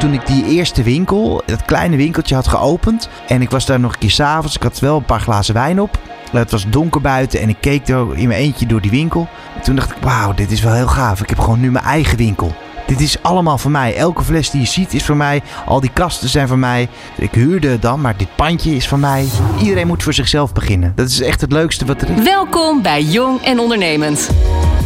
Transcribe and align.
toen 0.00 0.12
ik 0.12 0.26
die 0.26 0.44
eerste 0.44 0.82
winkel, 0.82 1.42
dat 1.46 1.64
kleine 1.64 1.96
winkeltje 1.96 2.34
had 2.34 2.48
geopend. 2.48 3.08
En 3.28 3.42
ik 3.42 3.50
was 3.50 3.66
daar 3.66 3.80
nog 3.80 3.92
een 3.92 3.98
keer 3.98 4.10
s'avonds. 4.10 4.56
Ik 4.56 4.62
had 4.62 4.78
wel 4.78 4.96
een 4.96 5.04
paar 5.04 5.20
glazen 5.20 5.54
wijn 5.54 5.80
op. 5.80 5.98
Het 6.32 6.50
was 6.50 6.68
donker 6.68 7.00
buiten 7.00 7.40
en 7.40 7.48
ik 7.48 7.56
keek 7.60 7.88
er 7.88 8.16
in 8.16 8.28
mijn 8.28 8.40
eentje 8.40 8.66
door 8.66 8.80
die 8.80 8.90
winkel. 8.90 9.28
En 9.56 9.62
toen 9.62 9.76
dacht 9.76 9.90
ik, 9.90 9.96
wauw, 10.00 10.34
dit 10.34 10.50
is 10.50 10.62
wel 10.62 10.72
heel 10.72 10.86
gaaf. 10.86 11.22
Ik 11.22 11.28
heb 11.28 11.38
gewoon 11.38 11.60
nu 11.60 11.70
mijn 11.70 11.84
eigen 11.84 12.16
winkel. 12.16 12.54
Dit 12.90 13.00
is 13.00 13.22
allemaal 13.22 13.58
voor 13.58 13.70
mij. 13.70 13.96
Elke 13.96 14.22
fles 14.22 14.50
die 14.50 14.60
je 14.60 14.66
ziet 14.66 14.94
is 14.94 15.04
voor 15.04 15.16
mij. 15.16 15.42
Al 15.66 15.80
die 15.80 15.90
kasten 15.92 16.28
zijn 16.28 16.48
voor 16.48 16.58
mij. 16.58 16.88
Ik 17.16 17.34
huurde 17.34 17.68
het 17.68 17.82
dan, 17.82 18.00
maar 18.00 18.16
dit 18.16 18.36
pandje 18.36 18.76
is 18.76 18.88
van 18.88 19.00
mij. 19.00 19.28
Iedereen 19.60 19.86
moet 19.86 20.02
voor 20.02 20.12
zichzelf 20.12 20.52
beginnen. 20.52 20.92
Dat 20.94 21.08
is 21.08 21.20
echt 21.20 21.40
het 21.40 21.52
leukste 21.52 21.84
wat 21.84 22.02
er 22.02 22.10
is. 22.10 22.24
Welkom 22.24 22.82
bij 22.82 23.02
Jong 23.02 23.42
en 23.42 23.58
Ondernemend. 23.58 24.30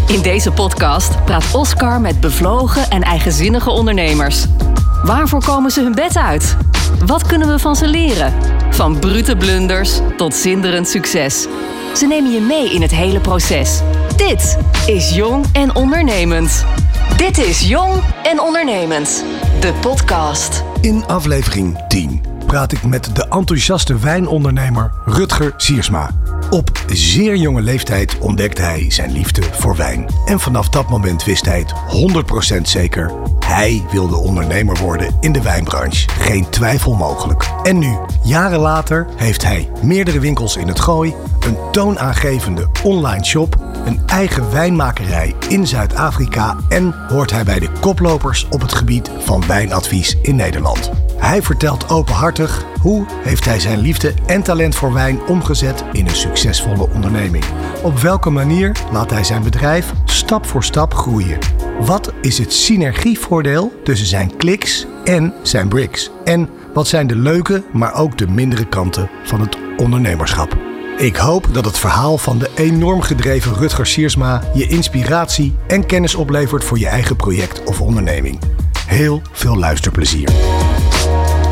In 0.07 0.23
deze 0.23 0.51
podcast 0.51 1.25
praat 1.25 1.55
Oscar 1.55 2.01
met 2.01 2.21
bevlogen 2.21 2.91
en 2.91 3.03
eigenzinnige 3.03 3.71
ondernemers. 3.71 4.47
Waarvoor 5.05 5.45
komen 5.45 5.71
ze 5.71 5.83
hun 5.83 5.95
bed 5.95 6.17
uit? 6.17 6.57
Wat 7.07 7.27
kunnen 7.27 7.49
we 7.49 7.59
van 7.59 7.77
ze 7.77 7.87
leren? 7.87 8.33
Van 8.71 8.99
brute 8.99 9.37
blunders 9.37 10.01
tot 10.17 10.35
zinderend 10.35 10.89
succes. 10.89 11.47
Ze 11.95 12.07
nemen 12.07 12.33
je 12.33 12.41
mee 12.41 12.75
in 12.75 12.83
het 12.83 12.91
hele 12.91 13.21
proces. 13.21 13.81
Dit 14.17 14.59
is 14.87 15.15
Jong 15.15 15.45
en 15.53 15.75
Ondernemend. 15.75 16.65
Dit 17.17 17.39
is 17.39 17.61
Jong 17.61 18.03
en 18.23 18.41
Ondernemend, 18.41 19.25
de 19.61 19.73
podcast. 19.81 20.65
In 20.81 21.07
aflevering 21.07 21.85
10 21.89 22.23
praat 22.47 22.73
ik 22.73 22.83
met 22.83 23.17
de 23.17 23.27
enthousiaste 23.29 23.99
wijnondernemer 23.99 24.93
Rutger 25.05 25.55
Siersma. 25.57 26.11
Op 26.51 26.85
zeer 26.87 27.37
jonge 27.37 27.61
leeftijd 27.61 28.19
ontdekte 28.19 28.63
hij 28.63 28.91
zijn 28.91 29.13
liefde 29.13 29.43
voor 29.43 29.77
wijn. 29.77 30.07
En 30.27 30.41
vanaf 30.41 30.69
dat 30.69 30.89
moment 30.89 31.25
wist 31.25 31.45
hij 31.45 31.59
het 31.59 31.75
100% 32.57 32.61
zeker. 32.63 33.13
Hij 33.47 33.83
wilde 33.93 34.17
ondernemer 34.17 34.77
worden 34.79 35.17
in 35.21 35.33
de 35.33 35.43
wijnbranche. 35.43 36.09
Geen 36.09 36.49
twijfel 36.51 36.95
mogelijk. 36.95 37.51
En 37.63 37.79
nu, 37.79 37.97
jaren 38.23 38.59
later, 38.59 39.07
heeft 39.17 39.43
hij 39.43 39.71
meerdere 39.83 40.21
winkels 40.21 40.57
in 40.57 40.69
het 40.69 40.81
gooi, 40.81 41.15
een 41.45 41.57
toonaangevende 41.73 42.69
online 42.83 43.25
shop, 43.25 43.57
een 43.85 44.01
eigen 44.07 44.53
wijnmakerij 44.53 45.35
in 45.49 45.67
Zuid-Afrika 45.67 46.57
en 46.69 46.95
hoort 47.09 47.31
hij 47.31 47.45
bij 47.45 47.59
de 47.59 47.71
koplopers 47.81 48.47
op 48.51 48.61
het 48.61 48.75
gebied 48.75 49.11
van 49.19 49.47
wijnadvies 49.47 50.17
in 50.23 50.37
Nederland. 50.37 50.91
Hij 51.17 51.43
vertelt 51.43 51.89
openhartig 51.89 52.65
hoe 52.81 53.07
heeft 53.23 53.45
hij 53.45 53.61
zijn 53.61 53.79
liefde 53.79 54.15
en 54.27 54.43
talent 54.43 54.75
voor 54.75 54.93
wijn 54.93 55.27
omgezet 55.27 55.85
in 55.93 56.07
een 56.07 56.15
succesvolle 56.15 56.89
onderneming. 56.89 57.45
Op 57.83 57.99
welke 57.99 58.31
manier 58.31 58.77
laat 58.93 59.11
hij 59.11 59.25
zijn 59.25 59.43
bedrijf 59.43 59.93
stap 60.05 60.47
voor 60.47 60.65
stap 60.65 60.95
groeien? 60.95 61.39
Wat 61.81 62.13
is 62.21 62.39
het 62.39 62.53
synergievoordeel 62.53 63.73
tussen 63.85 64.07
zijn 64.07 64.37
kliks 64.37 64.87
en 65.05 65.35
zijn 65.43 65.69
bricks? 65.69 66.11
En 66.25 66.49
wat 66.73 66.87
zijn 66.87 67.07
de 67.07 67.17
leuke, 67.17 67.63
maar 67.73 67.95
ook 67.95 68.19
de 68.19 68.29
mindere 68.29 68.69
kanten 68.69 69.11
van 69.25 69.41
het 69.41 69.57
ondernemerschap? 69.77 70.64
Ik 70.97 71.17
hoop 71.17 71.49
dat 71.53 71.65
het 71.65 71.79
verhaal 71.79 72.19
van 72.19 72.39
de 72.39 72.51
enorm 72.55 73.01
gedreven 73.01 73.55
Rutger 73.55 73.87
Siersma 73.87 74.43
je 74.53 74.67
inspiratie 74.67 75.57
en 75.67 75.87
kennis 75.87 76.15
oplevert 76.15 76.65
voor 76.65 76.79
je 76.79 76.87
eigen 76.87 77.17
project 77.17 77.65
of 77.65 77.81
onderneming. 77.81 78.39
Heel 78.87 79.23
veel 79.33 79.57
luisterplezier. 79.57 80.29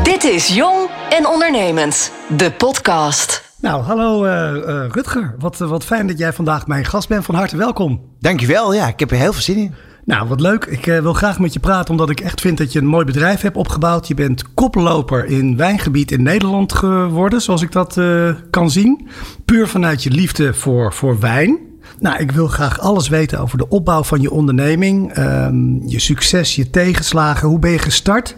Dit 0.03 0.23
is 0.23 0.47
Jong 0.47 0.89
en 1.09 1.27
Ondernemend, 1.27 2.11
de 2.37 2.51
podcast. 2.51 3.55
Nou, 3.59 3.83
hallo 3.83 4.25
uh, 4.25 4.31
uh, 4.31 4.85
Rutger. 4.89 5.35
Wat, 5.39 5.61
uh, 5.61 5.69
wat 5.69 5.83
fijn 5.83 6.07
dat 6.07 6.17
jij 6.17 6.33
vandaag 6.33 6.67
mijn 6.67 6.85
gast 6.85 7.07
bent. 7.07 7.25
Van 7.25 7.35
harte 7.35 7.57
welkom. 7.57 8.01
Dankjewel. 8.19 8.73
Ja, 8.73 8.87
ik 8.87 8.99
heb 8.99 9.11
er 9.11 9.17
heel 9.17 9.33
veel 9.33 9.41
zin 9.41 9.57
in. 9.57 9.75
Nou, 10.05 10.27
wat 10.27 10.39
leuk. 10.39 10.65
Ik 10.65 10.85
wil 10.85 11.13
graag 11.13 11.39
met 11.39 11.53
je 11.53 11.59
praten 11.59 11.91
omdat 11.91 12.09
ik 12.09 12.19
echt 12.19 12.41
vind 12.41 12.57
dat 12.57 12.71
je 12.71 12.79
een 12.79 12.85
mooi 12.85 13.05
bedrijf 13.05 13.41
hebt 13.41 13.57
opgebouwd. 13.57 14.07
Je 14.07 14.13
bent 14.13 14.53
koploper 14.53 15.25
in 15.25 15.57
wijngebied 15.57 16.11
in 16.11 16.23
Nederland 16.23 16.73
geworden, 16.73 17.41
zoals 17.41 17.61
ik 17.61 17.71
dat 17.71 18.01
kan 18.49 18.71
zien. 18.71 19.07
Puur 19.45 19.67
vanuit 19.67 20.03
je 20.03 20.11
liefde 20.11 20.53
voor, 20.53 20.93
voor 20.93 21.19
wijn. 21.19 21.57
Nou, 21.99 22.19
ik 22.19 22.31
wil 22.31 22.47
graag 22.47 22.79
alles 22.79 23.07
weten 23.07 23.39
over 23.39 23.57
de 23.57 23.69
opbouw 23.69 24.03
van 24.03 24.21
je 24.21 24.31
onderneming. 24.31 25.17
Um, 25.17 25.81
je 25.87 25.99
succes, 25.99 26.55
je 26.55 26.69
tegenslagen. 26.69 27.47
Hoe 27.47 27.59
ben 27.59 27.71
je 27.71 27.79
gestart? 27.79 28.37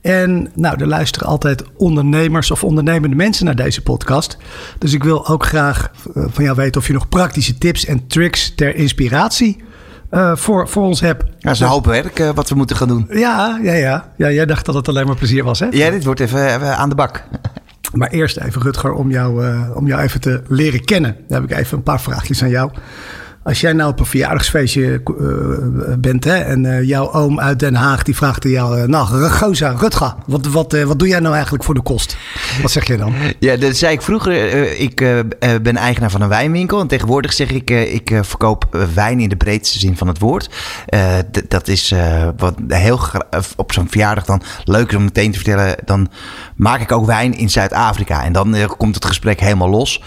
En 0.00 0.50
nou, 0.54 0.80
er 0.80 0.86
luisteren 0.86 1.28
altijd 1.28 1.64
ondernemers 1.76 2.50
of 2.50 2.64
ondernemende 2.64 3.16
mensen 3.16 3.44
naar 3.44 3.56
deze 3.56 3.82
podcast. 3.82 4.36
Dus 4.78 4.92
ik 4.92 5.04
wil 5.04 5.28
ook 5.28 5.46
graag 5.46 5.90
van 6.14 6.44
jou 6.44 6.56
weten 6.56 6.80
of 6.80 6.86
je 6.86 6.92
nog 6.92 7.08
praktische 7.08 7.58
tips 7.58 7.84
en 7.84 8.06
tricks 8.06 8.54
ter 8.54 8.74
inspiratie 8.74 9.64
uh, 10.10 10.36
voor, 10.36 10.68
voor 10.68 10.82
ons 10.82 11.00
hebt. 11.00 11.22
Ja, 11.22 11.32
dat 11.38 11.52
is 11.52 11.60
een 11.60 11.66
hoop 11.66 11.86
werk 11.86 12.18
uh, 12.18 12.30
wat 12.30 12.48
we 12.48 12.54
moeten 12.54 12.76
gaan 12.76 12.88
doen. 12.88 13.06
Ja, 13.10 13.58
ja, 13.62 13.72
ja, 13.72 14.10
ja. 14.16 14.30
Jij 14.30 14.46
dacht 14.46 14.66
dat 14.66 14.74
het 14.74 14.88
alleen 14.88 15.06
maar 15.06 15.16
plezier 15.16 15.44
was, 15.44 15.60
hè? 15.60 15.66
Ja, 15.70 15.90
dit 15.90 16.04
wordt 16.04 16.20
even, 16.20 16.76
aan 16.76 16.88
de 16.88 16.94
bak. 16.94 17.22
Maar 17.92 18.10
eerst 18.10 18.36
even, 18.36 18.62
Rutger, 18.62 18.92
om 18.92 19.10
jou, 19.10 19.46
uh, 19.46 19.70
om 19.74 19.86
jou 19.86 20.02
even 20.02 20.20
te 20.20 20.42
leren 20.48 20.84
kennen. 20.84 21.16
Dan 21.28 21.40
heb 21.40 21.50
ik 21.50 21.56
even 21.58 21.76
een 21.76 21.82
paar 21.82 22.00
vraagjes 22.00 22.42
aan 22.42 22.48
jou. 22.48 22.70
Als 23.46 23.60
jij 23.60 23.72
nou 23.72 23.90
op 23.90 24.00
een 24.00 24.06
verjaardagsfeestje 24.06 25.02
uh, 25.20 25.94
bent 25.98 26.24
hè, 26.24 26.36
en 26.36 26.64
uh, 26.64 26.82
jouw 26.82 27.12
oom 27.12 27.40
uit 27.40 27.58
Den 27.58 27.74
Haag 27.74 28.02
die 28.02 28.16
vraagt 28.16 28.44
aan 28.44 28.50
jou... 28.50 28.80
Uh, 28.80 28.86
nou, 28.86 29.06
Goza, 29.28 29.74
Rutger, 29.78 30.14
wat, 30.26 30.46
wat, 30.46 30.82
wat 30.82 30.98
doe 30.98 31.08
jij 31.08 31.20
nou 31.20 31.34
eigenlijk 31.34 31.64
voor 31.64 31.74
de 31.74 31.80
kost? 31.80 32.16
Wat 32.62 32.70
zeg 32.70 32.86
je 32.86 32.96
dan? 32.96 33.14
Ja, 33.38 33.56
dat 33.56 33.76
zei 33.76 33.92
ik 33.92 34.02
vroeger. 34.02 34.34
ik 34.80 34.96
ben 35.62 35.76
eigenaar 35.76 36.10
van 36.10 36.20
een 36.20 36.28
wijnwinkel. 36.28 36.80
En 36.80 36.86
tegenwoordig 36.86 37.32
zeg 37.32 37.50
ik, 37.50 37.70
ik 37.70 38.20
verkoop 38.20 38.86
wijn 38.94 39.20
in 39.20 39.28
de 39.28 39.36
breedste 39.36 39.78
zin 39.78 39.96
van 39.96 40.08
het 40.08 40.18
woord. 40.18 40.50
dat 41.48 41.68
is 41.68 41.94
wat 42.36 42.54
heel 42.68 43.00
op 43.56 43.72
zo'n 43.72 43.88
verjaardag 43.88 44.24
dan 44.24 44.42
leuk 44.64 44.92
om 44.92 45.04
meteen 45.04 45.30
te 45.30 45.38
vertellen. 45.38 45.76
Dan 45.84 46.08
maak 46.56 46.80
ik 46.80 46.92
ook 46.92 47.06
wijn 47.06 47.38
in 47.38 47.50
Zuid-Afrika. 47.50 48.24
En 48.24 48.32
dan 48.32 48.56
komt 48.76 48.94
het 48.94 49.04
gesprek 49.04 49.40
helemaal 49.40 49.70
los. 49.70 50.02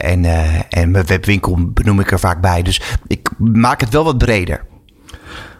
en, 0.00 0.24
en 0.70 0.90
mijn 0.90 1.06
webwinkel 1.06 1.58
benoem 1.72 2.00
ik 2.00 2.10
er 2.10 2.18
vaak 2.18 2.40
bij. 2.40 2.45
Dus 2.62 2.80
ik 3.06 3.30
maak 3.38 3.80
het 3.80 3.90
wel 3.90 4.04
wat 4.04 4.18
breder. 4.18 4.64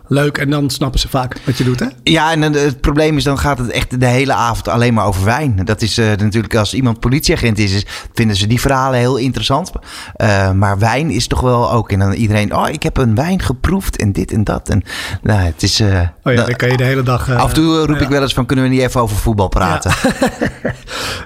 Leuk, 0.08 0.38
en 0.38 0.50
dan 0.50 0.70
snappen 0.70 1.00
ze 1.00 1.08
vaak 1.08 1.40
wat 1.44 1.58
je 1.58 1.64
doet, 1.64 1.80
hè? 1.80 1.86
Ja, 2.02 2.32
en 2.32 2.42
het 2.42 2.80
probleem 2.80 3.16
is, 3.16 3.24
dan 3.24 3.38
gaat 3.38 3.58
het 3.58 3.70
echt 3.70 4.00
de 4.00 4.06
hele 4.06 4.32
avond 4.32 4.68
alleen 4.68 4.94
maar 4.94 5.06
over 5.06 5.24
wijn. 5.24 5.60
Dat 5.64 5.82
is 5.82 5.98
uh, 5.98 6.06
natuurlijk, 6.06 6.54
als 6.54 6.74
iemand 6.74 7.00
politieagent 7.00 7.58
is, 7.58 7.72
is, 7.72 7.86
vinden 8.12 8.36
ze 8.36 8.46
die 8.46 8.60
verhalen 8.60 8.98
heel 8.98 9.16
interessant. 9.16 9.72
Uh, 10.16 10.52
maar 10.52 10.78
wijn 10.78 11.10
is 11.10 11.26
toch 11.26 11.40
wel 11.40 11.72
ook, 11.72 11.92
en 11.92 11.98
dan 11.98 12.12
iedereen, 12.12 12.56
oh, 12.56 12.68
ik 12.68 12.82
heb 12.82 12.96
een 12.96 13.14
wijn 13.14 13.42
geproefd 13.42 13.96
en 13.96 14.12
dit 14.12 14.32
en 14.32 14.44
dat. 14.44 14.68
En 14.68 14.82
nou, 15.22 15.40
het 15.40 15.62
is... 15.62 15.80
Uh, 15.80 16.00
oh 16.22 16.32
ja, 16.32 16.44
dan 16.44 16.56
kan 16.56 16.70
je 16.70 16.76
de 16.76 16.84
hele 16.84 17.02
dag... 17.02 17.30
af 17.30 17.48
en 17.48 17.54
toe 17.54 17.86
roep 17.86 17.98
ja. 17.98 18.02
ik 18.02 18.08
wel 18.08 18.22
eens 18.22 18.34
van, 18.34 18.46
kunnen 18.46 18.64
we 18.64 18.70
niet 18.70 18.80
even 18.80 19.00
over 19.00 19.16
voetbal 19.16 19.48
praten? 19.48 19.92
Ja. 20.20 20.74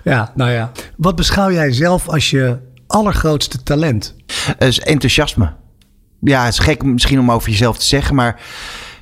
ja, 0.12 0.32
nou 0.34 0.50
ja. 0.50 0.70
Wat 0.96 1.16
beschouw 1.16 1.50
jij 1.50 1.72
zelf 1.72 2.08
als 2.08 2.30
je 2.30 2.58
allergrootste 2.86 3.62
talent? 3.62 4.14
Is 4.58 4.80
enthousiasme. 4.80 5.52
Ja, 6.20 6.44
het 6.44 6.52
is 6.52 6.58
gek 6.58 6.82
misschien 6.82 7.20
om 7.20 7.30
over 7.30 7.50
jezelf 7.50 7.78
te 7.78 7.84
zeggen, 7.84 8.14
maar 8.14 8.40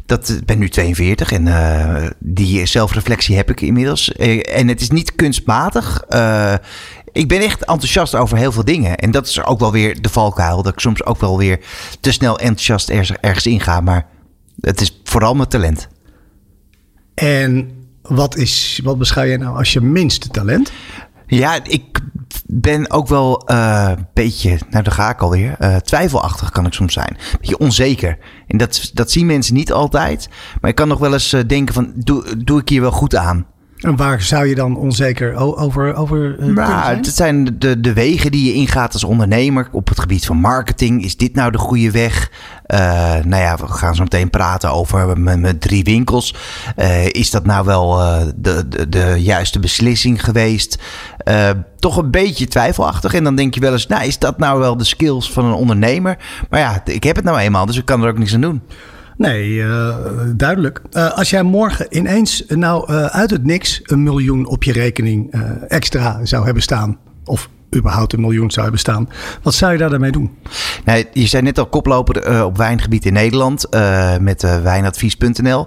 dat 0.07 0.29
ik 0.29 0.45
ben 0.45 0.59
nu 0.59 0.69
42 0.69 1.33
en 1.33 1.47
uh, 1.47 2.07
die 2.19 2.67
zelfreflectie 2.67 3.37
heb 3.37 3.51
ik 3.51 3.61
inmiddels. 3.61 4.13
en 4.13 4.69
het 4.69 4.81
is 4.81 4.91
niet 4.91 5.15
kunstmatig. 5.15 6.05
Uh, 6.11 6.55
ik 7.13 7.29
ben 7.29 7.41
echt 7.41 7.65
enthousiast 7.65 8.15
over 8.15 8.37
heel 8.37 8.53
veel 8.53 8.65
dingen. 8.65 8.97
En 8.97 9.11
dat 9.11 9.27
is 9.27 9.45
ook 9.45 9.59
wel 9.59 9.73
weer 9.73 10.03
de 10.03 10.09
valkuil. 10.09 10.63
Dat 10.63 10.73
ik 10.73 10.81
soms 10.81 11.05
ook 11.05 11.21
wel 11.21 11.39
weer 11.39 11.61
te 12.01 12.13
snel 12.13 12.39
enthousiast 12.39 12.89
ergens, 12.89 13.19
ergens 13.21 13.47
inga. 13.47 13.81
Maar 13.81 14.07
het 14.61 14.81
is 14.81 15.01
vooral 15.05 15.35
mijn 15.35 15.49
talent. 15.49 15.89
En 17.15 17.71
wat, 18.03 18.37
is, 18.37 18.81
wat 18.85 18.99
beschouw 18.99 19.25
jij 19.25 19.37
nou 19.37 19.57
als 19.57 19.73
je 19.73 19.81
minste 19.81 20.29
talent? 20.29 20.73
Ja, 21.27 21.65
ik 21.65 22.01
ben 22.51 22.91
ook 22.91 23.09
wel 23.09 23.43
een 23.47 23.57
uh, 23.57 23.93
beetje, 24.15 24.59
nou 24.71 24.85
daar 24.85 24.95
ga 24.95 25.11
ik 25.11 25.21
alweer, 25.21 25.57
uh, 25.59 25.77
twijfelachtig 25.77 26.51
kan 26.51 26.67
ik 26.67 26.73
soms 26.73 26.93
zijn. 26.93 27.17
Beetje 27.39 27.59
onzeker. 27.59 28.19
En 28.47 28.59
dat, 28.59 28.91
dat 28.95 29.11
zien 29.11 29.27
mensen 29.27 29.55
niet 29.55 29.73
altijd. 29.73 30.29
Maar 30.61 30.71
ik 30.71 30.77
kan 30.77 30.89
nog 30.89 30.99
wel 30.99 31.13
eens 31.13 31.33
uh, 31.33 31.41
denken 31.47 31.75
van, 31.75 31.93
doe, 31.95 32.45
doe 32.45 32.61
ik 32.61 32.69
hier 32.69 32.81
wel 32.81 32.91
goed 32.91 33.17
aan? 33.17 33.47
En 33.79 33.97
waar 33.97 34.23
zou 34.23 34.47
je 34.47 34.55
dan 34.55 34.77
onzeker 34.77 35.35
over, 35.35 35.95
over 35.95 36.39
uh, 36.39 36.55
nou, 36.55 36.97
Het 36.97 37.07
zijn 37.07 37.59
de, 37.59 37.81
de 37.81 37.93
wegen 37.93 38.31
die 38.31 38.45
je 38.45 38.53
ingaat 38.53 38.93
als 38.93 39.05
ondernemer 39.05 39.69
op 39.73 39.89
het 39.89 40.01
gebied 40.01 40.27
van 40.27 40.37
marketing. 40.37 41.05
Is 41.05 41.17
dit 41.17 41.35
nou 41.35 41.51
de 41.51 41.59
goede 41.59 41.91
weg? 41.91 42.31
Uh, 42.67 42.79
nou 43.25 43.43
ja, 43.43 43.57
we 43.57 43.69
gaan 43.69 43.95
zo 43.95 44.03
meteen 44.03 44.31
praten 44.31 44.73
over 44.73 45.21
mijn 45.21 45.59
drie 45.59 45.85
winkels. 45.85 46.35
Uh, 46.77 47.07
is 47.07 47.31
dat 47.31 47.47
nou 47.47 47.65
wel 47.65 47.97
de, 48.37 48.69
de, 48.69 48.89
de, 48.89 49.15
juiste 49.19 49.59
beslissing 49.59 50.25
geweest? 50.25 50.79
toch 51.79 51.97
een 51.97 52.11
beetje 52.11 52.49
twijfelachtig. 52.49 53.15
En 53.15 53.25
dan 53.25 53.37
denk 53.37 53.55
je 53.55 53.61
wel 53.61 53.73
eens, 53.73 53.87
nou 53.87 54.05
is 54.05 54.19
dat 54.19 54.39
nou 54.39 54.59
wel 54.59 54.77
de 54.77 54.85
skills 54.85 55.33
van 55.33 55.45
een 55.45 55.53
ondernemer? 55.53 56.19
Maar 56.51 56.61
ja, 56.61 56.83
ik 56.85 57.03
heb 57.03 57.17
het 57.17 57.25
nou 57.25 57.39
eenmaal, 57.39 57.67
dus 57.67 57.77
ik 57.77 57.85
kan 57.85 58.03
er 58.03 58.09
ook 58.09 58.19
niks 58.19 58.35
aan 58.35 58.41
doen. 58.41 58.63
Nee, 59.19 59.51
uh, 59.53 59.97
duidelijk. 60.37 60.83
Uh, 60.93 61.11
als 61.11 61.31
jij 61.31 61.43
morgen 61.43 61.87
ineens 61.97 62.45
nou 62.49 62.93
uh, 62.93 63.05
uit 63.05 63.31
het 63.31 63.45
niks 63.45 63.81
een 63.85 64.03
miljoen 64.03 64.47
op 64.47 64.63
je 64.63 64.73
rekening 64.73 65.35
extra 65.69 66.21
zou 66.23 66.45
hebben 66.45 66.63
staan. 66.63 66.99
Of 67.25 67.49
überhaupt 67.77 68.13
een 68.13 68.21
miljoen 68.21 68.51
zou 68.51 68.71
bestaan. 68.71 69.09
Wat 69.43 69.55
zou 69.55 69.73
je 69.73 69.79
daar 69.79 69.91
daarmee 69.91 70.11
doen? 70.11 70.39
Nee, 70.85 71.07
je 71.13 71.27
zei 71.27 71.43
net 71.43 71.59
al 71.59 71.67
koploper 71.67 72.23
eh, 72.23 72.45
op 72.45 72.57
wijngebied 72.57 73.07
in 73.07 73.13
Nederland 73.13 73.67
met 74.21 74.43
wijnadvies.nl. 74.63 75.67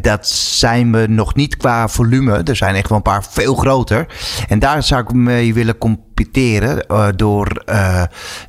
dat 0.00 0.28
zijn 0.28 0.92
we 0.92 1.06
nog 1.08 1.34
niet 1.34 1.56
qua 1.56 1.88
volume. 1.88 2.42
Er 2.42 2.56
zijn 2.56 2.74
echt 2.74 2.88
wel 2.88 2.96
een 2.96 3.02
paar 3.02 3.24
veel 3.24 3.54
groter. 3.54 4.06
En 4.48 4.58
daar 4.58 4.82
zou 4.82 5.02
ik 5.02 5.12
mee 5.12 5.54
willen 5.54 5.78
competeren 5.78 6.86
door 7.16 7.64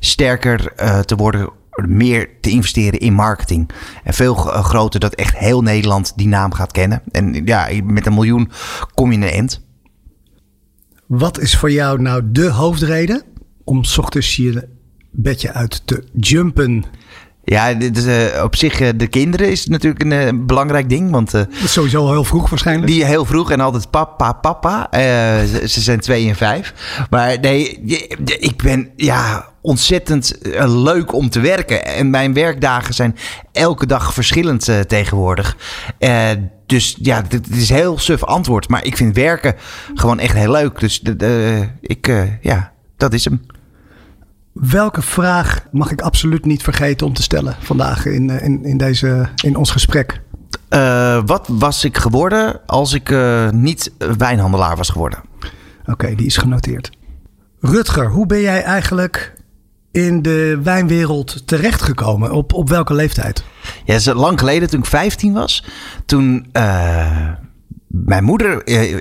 sterker 0.00 0.72
te 1.04 1.16
worden 1.16 1.57
meer 1.86 2.28
te 2.40 2.50
investeren 2.50 3.00
in 3.00 3.12
marketing. 3.12 3.70
En 4.04 4.14
veel 4.14 4.34
groter 4.34 5.00
dat 5.00 5.14
echt 5.14 5.38
heel 5.38 5.62
Nederland 5.62 6.12
die 6.16 6.28
naam 6.28 6.52
gaat 6.52 6.72
kennen. 6.72 7.02
En 7.10 7.44
ja, 7.44 7.68
met 7.84 8.06
een 8.06 8.14
miljoen 8.14 8.50
kom 8.94 9.10
je 9.10 9.16
in 9.16 9.22
een 9.22 9.30
end. 9.30 9.66
Wat 11.06 11.40
is 11.40 11.56
voor 11.56 11.70
jou 11.70 12.02
nou 12.02 12.22
de 12.24 12.50
hoofdreden 12.50 13.22
om 13.64 13.84
s 13.84 13.98
ochtends 13.98 14.36
je 14.36 14.68
bedje 15.10 15.52
uit 15.52 15.82
te 15.86 16.04
jumpen? 16.12 16.84
Ja, 17.44 17.74
dit 17.74 18.06
uh, 18.06 18.42
op 18.42 18.56
zich, 18.56 18.80
uh, 18.80 18.88
de 18.96 19.06
kinderen 19.06 19.50
is 19.50 19.66
natuurlijk 19.66 20.02
een 20.02 20.36
uh, 20.36 20.46
belangrijk 20.46 20.88
ding. 20.88 21.10
Want, 21.10 21.30
dat 21.30 21.48
is 21.62 21.72
sowieso 21.72 22.10
heel 22.10 22.24
vroeg 22.24 22.50
waarschijnlijk. 22.50 22.86
Die 22.86 23.04
heel 23.04 23.24
vroeg 23.24 23.50
en 23.50 23.60
altijd 23.60 23.90
papa, 23.90 24.32
papa. 24.32 24.88
Ze, 24.92 25.62
ze, 25.68 25.80
zijn 25.80 26.00
twee 26.00 26.28
en 26.28 26.36
vijf. 26.36 26.74
Maar 27.10 27.40
nee, 27.40 27.80
ik 28.38 28.62
ben 28.62 28.90
ja, 28.96 29.47
ontzettend 29.60 30.38
leuk 30.66 31.12
om 31.12 31.30
te 31.30 31.40
werken. 31.40 31.84
En 31.84 32.10
mijn 32.10 32.32
werkdagen 32.32 32.94
zijn 32.94 33.16
elke 33.52 33.86
dag 33.86 34.14
verschillend 34.14 34.88
tegenwoordig. 34.88 35.56
dus 36.66 36.96
ja, 37.00 37.22
dit 37.22 37.50
is 37.50 37.68
heel 37.68 37.98
suf 37.98 38.24
antwoord. 38.24 38.68
Maar 38.68 38.84
ik 38.84 38.96
vind 38.96 39.14
werken 39.14 39.54
gewoon 39.94 40.18
echt 40.18 40.34
heel 40.34 40.50
leuk. 40.50 40.80
Dus 40.80 41.02
ik, 41.80 42.12
ja, 42.40 42.72
dat 42.96 43.12
is 43.12 43.24
hem. 43.24 43.40
Welke 44.52 45.02
vraag 45.02 45.66
mag 45.70 45.90
ik 45.90 46.00
absoluut 46.00 46.44
niet 46.44 46.62
vergeten 46.62 47.06
om 47.06 47.12
te 47.12 47.22
stellen 47.22 47.56
vandaag 47.60 48.06
in, 48.06 48.30
eh, 48.30 48.44
in, 48.44 48.64
in, 48.64 48.76
deze, 48.76 49.28
in 49.44 49.56
ons 49.56 49.70
gesprek? 49.70 50.20
Wat 51.26 51.48
was 51.48 51.84
ik 51.84 51.96
geworden 51.96 52.60
als 52.66 52.92
ik 52.92 53.14
niet 53.50 53.92
wijnhandelaar 54.18 54.76
was 54.76 54.88
geworden? 54.88 55.18
Oké, 55.80 55.90
okay, 55.90 56.14
die 56.14 56.26
is 56.26 56.36
genoteerd. 56.36 56.90
Rutger, 57.60 58.10
hoe 58.10 58.26
ben 58.26 58.40
jij 58.40 58.62
eigenlijk 58.62 59.34
in 60.06 60.22
de 60.22 60.60
wijnwereld 60.62 61.46
terechtgekomen? 61.46 62.30
Op, 62.30 62.52
op 62.52 62.68
welke 62.68 62.94
leeftijd? 62.94 63.44
Ja, 63.84 64.14
lang 64.14 64.38
geleden, 64.38 64.70
toen 64.70 64.80
ik 64.80 64.86
15 64.86 65.32
was. 65.32 65.64
Toen 66.06 66.46
uh, 66.52 67.28
mijn 68.04 68.24
moeder 68.24 68.64
eh, 68.64 68.96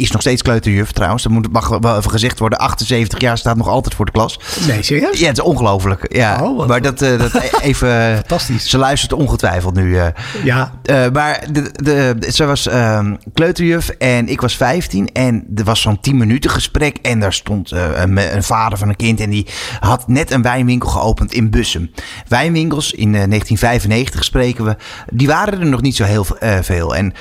is 0.00 0.10
nog 0.10 0.20
steeds 0.20 0.42
kleuterjuf 0.42 0.92
trouwens. 0.92 1.22
Dat 1.22 1.32
moet, 1.32 1.52
mag 1.52 1.68
wel 1.68 1.96
even 1.96 2.10
gezegd 2.10 2.38
worden. 2.38 2.58
78 2.58 3.20
jaar 3.20 3.38
staat 3.38 3.56
nog 3.56 3.68
altijd 3.68 3.94
voor 3.94 4.04
de 4.04 4.12
klas. 4.12 4.40
Nee, 4.66 4.82
serieus? 4.82 5.18
Ja, 5.18 5.26
het 5.26 5.38
is 5.38 5.44
ongelooflijk. 5.44 6.16
Ja. 6.16 6.42
Oh, 6.42 6.66
maar 6.66 6.82
dat, 6.82 7.02
uh, 7.02 7.18
dat 7.18 7.34
even... 7.60 8.14
Fantastisch. 8.14 8.70
Ze 8.70 8.78
luistert 8.78 9.12
ongetwijfeld 9.12 9.74
nu. 9.74 9.94
Uh. 9.94 10.06
Ja. 10.44 10.72
maar 11.12 11.44
de, 11.52 11.70
de, 11.72 12.16
ze 12.32 12.44
was 12.44 12.66
uh, 12.66 13.10
kleuterjuf 13.34 13.88
en 13.88 14.28
ik 14.28 14.40
was 14.40 14.56
15. 14.56 15.12
En 15.12 15.46
er 15.54 15.64
was 15.64 15.80
zo'n 15.80 16.00
10 16.00 16.16
minuten 16.16 16.50
gesprek. 16.50 16.96
En 17.02 17.20
daar 17.20 17.32
stond 17.32 17.70
een, 17.70 18.34
een, 18.34 18.42
vader 18.42 18.78
van 18.78 18.88
een 18.88 18.96
kind. 18.96 19.20
En 19.20 19.30
die 19.30 19.46
had 19.80 20.08
net 20.08 20.30
een 20.30 20.42
wijnwinkel 20.42 20.88
geopend 20.88 21.32
in 21.32 21.50
Bussum. 21.50 21.90
Wijnwinkels 22.28 22.92
in 22.92 23.12
1995 23.12 24.24
spreken 24.24 24.64
we. 24.64 24.76
Die 25.12 25.26
waren 25.26 25.60
er 25.60 25.66
nog 25.66 25.82
niet 25.82 25.96
zo 25.96 26.04
heel 26.04 26.26
veel. 26.62 26.96
En 26.96 27.12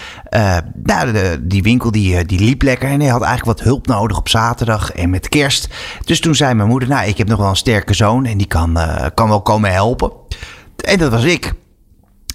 nou, 0.83 1.13
de, 1.15 1.37
die 1.41 1.63
winkel 1.63 1.91
die, 1.91 2.17
eh, 2.17 2.25
die 2.25 2.39
liep 2.39 2.61
lekker 2.61 2.89
en 2.89 2.99
hij 2.99 3.09
had 3.09 3.21
eigenlijk 3.21 3.57
wat 3.57 3.67
hulp 3.67 3.87
nodig 3.87 4.17
op 4.17 4.29
zaterdag 4.29 4.91
en 4.91 5.09
met 5.09 5.29
kerst. 5.29 5.67
Dus 6.05 6.19
toen 6.19 6.35
zei 6.35 6.53
mijn 6.53 6.69
moeder, 6.69 6.89
nou, 6.89 7.07
ik 7.07 7.17
heb 7.17 7.27
nog 7.27 7.39
wel 7.39 7.49
een 7.49 7.55
sterke 7.55 7.93
zoon 7.93 8.25
en 8.25 8.37
die 8.37 8.47
kan, 8.47 8.77
uh, 8.77 9.05
kan 9.13 9.29
wel 9.29 9.41
komen 9.41 9.71
helpen. 9.71 10.11
En 10.75 10.97
dat 10.97 11.11
was 11.11 11.23
ik. 11.23 11.53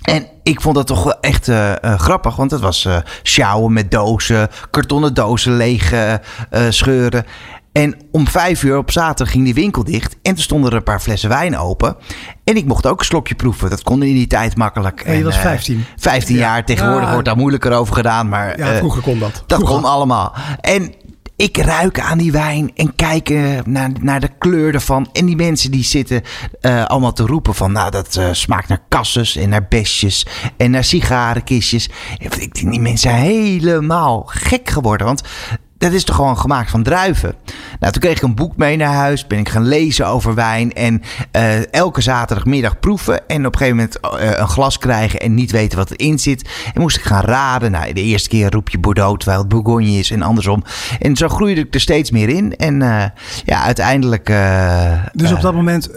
En 0.02 0.26
ik 0.42 0.60
vond 0.60 0.74
dat 0.74 0.86
toch 0.86 1.04
wel 1.04 1.20
echt 1.20 1.48
uh, 1.48 1.72
grappig, 1.82 2.36
want 2.36 2.50
het 2.50 2.60
was 2.60 2.88
sjouwen 3.22 3.72
met 3.72 3.90
dozen, 3.90 4.48
kartonnen 4.70 5.14
dozen 5.14 5.56
leeg 5.56 5.94
scheuren. 6.68 7.24
En 7.72 7.96
om 8.10 8.28
vijf 8.28 8.62
uur 8.62 8.76
op 8.76 8.90
zaterdag 8.90 9.32
ging 9.32 9.44
die 9.44 9.54
winkel 9.54 9.84
dicht. 9.84 10.16
En 10.22 10.34
toen 10.34 10.42
stonden 10.42 10.70
er 10.70 10.76
een 10.76 10.82
paar 10.82 11.00
flessen 11.00 11.28
wijn 11.28 11.58
open. 11.58 11.96
En 12.44 12.56
ik 12.56 12.64
mocht 12.64 12.86
ook 12.86 12.98
een 12.98 13.04
slokje 13.04 13.34
proeven. 13.34 13.70
Dat 13.70 13.82
kon 13.82 14.02
in 14.02 14.14
die 14.14 14.26
tijd 14.26 14.56
makkelijk. 14.56 15.00
En 15.00 15.16
je 15.16 15.24
was 15.24 15.38
15. 15.38 15.76
Uh, 15.76 15.82
15 15.96 16.36
jaar. 16.36 16.64
Tegenwoordig 16.64 17.10
wordt 17.10 17.24
daar 17.24 17.36
moeilijker 17.36 17.72
over 17.72 17.94
gedaan. 17.94 18.28
Maar, 18.28 18.58
ja, 18.58 18.76
vroeger 18.76 19.02
kon 19.02 19.18
dat. 19.18 19.44
Dat 19.46 19.62
kon 19.62 19.84
allemaal. 19.84 20.34
En 20.60 20.94
ik 21.36 21.56
ruik 21.56 22.00
aan 22.00 22.18
die 22.18 22.32
wijn 22.32 22.70
en 22.74 22.94
kijk 22.94 23.28
naar, 23.64 23.90
naar 24.00 24.20
de 24.20 24.30
kleur 24.38 24.74
ervan. 24.74 25.08
En 25.12 25.26
die 25.26 25.36
mensen 25.36 25.70
die 25.70 25.84
zitten 25.84 26.22
uh, 26.60 26.84
allemaal 26.84 27.12
te 27.12 27.26
roepen 27.26 27.54
van... 27.54 27.72
nou, 27.72 27.90
dat 27.90 28.16
uh, 28.16 28.28
smaakt 28.32 28.68
naar 28.68 28.84
kasses 28.88 29.36
en 29.36 29.48
naar 29.48 29.66
besjes 29.68 30.26
en 30.56 30.70
naar 30.70 30.84
sigarenkistjes. 30.84 31.90
Ik 32.18 32.38
denk, 32.38 32.54
die 32.54 32.80
mensen 32.80 33.10
zijn 33.10 33.22
helemaal 33.22 34.22
gek 34.26 34.68
geworden. 34.68 35.06
Want 35.06 35.22
dat 35.80 35.92
is 35.92 36.04
toch 36.04 36.16
gewoon 36.16 36.38
gemaakt 36.38 36.70
van 36.70 36.82
druiven. 36.82 37.34
Nou, 37.78 37.92
toen 37.92 38.02
kreeg 38.02 38.16
ik 38.16 38.22
een 38.22 38.34
boek 38.34 38.56
mee 38.56 38.76
naar 38.76 38.94
huis. 38.94 39.26
Ben 39.26 39.38
ik 39.38 39.48
gaan 39.48 39.66
lezen 39.66 40.06
over 40.06 40.34
wijn. 40.34 40.72
En 40.72 41.02
uh, 41.36 41.72
elke 41.72 42.00
zaterdagmiddag 42.00 42.78
proeven. 42.78 43.28
En 43.28 43.46
op 43.46 43.52
een 43.52 43.58
gegeven 43.58 43.76
moment 43.76 43.98
uh, 44.22 44.38
een 44.38 44.48
glas 44.48 44.78
krijgen 44.78 45.20
en 45.20 45.34
niet 45.34 45.50
weten 45.50 45.78
wat 45.78 45.90
erin 45.90 46.18
zit. 46.18 46.48
En 46.74 46.80
moest 46.80 46.96
ik 46.96 47.02
gaan 47.02 47.24
raden. 47.24 47.70
Nou, 47.70 47.92
de 47.92 48.02
eerste 48.02 48.28
keer 48.28 48.50
roep 48.50 48.68
je 48.68 48.78
Bordeaux 48.78 49.18
terwijl 49.18 49.40
het 49.40 49.48
Bourgogne 49.48 49.98
is 49.98 50.10
en 50.10 50.22
andersom. 50.22 50.64
En 50.98 51.16
zo 51.16 51.28
groeide 51.28 51.60
ik 51.60 51.74
er 51.74 51.80
steeds 51.80 52.10
meer 52.10 52.28
in. 52.28 52.56
En 52.56 52.80
uh, 52.80 53.04
ja, 53.44 53.62
uiteindelijk... 53.62 54.26
dus 55.12 55.32
op 55.32 55.40
dat 55.40 55.54
moment 55.54 55.90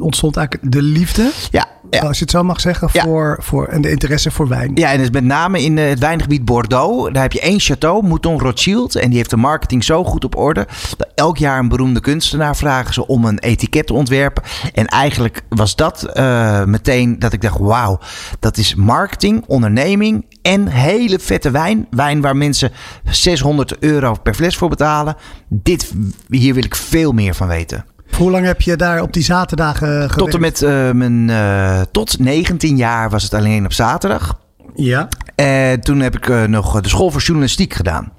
ontstond 0.00 0.36
eigenlijk 0.36 0.72
de 0.72 0.82
liefde? 0.82 1.30
Ja, 1.50 1.66
ja. 1.90 2.00
Als 2.00 2.16
je 2.16 2.22
het 2.22 2.30
zo 2.30 2.42
mag 2.42 2.60
zeggen, 2.60 2.90
voor, 2.90 3.38
voor, 3.40 3.66
en 3.66 3.80
de 3.80 3.90
interesse 3.90 4.30
voor 4.30 4.48
wijn. 4.48 4.70
Ja, 4.74 4.92
en 4.92 4.98
dus 4.98 5.10
met 5.10 5.24
name 5.24 5.62
in 5.62 5.76
het 5.76 5.98
wijngebied 5.98 6.44
Bordeaux. 6.44 7.12
Daar 7.12 7.22
heb 7.22 7.32
je 7.32 7.40
één 7.40 7.60
château, 7.60 8.06
Mouton 8.08 8.40
Rothschild. 8.40 8.94
En 8.94 9.08
die 9.08 9.16
heeft 9.16 9.30
de 9.30 9.36
marketing 9.36 9.84
zo 9.84 10.04
goed 10.04 10.24
op 10.24 10.36
orde. 10.36 10.66
Dat 10.96 11.08
elk 11.14 11.38
jaar 11.38 11.58
een 11.58 11.68
beroemde 11.68 12.00
kunstenaar 12.00 12.56
vragen 12.56 12.94
ze 12.94 13.06
om 13.06 13.24
een 13.24 13.38
etiket 13.38 13.86
te 13.86 13.92
ontwerpen. 13.92 14.42
En 14.74 14.86
eigenlijk 14.86 15.42
was 15.48 15.76
dat 15.76 16.10
uh, 16.14 16.64
meteen 16.64 17.18
dat 17.18 17.32
ik 17.32 17.42
dacht, 17.42 17.58
wauw, 17.58 17.98
dat 18.38 18.56
is 18.56 18.74
marketing, 18.74 19.44
onderneming 19.46 20.26
en 20.42 20.66
hele 20.66 21.18
vette 21.18 21.50
wijn. 21.50 21.86
Wijn 21.90 22.20
waar 22.20 22.36
mensen 22.36 22.70
600 23.04 23.78
euro 23.78 24.14
per 24.22 24.34
fles 24.34 24.56
voor 24.56 24.68
betalen. 24.68 25.16
Dit, 25.48 25.92
hier 26.28 26.54
wil 26.54 26.64
ik 26.64 26.74
veel 26.74 27.12
meer 27.12 27.34
van 27.34 27.48
weten. 27.48 27.84
Hoe 28.16 28.30
lang 28.30 28.44
heb 28.46 28.60
je 28.60 28.76
daar 28.76 29.02
op 29.02 29.12
die 29.12 29.22
zaterdagen 29.22 29.88
gewerkt? 29.88 30.18
Tot 30.18 30.34
en 30.34 30.40
met 30.40 30.62
uh, 30.62 30.90
mijn... 30.90 31.28
Uh, 31.28 31.80
tot 31.92 32.18
19 32.18 32.76
jaar 32.76 33.10
was 33.10 33.22
het 33.22 33.34
alleen 33.34 33.64
op 33.64 33.72
zaterdag. 33.72 34.38
Ja. 34.74 35.08
En 35.34 35.80
toen 35.80 36.00
heb 36.00 36.16
ik 36.16 36.48
nog 36.48 36.80
de 36.80 36.88
school 36.88 37.10
voor 37.10 37.20
journalistiek 37.20 37.74
gedaan. 37.74 38.12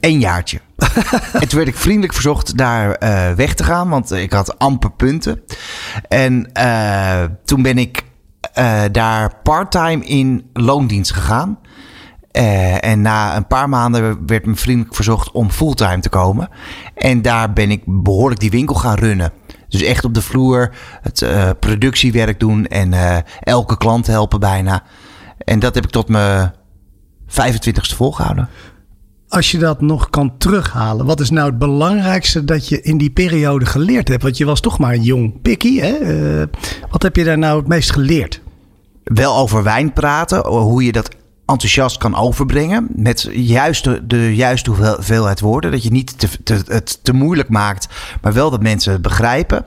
Eén 0.00 0.18
jaartje. 0.18 0.60
en 1.40 1.48
toen 1.48 1.58
werd 1.58 1.68
ik 1.68 1.76
vriendelijk 1.76 2.12
verzocht 2.12 2.56
daar 2.56 2.96
weg 3.36 3.54
te 3.54 3.64
gaan, 3.64 3.88
want 3.88 4.12
ik 4.12 4.32
had 4.32 4.58
amper 4.58 4.92
punten. 4.92 5.40
En 6.08 6.52
toen 7.44 7.62
ben 7.62 7.78
ik 7.78 8.04
daar 8.92 9.32
parttime 9.42 10.04
in 10.04 10.50
loondienst 10.52 11.12
gegaan. 11.12 11.58
Uh, 12.32 12.84
en 12.84 13.02
na 13.02 13.36
een 13.36 13.46
paar 13.46 13.68
maanden 13.68 14.26
werd 14.26 14.46
me 14.46 14.56
vriendelijk 14.56 14.94
verzocht 14.94 15.30
om 15.30 15.50
fulltime 15.50 16.00
te 16.00 16.08
komen. 16.08 16.48
En 16.94 17.22
daar 17.22 17.52
ben 17.52 17.70
ik 17.70 17.82
behoorlijk 17.86 18.40
die 18.40 18.50
winkel 18.50 18.74
gaan 18.74 18.98
runnen. 18.98 19.32
Dus 19.68 19.82
echt 19.82 20.04
op 20.04 20.14
de 20.14 20.22
vloer 20.22 20.74
het 21.02 21.20
uh, 21.20 21.50
productiewerk 21.60 22.40
doen 22.40 22.66
en 22.66 22.92
uh, 22.92 23.16
elke 23.40 23.76
klant 23.76 24.06
helpen 24.06 24.40
bijna. 24.40 24.82
En 25.38 25.58
dat 25.58 25.74
heb 25.74 25.84
ik 25.84 25.90
tot 25.90 26.08
mijn 26.08 26.52
25ste 27.26 27.96
volgehouden. 27.96 28.48
Als 29.28 29.50
je 29.50 29.58
dat 29.58 29.80
nog 29.80 30.10
kan 30.10 30.38
terughalen, 30.38 31.06
wat 31.06 31.20
is 31.20 31.30
nou 31.30 31.48
het 31.48 31.58
belangrijkste 31.58 32.44
dat 32.44 32.68
je 32.68 32.82
in 32.82 32.98
die 32.98 33.10
periode 33.10 33.66
geleerd 33.66 34.08
hebt? 34.08 34.22
Want 34.22 34.36
je 34.36 34.44
was 34.44 34.60
toch 34.60 34.78
maar 34.78 34.92
een 34.92 35.02
jong 35.02 35.42
pikkie. 35.42 35.82
Hè? 35.82 35.94
Wat 36.90 37.02
heb 37.02 37.16
je 37.16 37.24
daar 37.24 37.38
nou 37.38 37.58
het 37.58 37.68
meest 37.68 37.92
geleerd? 37.92 38.40
Wel 39.04 39.36
over 39.36 39.62
wijn 39.62 39.92
praten, 39.92 40.46
hoe 40.46 40.84
je 40.84 40.92
dat 40.92 41.08
enthousiast 41.52 41.98
kan 41.98 42.16
overbrengen. 42.16 42.88
Met 42.94 43.28
juist 43.32 43.88
de, 44.10 44.34
juiste 44.34 44.70
hoeveelheid 44.70 45.40
woorden. 45.40 45.70
Dat 45.70 45.82
je 45.82 45.90
niet 45.90 46.18
te, 46.18 46.42
te, 46.42 46.62
het 46.66 46.98
te 47.02 47.12
moeilijk 47.12 47.48
maakt, 47.48 47.88
maar 48.22 48.32
wel 48.32 48.50
dat 48.50 48.62
mensen 48.62 48.92
het 48.92 49.02
begrijpen. 49.02 49.66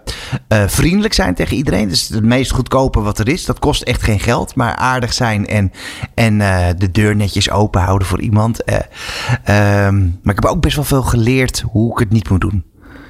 Uh, 0.49 0.63
vriendelijk 0.67 1.13
zijn 1.13 1.35
tegen 1.35 1.57
iedereen. 1.57 1.83
Dat 1.83 1.95
is 1.95 2.09
het 2.09 2.23
meest 2.23 2.51
goedkope 2.51 3.01
wat 3.01 3.19
er 3.19 3.27
is. 3.27 3.45
Dat 3.45 3.59
kost 3.59 3.81
echt 3.81 4.03
geen 4.03 4.19
geld. 4.19 4.55
Maar 4.55 4.75
aardig 4.75 5.13
zijn 5.13 5.47
en, 5.47 5.71
en 6.13 6.39
uh, 6.39 6.67
de 6.77 6.91
deur 6.91 7.15
netjes 7.15 7.49
open 7.49 7.81
houden 7.81 8.07
voor 8.07 8.21
iemand. 8.21 8.61
Uh, 8.65 9.85
um, 9.85 10.19
maar 10.23 10.35
ik 10.35 10.43
heb 10.43 10.51
ook 10.51 10.61
best 10.61 10.75
wel 10.75 10.85
veel 10.85 11.03
geleerd 11.03 11.63
hoe 11.71 11.91
ik 11.91 11.99
het 11.99 12.11
niet 12.11 12.29
moet 12.29 12.41
doen. 12.41 12.63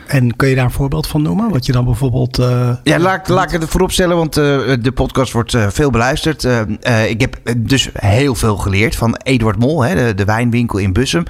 En 0.08 0.36
kun 0.36 0.50
je 0.50 0.56
daar 0.56 0.66
een 0.66 0.72
voorbeeld 0.72 1.08
van 1.08 1.22
noemen? 1.22 1.50
Wat 1.50 1.66
je 1.66 1.72
dan 1.72 1.86
bijvoorbeeld. 1.86 2.40
Uh, 2.40 2.70
ja, 2.84 3.00
laat, 3.00 3.28
laat 3.28 3.54
ik 3.54 3.60
het 3.62 3.70
voorop 3.70 3.92
stellen, 3.92 4.16
want 4.16 4.38
uh, 4.38 4.44
de 4.82 4.92
podcast 4.92 5.32
wordt 5.32 5.54
uh, 5.54 5.68
veel 5.70 5.90
beluisterd. 5.90 6.44
ik 7.08 7.22
heb 7.22 7.40
dus 7.58 7.90
heel 7.94 8.36
veel 8.36 8.58
geleerd 8.58 8.96
van 8.96 9.16
Eduard 9.16 9.60
Mol, 9.60 9.82
hè, 9.82 9.96
de, 9.96 10.14
de, 10.14 10.26
wijnwinkel 10.26 10.80
in 10.80 10.94
Bussum. 10.94 11.24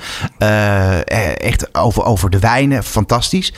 echt 1.37 1.75
over, 1.75 2.03
over 2.03 2.29
de 2.29 2.39
wijnen, 2.39 2.83
fantastisch. 2.83 3.53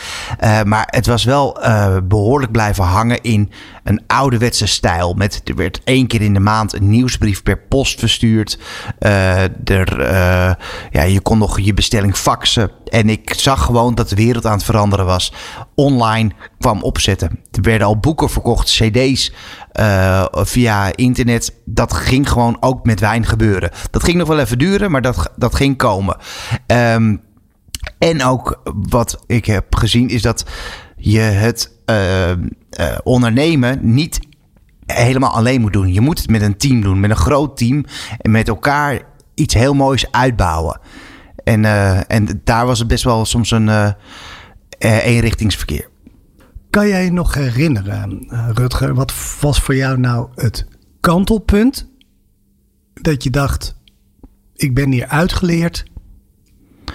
maar 0.64 0.88
het 0.90 1.06
was 1.06 1.24
wel 1.24 1.60
behoorlijk 2.04 2.52
blijven 2.52 2.84
hangen 2.84 3.22
in 3.22 3.52
een 3.84 4.02
ouderwetse 4.08 4.66
stijl. 4.66 5.14
Met, 5.14 5.42
er 5.44 5.56
werd 5.56 5.82
één 5.84 6.08
keer 6.08 6.22
in 6.22 6.34
de 6.34 6.40
maand 6.40 6.74
een 6.74 6.90
nieuwsbrief 6.90 7.44
per 7.44 7.58
post 7.58 8.00
verstuurd. 8.00 8.60
er, 9.64 10.02
ja, 10.92 11.04
je 11.04 11.22
kon 11.22 11.38
nog 11.38 11.60
je 11.60 11.74
bestelling 11.74 12.16
faxen. 12.16 12.72
En 12.90 13.10
ik 13.10 13.34
zag 13.38 13.64
gewoon 13.64 13.96
dat 13.96 14.10
de 14.10 14.16
wereld 14.16 14.46
aan 14.46 14.54
het 14.54 14.64
veranderen 14.64 15.06
was. 15.06 15.34
Online 15.76 16.32
kwam 16.60 16.84
opzetten. 16.84 17.40
Er 17.52 17.62
werden 17.62 17.88
al 17.88 17.98
boeken 17.98 18.30
verkocht, 18.30 18.70
cd's 18.70 19.34
uh, 19.80 20.26
via 20.32 20.96
internet. 20.96 21.54
Dat 21.66 21.94
ging 21.94 22.30
gewoon 22.30 22.58
ook 22.60 22.86
met 22.86 23.00
wijn 23.00 23.26
gebeuren. 23.26 23.72
Dat 23.92 24.04
ging 24.04 24.18
nog 24.18 24.28
wel 24.28 24.40
even 24.40 24.58
duren, 24.58 24.92
maar 24.92 25.02
dat, 25.02 25.32
dat 25.36 25.56
ging 25.56 25.78
komen. 25.78 26.18
Um, 26.68 27.22
en 28.00 28.24
ook 28.24 28.62
wat 28.90 29.24
ik 29.28 29.46
heb 29.46 29.76
gezien 29.76 30.10
is 30.10 30.22
dat 30.22 30.46
je 30.98 31.20
het 31.20 31.72
uh, 31.86 32.30
uh, 32.30 32.36
ondernemen 33.04 33.80
niet 33.82 34.20
helemaal 34.86 35.32
alleen 35.32 35.62
moet 35.62 35.74
doen. 35.74 35.94
Je 35.94 36.02
moet 36.02 36.18
het 36.18 36.30
met 36.30 36.42
een 36.42 36.58
team 36.58 36.82
doen, 36.82 37.00
met 37.00 37.10
een 37.10 37.16
groot 37.16 37.58
team 37.58 37.86
en 38.18 38.32
met 38.32 38.48
elkaar 38.48 39.02
iets 39.34 39.54
heel 39.54 39.74
moois 39.74 40.12
uitbouwen. 40.12 40.80
En, 41.48 41.64
uh, 41.64 42.12
en 42.12 42.42
daar 42.44 42.66
was 42.66 42.80
het 42.80 42.88
best 42.88 43.04
wel 43.04 43.26
soms 43.26 43.52
een 43.52 43.68
uh, 43.68 43.92
eenrichtingsverkeer. 44.80 45.90
Kan 46.70 46.88
jij 46.88 47.04
je 47.04 47.12
nog 47.12 47.34
herinneren, 47.34 48.28
Rutger, 48.54 48.94
wat 48.94 49.14
was 49.40 49.60
voor 49.60 49.76
jou 49.76 50.00
nou 50.00 50.28
het 50.36 50.68
kantelpunt 51.00 51.90
dat 52.94 53.24
je 53.24 53.30
dacht, 53.30 53.76
ik 54.56 54.74
ben 54.74 54.92
hier 54.92 55.08
uitgeleerd 55.08 55.86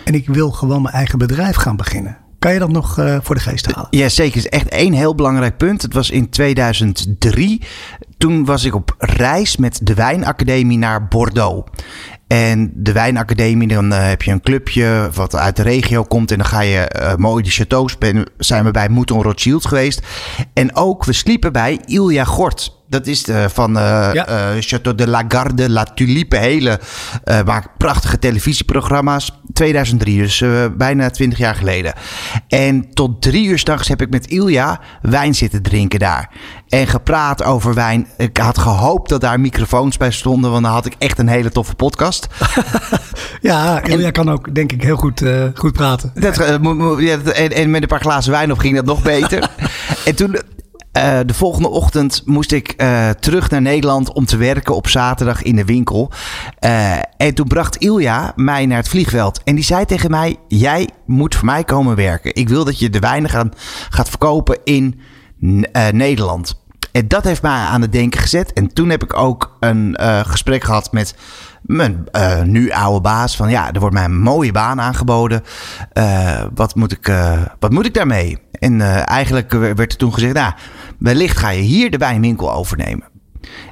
en 0.04 0.14
ik 0.14 0.26
wil 0.28 0.50
gewoon 0.50 0.82
mijn 0.82 0.94
eigen 0.94 1.18
bedrijf 1.18 1.56
gaan 1.56 1.76
beginnen? 1.76 2.16
Kan 2.38 2.52
je 2.52 2.58
dat 2.58 2.70
nog 2.70 2.98
uh, 2.98 3.18
voor 3.22 3.34
de 3.34 3.40
geest 3.40 3.72
halen? 3.72 3.88
Ja, 3.90 4.08
zeker. 4.08 4.42
Het 4.42 4.44
is 4.44 4.58
echt 4.58 4.68
één 4.68 4.92
heel 4.92 5.14
belangrijk 5.14 5.56
punt. 5.56 5.82
Het 5.82 5.92
was 5.92 6.10
in 6.10 6.30
2003. 6.30 7.62
Toen 8.18 8.44
was 8.44 8.64
ik 8.64 8.74
op 8.74 8.94
reis 8.98 9.56
met 9.56 9.80
de 9.82 9.94
Wijnacademie 9.94 10.78
naar 10.78 11.08
Bordeaux. 11.08 11.70
En 12.32 12.72
de 12.74 12.92
Wijnacademie, 12.92 13.68
dan 13.68 13.92
uh, 13.92 14.08
heb 14.08 14.22
je 14.22 14.30
een 14.30 14.40
clubje 14.40 15.10
wat 15.14 15.36
uit 15.36 15.56
de 15.56 15.62
regio 15.62 16.02
komt. 16.02 16.30
En 16.30 16.38
dan 16.38 16.46
ga 16.46 16.60
je 16.60 16.90
uh, 16.96 17.14
mooi 17.14 17.42
de 17.42 17.50
chateaus. 17.50 17.98
Ben, 17.98 18.24
zijn 18.38 18.64
we 18.64 18.70
bij 18.70 18.88
Mouton 18.88 19.22
Rothschild 19.22 19.66
geweest. 19.66 20.06
En 20.54 20.76
ook, 20.76 21.04
we 21.04 21.12
sliepen 21.12 21.52
bij 21.52 21.80
Ilja 21.84 22.24
Gort. 22.24 22.81
Dat 22.92 23.06
is 23.06 23.22
de, 23.22 23.48
van 23.52 23.76
uh, 23.76 24.10
ja. 24.12 24.26
Château 24.60 24.94
de 24.94 25.08
la 25.08 25.24
Garde, 25.28 25.70
La 25.70 25.84
Tulipe. 25.84 26.36
Hele, 26.36 26.80
maakt 27.44 27.68
prachtige 27.76 28.18
televisieprogramma's. 28.18 29.40
2003, 29.52 30.18
dus 30.18 30.44
bijna 30.76 31.10
20 31.10 31.38
jaar 31.38 31.54
geleden. 31.54 31.94
En 32.48 32.94
tot 32.94 33.22
drie 33.22 33.46
uur 33.46 33.58
s'nachts 33.58 33.88
heb 33.88 34.00
ik 34.00 34.10
met 34.10 34.26
Ilja 34.26 34.80
wijn 35.02 35.34
zitten 35.34 35.62
drinken 35.62 35.98
daar. 35.98 36.30
En 36.68 36.86
gepraat 36.86 37.42
over 37.42 37.74
wijn. 37.74 38.06
Ik 38.16 38.36
had 38.36 38.58
gehoopt 38.58 39.08
dat 39.08 39.20
daar 39.20 39.40
microfoons 39.40 39.96
bij 39.96 40.10
stonden. 40.10 40.50
Want 40.50 40.62
dan 40.62 40.72
had 40.72 40.86
ik 40.86 40.94
echt 40.98 41.18
een 41.18 41.28
hele 41.28 41.50
toffe 41.50 41.74
podcast. 41.74 42.26
ja, 43.40 43.82
Ilja 43.82 44.10
kan 44.10 44.30
ook 44.30 44.54
denk 44.54 44.72
ik 44.72 44.82
heel 44.82 44.96
goed, 44.96 45.22
uh, 45.22 45.44
goed 45.54 45.72
praten. 45.72 46.12
Dat, 46.14 46.40
uh, 46.40 46.48
en, 47.38 47.52
en, 47.52 47.70
met 47.70 47.82
een 47.82 47.88
paar 47.88 48.00
glazen 48.00 48.32
wijn 48.32 48.52
of 48.52 48.58
ging 48.58 48.76
dat 48.76 48.84
nog 48.84 49.02
beter. 49.02 49.50
en 50.04 50.14
toen... 50.14 50.36
Uh, 50.96 51.18
de 51.26 51.34
volgende 51.34 51.68
ochtend 51.68 52.22
moest 52.24 52.52
ik 52.52 52.74
terug 53.20 53.50
naar 53.50 53.62
Nederland 53.62 54.12
om 54.12 54.24
te 54.24 54.36
werken 54.36 54.74
op 54.74 54.88
zaterdag 54.88 55.42
in 55.42 55.56
de 55.56 55.64
winkel. 55.64 56.10
en 57.16 57.34
toen 57.34 57.46
bracht 57.46 57.76
Ilja 57.76 58.32
mij 58.36 58.66
naar 58.66 58.76
het 58.76 58.88
vliegveld. 58.88 59.42
En 59.44 59.54
die 59.54 59.64
zei 59.64 59.84
tegen 59.84 60.10
mij: 60.10 60.36
Jij 60.48 60.88
moet 61.06 61.34
voor 61.34 61.44
mij 61.44 61.64
komen 61.64 61.96
werken. 61.96 62.34
Ik 62.34 62.48
wil 62.48 62.64
dat 62.64 62.78
je 62.78 62.90
de 62.90 62.98
wijnen 62.98 63.30
gaat 63.90 64.08
verkopen 64.08 64.58
in 64.64 65.00
Nederland. 65.92 66.60
En 66.92 67.08
dat 67.08 67.24
heeft 67.24 67.42
mij 67.42 67.52
aan 67.52 67.80
het 67.80 67.92
denken 67.92 68.20
gezet. 68.20 68.52
En 68.52 68.72
toen 68.72 68.90
heb 68.90 69.02
ik 69.02 69.16
ook 69.16 69.56
een 69.60 69.96
gesprek 70.26 70.64
gehad 70.64 70.92
met 70.92 71.14
mijn 71.62 72.08
nu 72.44 72.70
oude 72.70 73.00
baas 73.00 73.36
van 73.36 73.50
ja, 73.50 73.72
er 73.72 73.80
wordt 73.80 73.94
mij 73.94 74.04
een 74.04 74.20
mooie 74.20 74.52
baan 74.52 74.80
aangeboden. 74.80 75.42
Wat, 76.54 76.74
moet 76.74 76.92
ik, 76.92 77.12
wat 77.58 77.70
moet 77.70 77.86
ik 77.86 77.94
daarmee? 77.94 78.38
En 78.52 78.80
eigenlijk 79.06 79.52
werd 79.52 79.92
er 79.92 79.98
toen 79.98 80.14
gezegd, 80.14 80.34
nou, 80.34 80.52
wellicht 81.02 81.38
ga 81.38 81.48
je 81.48 81.62
hier 81.62 81.90
de 81.90 81.96
wijnwinkel 81.96 82.52
overnemen. 82.52 83.08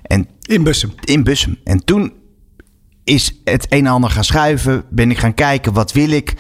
En, 0.03 0.29
in 0.41 0.63
Bussum. 0.63 0.93
In 1.05 1.25
Bussum. 1.25 1.59
En 1.65 1.85
toen 1.85 2.13
is 3.05 3.41
het 3.45 3.67
een 3.69 3.87
en 3.87 3.93
ander 3.93 4.11
gaan 4.11 4.25
schuiven. 4.25 4.85
Ben 4.91 5.11
ik 5.11 5.19
gaan 5.19 5.35
kijken, 5.35 5.73
wat 5.73 5.93
wil 5.93 6.11
ik? 6.11 6.35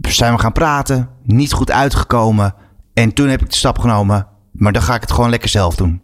Zijn 0.00 0.34
we 0.34 0.40
gaan 0.40 0.52
praten. 0.52 1.08
Niet 1.22 1.52
goed 1.52 1.70
uitgekomen. 1.70 2.54
En 2.94 3.12
toen 3.12 3.28
heb 3.28 3.40
ik 3.40 3.50
de 3.50 3.56
stap 3.56 3.78
genomen. 3.78 4.26
Maar 4.52 4.72
dan 4.72 4.82
ga 4.82 4.94
ik 4.94 5.00
het 5.00 5.12
gewoon 5.12 5.30
lekker 5.30 5.48
zelf 5.48 5.74
doen. 5.74 6.02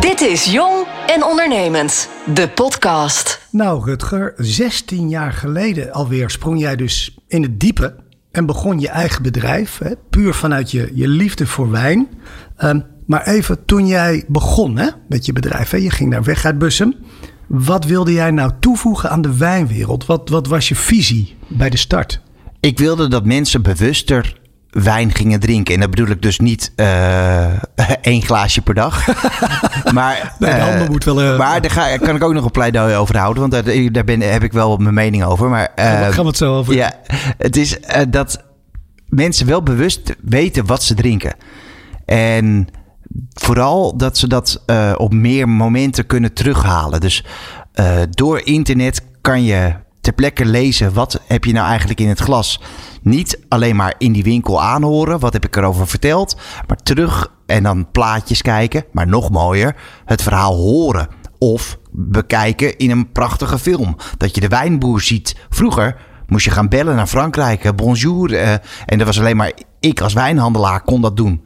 Dit 0.00 0.20
is 0.20 0.44
Jong 0.44 0.86
en 1.06 1.24
Ondernemend, 1.24 2.08
de 2.34 2.48
podcast. 2.48 3.46
Nou, 3.50 3.84
Rutger, 3.84 4.32
16 4.36 5.08
jaar 5.08 5.32
geleden 5.32 5.92
alweer 5.92 6.30
sprong 6.30 6.60
jij 6.60 6.76
dus 6.76 7.18
in 7.28 7.42
het 7.42 7.60
diepe 7.60 8.03
en 8.34 8.46
begon 8.46 8.80
je 8.80 8.88
eigen 8.88 9.22
bedrijf, 9.22 9.78
hè, 9.78 9.90
puur 10.10 10.34
vanuit 10.34 10.70
je, 10.70 10.90
je 10.94 11.08
liefde 11.08 11.46
voor 11.46 11.70
wijn. 11.70 12.08
Um, 12.64 12.84
maar 13.06 13.26
even 13.26 13.64
toen 13.64 13.86
jij 13.86 14.24
begon 14.28 14.76
hè, 14.76 14.88
met 15.08 15.26
je 15.26 15.32
bedrijf, 15.32 15.70
hè, 15.70 15.76
je 15.76 15.90
ging 15.90 16.10
naar 16.10 16.22
weg 16.22 16.44
uit. 16.44 16.96
Wat 17.46 17.84
wilde 17.84 18.12
jij 18.12 18.30
nou 18.30 18.50
toevoegen 18.60 19.10
aan 19.10 19.22
de 19.22 19.36
wijnwereld? 19.36 20.06
Wat, 20.06 20.28
wat 20.28 20.46
was 20.46 20.68
je 20.68 20.74
visie 20.74 21.36
bij 21.48 21.70
de 21.70 21.76
start? 21.76 22.20
Ik 22.60 22.78
wilde 22.78 23.08
dat 23.08 23.24
mensen 23.24 23.62
bewuster 23.62 24.40
wijn 24.74 25.14
gingen 25.14 25.40
drinken. 25.40 25.74
En 25.74 25.80
dat 25.80 25.90
bedoel 25.90 26.08
ik 26.08 26.22
dus 26.22 26.38
niet 26.38 26.72
uh, 26.76 27.46
één 28.00 28.22
glaasje 28.22 28.60
per 28.60 28.74
dag. 28.74 29.06
maar 29.94 30.34
nee, 30.38 30.54
uh, 30.54 30.88
moet 30.88 31.04
wel, 31.04 31.22
uh, 31.22 31.38
maar 31.38 31.60
daar 31.60 31.70
ga, 31.70 31.96
kan 31.96 32.16
ik 32.16 32.22
ook 32.22 32.32
nog 32.32 32.44
een 32.44 32.50
pleidooi 32.50 32.94
over 32.94 33.18
houden. 33.18 33.48
Want 33.48 33.64
daar, 33.64 33.92
daar 33.92 34.04
ben, 34.04 34.20
heb 34.20 34.42
ik 34.42 34.52
wel 34.52 34.76
mijn 34.76 34.94
mening 34.94 35.24
over. 35.24 35.48
Maar, 35.48 35.72
we, 35.74 35.82
gaan 35.82 36.14
we 36.16 36.26
het 36.26 36.36
zo 36.36 36.56
over? 36.56 36.74
Ja, 36.74 36.92
het 37.38 37.56
is 37.56 37.78
dat 38.08 38.44
mensen 39.08 39.46
wel 39.46 39.62
bewust 39.62 40.14
weten 40.22 40.66
wat 40.66 40.82
ze 40.82 40.94
drinken. 40.94 41.34
En 42.04 42.68
vooral 43.32 43.96
dat 43.96 44.18
ze 44.18 44.28
dat 44.28 44.62
op 44.96 45.12
meer 45.12 45.48
momenten 45.48 46.06
kunnen 46.06 46.32
terughalen. 46.32 47.00
Dus 47.00 47.24
door 48.10 48.40
internet 48.44 49.02
kan 49.20 49.42
je 49.42 49.74
ter 50.04 50.12
plekke 50.12 50.44
lezen 50.44 50.92
wat 50.92 51.20
heb 51.26 51.44
je 51.44 51.52
nou 51.52 51.68
eigenlijk 51.68 52.00
in 52.00 52.08
het 52.08 52.20
glas. 52.20 52.60
Niet 53.02 53.40
alleen 53.48 53.76
maar 53.76 53.94
in 53.98 54.12
die 54.12 54.22
winkel 54.22 54.62
aanhoren, 54.62 55.18
wat 55.18 55.32
heb 55.32 55.44
ik 55.44 55.56
erover 55.56 55.86
verteld, 55.88 56.36
maar 56.66 56.76
terug 56.76 57.32
en 57.46 57.62
dan 57.62 57.90
plaatjes 57.90 58.42
kijken, 58.42 58.84
maar 58.92 59.06
nog 59.06 59.30
mooier, 59.30 59.76
het 60.04 60.22
verhaal 60.22 60.54
horen 60.54 61.08
of 61.38 61.78
bekijken 61.90 62.76
in 62.76 62.90
een 62.90 63.12
prachtige 63.12 63.58
film. 63.58 63.96
Dat 64.16 64.34
je 64.34 64.40
de 64.40 64.48
wijnboer 64.48 65.00
ziet. 65.00 65.36
Vroeger 65.50 65.96
moest 66.26 66.44
je 66.44 66.50
gaan 66.50 66.68
bellen 66.68 66.96
naar 66.96 67.06
Frankrijk, 67.06 67.64
eh, 67.64 67.72
bonjour, 67.72 68.30
uh, 68.30 68.52
en 68.86 68.98
dat 68.98 69.06
was 69.06 69.18
alleen 69.18 69.36
maar 69.36 69.52
ik 69.80 70.00
als 70.00 70.12
wijnhandelaar 70.12 70.80
kon 70.80 71.00
dat 71.00 71.16
doen. 71.16 71.44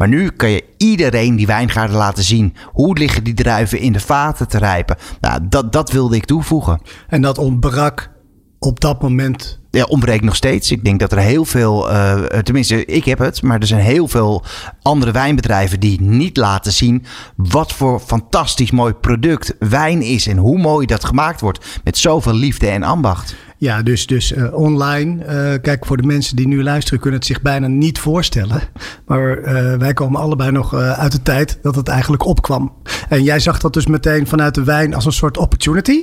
Maar 0.00 0.08
nu 0.08 0.30
kan 0.30 0.50
je 0.50 0.64
iedereen 0.76 1.36
die 1.36 1.46
wijngaarden 1.46 1.96
laten 1.96 2.24
zien. 2.24 2.54
Hoe 2.72 2.98
liggen 2.98 3.24
die 3.24 3.34
druiven 3.34 3.78
in 3.78 3.92
de 3.92 4.00
vaten 4.00 4.48
te 4.48 4.58
rijpen? 4.58 4.96
Nou, 5.20 5.40
dat, 5.48 5.72
dat 5.72 5.90
wilde 5.90 6.16
ik 6.16 6.24
toevoegen. 6.24 6.80
En 7.08 7.22
dat 7.22 7.38
ontbrak 7.38 8.10
op 8.58 8.80
dat 8.80 9.02
moment 9.02 9.59
ja, 9.70 9.84
ontbreekt 9.84 10.24
nog 10.24 10.36
steeds. 10.36 10.70
Ik 10.70 10.84
denk 10.84 11.00
dat 11.00 11.12
er 11.12 11.18
heel 11.18 11.44
veel, 11.44 11.90
uh, 11.90 12.22
tenminste, 12.22 12.84
ik 12.84 13.04
heb 13.04 13.18
het, 13.18 13.42
maar 13.42 13.60
er 13.60 13.66
zijn 13.66 13.80
heel 13.80 14.08
veel 14.08 14.44
andere 14.82 15.12
wijnbedrijven 15.12 15.80
die 15.80 16.00
niet 16.00 16.36
laten 16.36 16.72
zien 16.72 17.04
wat 17.36 17.72
voor 17.72 18.00
fantastisch 18.00 18.70
mooi 18.70 18.92
product 18.92 19.54
wijn 19.58 20.02
is 20.02 20.26
en 20.26 20.36
hoe 20.36 20.58
mooi 20.58 20.86
dat 20.86 21.04
gemaakt 21.04 21.40
wordt 21.40 21.80
met 21.84 21.98
zoveel 21.98 22.34
liefde 22.34 22.68
en 22.68 22.82
ambacht. 22.82 23.34
Ja, 23.56 23.82
dus, 23.82 24.06
dus 24.06 24.32
uh, 24.32 24.54
online. 24.54 25.58
Kijk, 25.62 25.86
voor 25.86 25.96
de 25.96 26.06
mensen 26.06 26.36
die 26.36 26.46
nu 26.46 26.62
luisteren 26.62 27.00
kunnen 27.00 27.18
het 27.18 27.28
zich 27.28 27.42
bijna 27.42 27.66
niet 27.66 27.98
voorstellen. 27.98 28.60
Maar 29.06 29.42
wij 29.78 29.92
komen 29.92 30.20
allebei 30.20 30.50
nog 30.50 30.74
uit 30.74 31.12
de 31.12 31.22
tijd 31.22 31.58
dat 31.62 31.74
het 31.74 31.88
eigenlijk 31.88 32.24
opkwam. 32.24 32.72
En 33.08 33.22
jij 33.22 33.38
zag 33.38 33.58
dat 33.58 33.72
dus 33.72 33.86
meteen 33.86 34.26
vanuit 34.26 34.54
de 34.54 34.64
wijn 34.64 34.94
als 34.94 35.04
een 35.04 35.12
soort 35.12 35.38
opportunity 35.38 36.02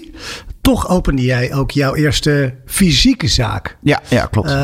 toch 0.67 0.89
opende 0.89 1.21
jij 1.21 1.53
ook 1.53 1.71
jouw 1.71 1.95
eerste 1.95 2.53
fysieke 2.65 3.27
zaak. 3.27 3.56
Ja, 3.79 4.01
ja 4.07 4.25
klopt. 4.25 4.49
Uh, 4.49 4.55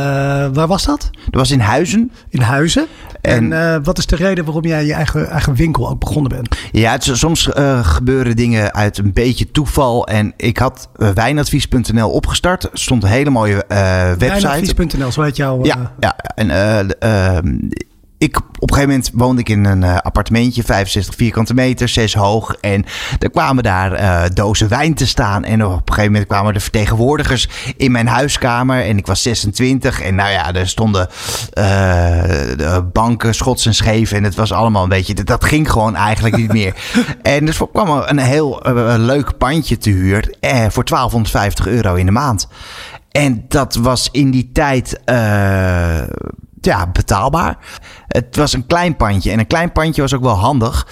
waar 0.54 0.68
was 0.68 0.86
dat? 0.86 1.10
Dat 1.12 1.34
was 1.34 1.52
in 1.52 1.60
Huizen. 1.60 2.12
In 2.30 2.42
Huizen. 2.42 2.86
En, 3.22 3.54
en 3.54 3.76
uh, 3.76 3.84
wat 3.84 3.98
is 3.98 4.06
de 4.06 4.16
reden 4.16 4.46
waarom 4.46 4.66
jij 4.66 4.86
je 4.86 4.94
eigen, 4.94 5.30
eigen 5.30 5.56
winkel 5.56 5.90
ook 5.90 6.00
begonnen 6.00 6.32
bent? 6.32 6.56
Ja, 6.72 6.92
het, 6.92 7.10
soms 7.12 7.50
uh, 7.58 7.86
gebeuren 7.86 8.36
dingen 8.36 8.74
uit 8.74 8.98
een 8.98 9.14
beetje 9.14 9.52
toeval. 9.52 10.08
En 10.08 10.34
ik 10.38 10.58
had 10.58 10.90
wijnadvies.nl 11.14 12.10
opgestart. 12.10 12.64
Er 12.64 12.70
stond 12.74 13.04
een 13.04 13.10
hele 13.10 13.30
mooie 13.30 13.66
website. 13.68 14.48
Wijnadvies.nl, 14.48 15.12
zo 15.12 15.22
heet 15.22 15.36
jouw... 15.36 15.64
Ja, 15.64 15.92
ja 16.00 16.16
en 16.36 16.50
ehm, 17.00 17.58
ik, 18.24 18.38
op 18.38 18.70
een 18.70 18.76
gegeven 18.76 18.90
moment 18.90 19.12
woonde 19.14 19.42
ik 19.42 19.50
in 19.50 19.66
een 19.66 19.82
uh, 19.82 19.98
appartementje, 19.98 20.64
65 20.64 21.16
vierkante 21.16 21.54
meter, 21.54 21.90
6 21.90 22.14
hoog. 22.14 22.54
En 22.54 22.86
er 23.20 23.30
kwamen 23.30 23.64
daar 23.64 24.00
uh, 24.00 24.24
dozen 24.34 24.70
wijn 24.70 24.94
te 24.94 25.08
staan. 25.08 25.44
En 25.44 25.66
op 25.66 25.72
een 25.72 25.82
gegeven 25.86 26.12
moment 26.12 26.28
kwamen 26.28 26.54
de 26.54 26.60
vertegenwoordigers 26.60 27.48
in 27.78 27.92
mijn 27.92 28.08
huiskamer. 28.08 28.82
En 28.82 28.98
ik 28.98 29.06
was 29.06 29.22
26. 29.22 30.02
En 30.02 30.16
nou 30.16 30.30
ja, 30.32 30.54
er 30.54 30.68
stonden 30.68 31.10
uh, 31.54 32.78
banken, 32.94 33.36
schots 33.36 33.66
en 33.66 33.76
scheef. 33.76 34.12
En 34.12 34.24
het 34.24 34.36
was 34.36 34.52
allemaal 34.52 34.84
een 34.84 34.90
beetje, 34.90 35.14
dat, 35.14 35.26
dat 35.26 35.46
ging 35.46 35.72
gewoon 35.72 35.96
eigenlijk 35.96 36.38
niet 36.38 36.54
meer. 36.54 36.74
en 37.22 37.46
dus 37.46 37.58
kwam 37.72 38.04
een 38.06 38.18
heel 38.18 38.62
leuk 38.98 39.38
pandje 39.38 39.78
te 39.78 39.90
huur 39.90 40.22
voor 40.70 40.86
1250 40.86 41.68
euro 41.68 41.96
in 41.96 42.06
de 42.06 42.12
maand. 42.12 42.48
En 43.12 43.46
dat 43.48 43.76
was 43.76 44.10
in 44.12 44.32
die 44.32 44.50
tijd 44.54 45.00
ja, 46.66 46.88
betaalbaar. 46.88 47.58
Het 48.08 48.36
was 48.36 48.54
een 48.54 48.68
klein 48.68 48.96
pandje. 48.96 49.32
En 49.32 49.40
een 49.40 49.48
klein 49.48 49.72
pandje 49.72 50.02
was 50.02 50.14
ook 50.14 50.24
wel 50.24 50.38
handig. 50.38 50.88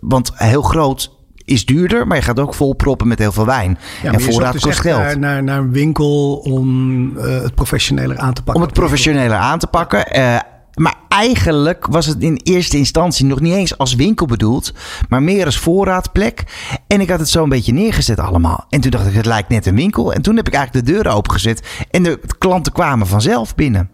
Want 0.00 0.30
heel 0.34 0.62
groot 0.62 1.14
is 1.46 1.66
duurder, 1.66 2.06
maar 2.06 2.16
je 2.16 2.22
gaat 2.22 2.40
ook 2.40 2.54
vol 2.54 2.74
proppen 2.74 3.08
met 3.08 3.18
heel 3.18 3.32
veel 3.32 3.46
wijn. 3.46 3.78
Ja, 4.02 4.12
en 4.12 4.20
voorraad 4.20 4.52
dus 4.52 4.62
kost 4.62 4.80
geld. 4.80 4.98
Naar, 4.98 5.18
naar, 5.18 5.42
naar, 5.42 5.58
een 5.58 5.72
winkel 5.72 6.36
om 6.36 7.10
uh, 7.16 7.24
het 7.24 7.54
professioneler 7.54 8.18
aan 8.18 8.32
te 8.32 8.42
pakken. 8.42 8.62
Om 8.62 8.68
het 8.68 8.78
professioneler 8.78 9.36
aan 9.36 9.58
te 9.58 9.66
pakken. 9.66 10.18
Uh, 10.18 10.38
maar 10.74 10.94
eigenlijk 11.08 11.86
was 11.86 12.06
het 12.06 12.22
in 12.22 12.40
eerste 12.42 12.76
instantie 12.76 13.26
nog 13.26 13.40
niet 13.40 13.54
eens 13.54 13.78
als 13.78 13.94
winkel 13.94 14.26
bedoeld, 14.26 14.72
maar 15.08 15.22
meer 15.22 15.44
als 15.44 15.58
voorraadplek. 15.58 16.44
En 16.86 17.00
ik 17.00 17.10
had 17.10 17.18
het 17.18 17.28
zo 17.28 17.42
een 17.42 17.48
beetje 17.48 17.72
neergezet 17.72 18.18
allemaal. 18.18 18.66
En 18.68 18.80
toen 18.80 18.90
dacht 18.90 19.06
ik, 19.06 19.14
het 19.14 19.26
lijkt 19.26 19.48
net 19.48 19.66
een 19.66 19.74
winkel. 19.74 20.12
En 20.12 20.22
toen 20.22 20.36
heb 20.36 20.46
ik 20.46 20.54
eigenlijk 20.54 20.86
de 20.86 20.92
deuren 20.92 21.12
opengezet 21.12 21.86
en 21.90 22.02
de 22.02 22.20
klanten 22.38 22.72
kwamen 22.72 23.06
vanzelf 23.06 23.54
binnen. 23.54 23.90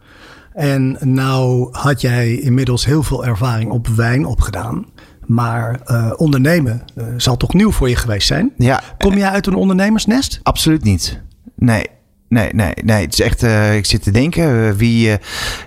En 0.54 0.96
nou 1.00 1.68
had 1.70 2.00
jij 2.00 2.34
inmiddels 2.34 2.84
heel 2.84 3.02
veel 3.02 3.26
ervaring 3.26 3.70
op 3.70 3.88
wijn 3.88 4.26
opgedaan. 4.26 4.86
Maar 5.26 5.80
uh, 5.86 6.12
ondernemen 6.16 6.82
uh, 6.94 7.04
zal 7.16 7.36
toch 7.36 7.54
nieuw 7.54 7.72
voor 7.72 7.88
je 7.88 7.96
geweest 7.96 8.26
zijn? 8.26 8.52
Ja. 8.56 8.82
Kom 8.98 9.16
jij 9.16 9.28
uit 9.28 9.46
een 9.46 9.54
ondernemersnest? 9.54 10.40
Absoluut 10.42 10.84
niet. 10.84 11.20
Nee. 11.56 11.86
Nee, 12.28 12.48
nee, 12.52 12.72
nee. 12.84 13.04
Het 13.04 13.12
is 13.12 13.20
echt, 13.20 13.42
uh, 13.42 13.76
ik 13.76 13.86
zit 13.86 14.02
te 14.02 14.10
denken, 14.10 14.76
wie, 14.76 15.16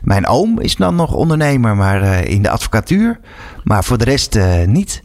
mijn 0.02 0.28
oom 0.28 0.60
is 0.60 0.76
dan 0.76 0.96
nog 0.96 1.14
ondernemer, 1.14 1.76
maar 1.76 2.28
in 2.28 2.42
de 2.42 2.50
advocatuur. 2.50 3.20
Maar 3.64 3.84
voor 3.84 3.98
de 3.98 4.04
rest 4.04 4.40
niet. 4.66 5.04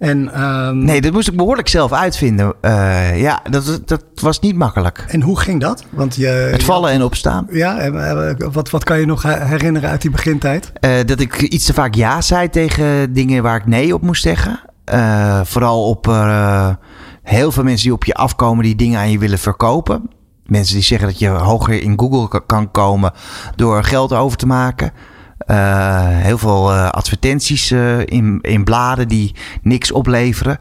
En, 0.00 0.42
um, 0.42 0.84
nee, 0.84 1.00
dat 1.00 1.12
moest 1.12 1.28
ik 1.28 1.36
behoorlijk 1.36 1.68
zelf 1.68 1.92
uitvinden. 1.92 2.54
Uh, 2.62 3.20
ja, 3.20 3.42
dat, 3.50 3.80
dat 3.84 4.04
was 4.14 4.40
niet 4.40 4.56
makkelijk. 4.56 5.04
En 5.08 5.22
hoe 5.22 5.40
ging 5.40 5.60
dat? 5.60 5.84
Want 5.90 6.14
je, 6.14 6.26
het 6.26 6.62
vallen 6.62 6.90
en 6.90 7.02
opstaan. 7.02 7.46
Ja, 7.50 7.78
en, 7.78 8.52
wat, 8.52 8.70
wat 8.70 8.84
kan 8.84 9.00
je 9.00 9.06
nog 9.06 9.22
herinneren 9.22 9.90
uit 9.90 10.02
die 10.02 10.10
begintijd? 10.10 10.72
Uh, 10.80 10.90
dat 11.06 11.20
ik 11.20 11.40
iets 11.40 11.64
te 11.64 11.74
vaak 11.74 11.94
ja 11.94 12.20
zei 12.20 12.50
tegen 12.50 13.12
dingen 13.12 13.42
waar 13.42 13.56
ik 13.56 13.66
nee 13.66 13.94
op 13.94 14.02
moest 14.02 14.22
zeggen. 14.22 14.60
Uh, 14.92 15.40
vooral 15.44 15.88
op 15.88 16.06
heel 17.22 17.52
veel 17.52 17.64
mensen 17.64 17.84
die 17.84 17.94
op 17.94 18.04
je 18.04 18.14
afkomen 18.14 18.64
die 18.64 18.76
dingen 18.76 18.98
aan 18.98 19.10
je 19.10 19.18
willen 19.18 19.38
verkopen. 19.38 20.10
Mensen 20.46 20.74
die 20.74 20.84
zeggen 20.84 21.08
dat 21.08 21.18
je 21.18 21.28
hoger 21.28 21.82
in 21.82 21.98
Google 21.98 22.42
kan 22.46 22.70
komen 22.70 23.12
door 23.56 23.84
geld 23.84 24.12
over 24.12 24.36
te 24.38 24.46
maken. 24.46 24.92
Uh, 25.50 25.98
heel 26.02 26.38
veel 26.38 26.72
uh, 26.72 26.88
advertenties 26.88 27.70
uh, 27.70 27.98
in, 27.98 28.38
in 28.40 28.64
bladen 28.64 29.08
die 29.08 29.34
niks 29.62 29.92
opleveren. 29.92 30.58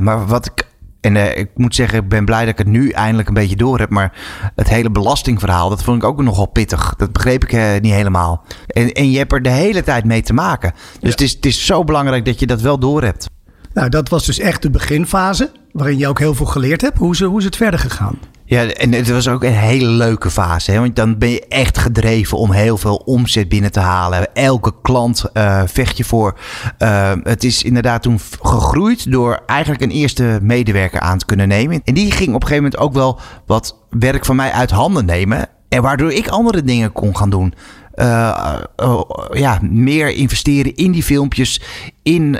maar 0.00 0.26
wat 0.26 0.46
ik. 0.46 0.72
En 1.00 1.38
ik 1.38 1.50
moet 1.54 1.74
zeggen, 1.74 1.98
ik 1.98 2.08
ben 2.08 2.24
blij 2.24 2.40
dat 2.40 2.48
ik 2.48 2.58
het 2.58 2.66
nu 2.66 2.90
eindelijk 2.90 3.28
een 3.28 3.34
beetje 3.34 3.56
door 3.56 3.78
heb. 3.78 3.90
Maar 3.90 4.12
het 4.54 4.68
hele 4.68 4.90
belastingverhaal, 4.90 5.68
dat 5.68 5.82
vond 5.82 6.02
ik 6.02 6.08
ook 6.08 6.22
nogal 6.22 6.46
pittig. 6.46 6.94
Dat 6.96 7.12
begreep 7.12 7.44
ik 7.44 7.80
niet 7.82 7.92
helemaal. 7.92 8.44
En, 8.66 8.92
en 8.92 9.10
je 9.10 9.18
hebt 9.18 9.32
er 9.32 9.42
de 9.42 9.50
hele 9.50 9.82
tijd 9.82 10.04
mee 10.04 10.22
te 10.22 10.32
maken. 10.32 10.72
Dus 10.72 10.98
ja. 11.00 11.08
het, 11.08 11.20
is, 11.20 11.32
het 11.32 11.46
is 11.46 11.66
zo 11.66 11.84
belangrijk 11.84 12.24
dat 12.24 12.40
je 12.40 12.46
dat 12.46 12.60
wel 12.60 12.78
door 12.78 13.02
hebt. 13.02 13.30
Nou, 13.72 13.88
dat 13.88 14.08
was 14.08 14.26
dus 14.26 14.38
echt 14.38 14.62
de 14.62 14.70
beginfase. 14.70 15.52
Waarin 15.72 15.98
je 15.98 16.08
ook 16.08 16.18
heel 16.18 16.34
veel 16.34 16.46
geleerd 16.46 16.80
hebt. 16.80 16.98
Hoe 16.98 17.12
is, 17.12 17.20
hoe 17.20 17.38
is 17.38 17.44
het 17.44 17.56
verder 17.56 17.80
gegaan? 17.80 18.18
Ja, 18.46 18.66
en 18.66 18.92
het 18.92 19.10
was 19.10 19.28
ook 19.28 19.42
een 19.44 19.52
hele 19.52 19.86
leuke 19.88 20.30
fase. 20.30 20.70
Hè? 20.70 20.80
Want 20.80 20.96
dan 20.96 21.18
ben 21.18 21.28
je 21.28 21.46
echt 21.48 21.78
gedreven 21.78 22.38
om 22.38 22.52
heel 22.52 22.76
veel 22.76 22.96
omzet 22.96 23.48
binnen 23.48 23.72
te 23.72 23.80
halen. 23.80 24.34
Elke 24.34 24.72
klant 24.82 25.24
uh, 25.32 25.62
vecht 25.66 25.96
je 25.96 26.04
voor. 26.04 26.38
Uh, 26.78 27.12
het 27.22 27.44
is 27.44 27.62
inderdaad 27.62 28.02
toen 28.02 28.20
gegroeid 28.42 29.10
door 29.10 29.42
eigenlijk 29.46 29.82
een 29.82 29.90
eerste 29.90 30.38
medewerker 30.42 31.00
aan 31.00 31.18
te 31.18 31.26
kunnen 31.26 31.48
nemen. 31.48 31.80
En 31.84 31.94
die 31.94 32.10
ging 32.10 32.34
op 32.34 32.42
een 32.42 32.48
gegeven 32.48 32.62
moment 32.62 32.80
ook 32.80 32.92
wel 32.92 33.18
wat 33.46 33.76
werk 33.90 34.24
van 34.24 34.36
mij 34.36 34.50
uit 34.50 34.70
handen 34.70 35.04
nemen. 35.04 35.48
En 35.68 35.82
waardoor 35.82 36.12
ik 36.12 36.28
andere 36.28 36.62
dingen 36.62 36.92
kon 36.92 37.16
gaan 37.16 37.30
doen. 37.30 37.54
Uh, 37.96 38.58
uh, 38.82 39.00
ja, 39.32 39.58
meer 39.62 40.10
investeren 40.10 40.74
in 40.74 40.92
die 40.92 41.02
filmpjes, 41.02 41.60
in 42.02 42.24
uh, 42.24 42.34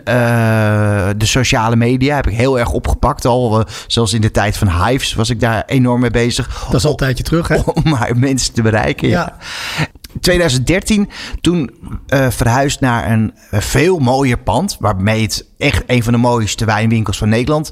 de 1.17 1.27
sociale 1.27 1.77
media. 1.77 2.17
Heb 2.17 2.27
ik 2.27 2.37
heel 2.37 2.59
erg 2.59 2.71
opgepakt 2.71 3.25
al. 3.25 3.65
zelfs 3.87 4.13
in 4.13 4.21
de 4.21 4.31
tijd 4.31 4.57
van 4.57 4.85
Hives 4.85 5.15
was 5.15 5.31
ik 5.31 5.41
daar 5.41 5.63
enorm 5.67 6.01
mee 6.01 6.11
bezig. 6.11 6.65
Dat 6.65 6.75
is 6.75 6.85
al 6.85 6.91
een 6.91 6.97
tijdje 6.97 7.25
terug, 7.25 7.49
hè? 7.49 7.57
Om 7.75 7.83
maar 7.85 8.17
mensen 8.17 8.55
te 8.55 8.63
bereiken. 8.63 9.09
ja. 9.09 9.37
2013, 10.21 11.11
toen 11.41 11.71
uh, 12.09 12.31
verhuisd 12.31 12.81
naar 12.81 13.11
een 13.11 13.35
veel 13.51 13.99
mooier 13.99 14.39
pand. 14.39 14.77
Waarmee 14.81 15.23
het 15.23 15.47
echt 15.59 15.83
een 15.87 16.03
van 16.03 16.13
de 16.13 16.19
mooiste 16.19 16.65
wijnwinkels 16.65 17.19
van 17.19 17.29
Nederland 17.29 17.71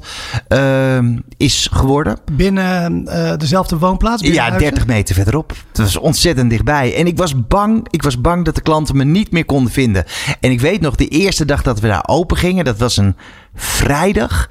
uh, 0.49 0.99
is 1.37 1.67
geworden. 1.71 2.17
Binnen 2.31 3.05
uh, 3.07 3.35
dezelfde 3.37 3.77
woonplaats? 3.77 4.21
Ja, 4.21 4.57
30 4.57 4.87
meter 4.87 5.15
verderop. 5.15 5.53
Het 5.67 5.77
was 5.77 5.97
ontzettend 5.97 6.49
dichtbij. 6.49 6.95
En 6.95 7.07
ik 7.07 7.17
was 7.17 7.47
bang, 7.47 7.87
ik 7.89 8.03
was 8.03 8.21
bang 8.21 8.45
dat 8.45 8.55
de 8.55 8.61
klanten 8.61 8.97
me 8.97 9.03
niet 9.03 9.31
meer 9.31 9.45
konden 9.45 9.71
vinden. 9.71 10.05
En 10.39 10.51
ik 10.51 10.61
weet 10.61 10.81
nog, 10.81 10.95
de 10.95 11.07
eerste 11.07 11.45
dag 11.45 11.61
dat 11.61 11.79
we 11.79 11.87
daar 11.87 12.07
open 12.07 12.37
gingen, 12.37 12.65
dat 12.65 12.77
was 12.77 12.97
een 12.97 13.15
vrijdag. 13.55 14.49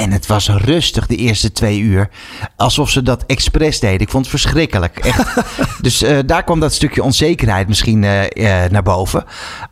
En 0.00 0.10
het 0.10 0.26
was 0.26 0.48
rustig 0.48 1.06
de 1.06 1.16
eerste 1.16 1.52
twee 1.52 1.80
uur. 1.80 2.08
Alsof 2.56 2.90
ze 2.90 3.02
dat 3.02 3.24
expres 3.26 3.80
deden. 3.80 4.00
Ik 4.00 4.10
vond 4.10 4.26
het 4.26 4.40
verschrikkelijk. 4.40 4.98
Echt. 4.98 5.34
dus 5.82 6.02
uh, 6.02 6.18
daar 6.26 6.44
kwam 6.44 6.60
dat 6.60 6.74
stukje 6.74 7.02
onzekerheid 7.02 7.68
misschien 7.68 8.02
uh, 8.02 8.22
uh, 8.22 8.64
naar 8.70 8.82
boven. 8.82 9.24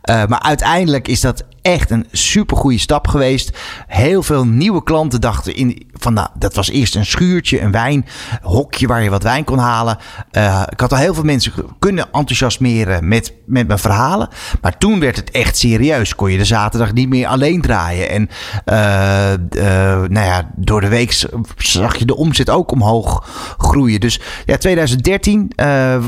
maar 0.04 0.40
uiteindelijk 0.40 1.09
is 1.09 1.20
dat 1.20 1.44
echt 1.62 1.90
een 1.90 2.06
supergoeie 2.12 2.78
stap 2.78 3.08
geweest. 3.08 3.58
Heel 3.86 4.22
veel 4.22 4.46
nieuwe 4.46 4.82
klanten 4.82 5.20
dachten 5.20 5.54
in, 5.54 5.88
van 5.92 6.12
nou, 6.12 6.28
dat 6.38 6.54
was 6.54 6.70
eerst 6.70 6.94
een 6.94 7.06
schuurtje, 7.06 7.60
een 7.60 7.72
wijnhokje 7.72 8.86
waar 8.86 9.02
je 9.02 9.10
wat 9.10 9.22
wijn 9.22 9.44
kon 9.44 9.58
halen. 9.58 9.98
Uh, 10.32 10.62
ik 10.68 10.80
had 10.80 10.92
al 10.92 10.98
heel 10.98 11.14
veel 11.14 11.24
mensen 11.24 11.52
kunnen 11.78 12.04
enthousiasmeren 12.12 13.08
met, 13.08 13.34
met 13.46 13.66
mijn 13.66 13.78
verhalen. 13.78 14.28
Maar 14.60 14.78
toen 14.78 15.00
werd 15.00 15.16
het 15.16 15.30
echt 15.30 15.56
serieus. 15.56 16.14
Kon 16.14 16.30
je 16.30 16.38
de 16.38 16.44
zaterdag 16.44 16.92
niet 16.92 17.08
meer 17.08 17.26
alleen 17.26 17.60
draaien. 17.60 18.10
En 18.10 18.28
uh, 18.66 19.32
uh, 19.32 20.08
nou 20.08 20.26
ja, 20.26 20.50
door 20.56 20.80
de 20.80 20.88
week 20.88 21.24
zag 21.56 21.96
je 21.96 22.04
de 22.04 22.16
omzet 22.16 22.50
ook 22.50 22.72
omhoog 22.72 23.28
groeien. 23.58 24.00
Dus 24.00 24.20
ja, 24.44 24.56
2013 24.56 25.52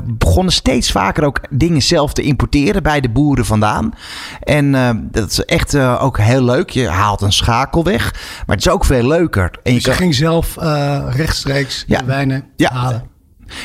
begonnen 0.04 0.52
steeds 0.52 0.92
vaker 0.92 1.24
ook 1.24 1.40
dingen 1.50 1.82
zelf 1.82 2.12
te 2.12 2.22
importeren 2.22 2.82
bij 2.82 3.00
de 3.00 3.10
boeren 3.10 3.44
vandaan. 3.44 3.94
En 4.40 4.72
dat 5.10 5.41
is 5.42 5.54
echt 5.54 5.74
uh, 5.74 6.02
ook 6.02 6.18
heel 6.18 6.42
leuk. 6.42 6.70
Je 6.70 6.88
haalt 6.88 7.20
een 7.20 7.32
schakel 7.32 7.84
weg. 7.84 8.12
Maar 8.46 8.56
het 8.56 8.66
is 8.66 8.72
ook 8.72 8.84
veel 8.84 9.06
leuker. 9.06 9.58
En 9.62 9.72
je, 9.72 9.78
dus 9.78 9.84
je 9.84 9.92
ging 9.92 10.14
zelf 10.14 10.56
uh, 10.56 11.06
rechtstreeks 11.10 11.84
ja. 11.86 11.98
de 11.98 12.04
wijnen 12.04 12.44
ja. 12.56 12.72
halen. 12.72 13.10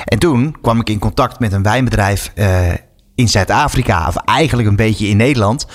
En 0.06 0.20
toen 0.20 0.56
kwam 0.62 0.80
ik 0.80 0.90
in 0.90 1.00
contact 1.00 1.40
met 1.40 1.54
een 1.54 1.64
wijnbedrijf 1.64 2.32
uh, 2.36 2.74
in 3.16 3.30
Zuid-Afrika. 3.30 4.08
Of 4.08 4.16
eigenlijk 4.16 4.68
een 4.68 4.76
beetje 4.76 5.08
in 5.08 5.18
Nederland. 5.18 5.68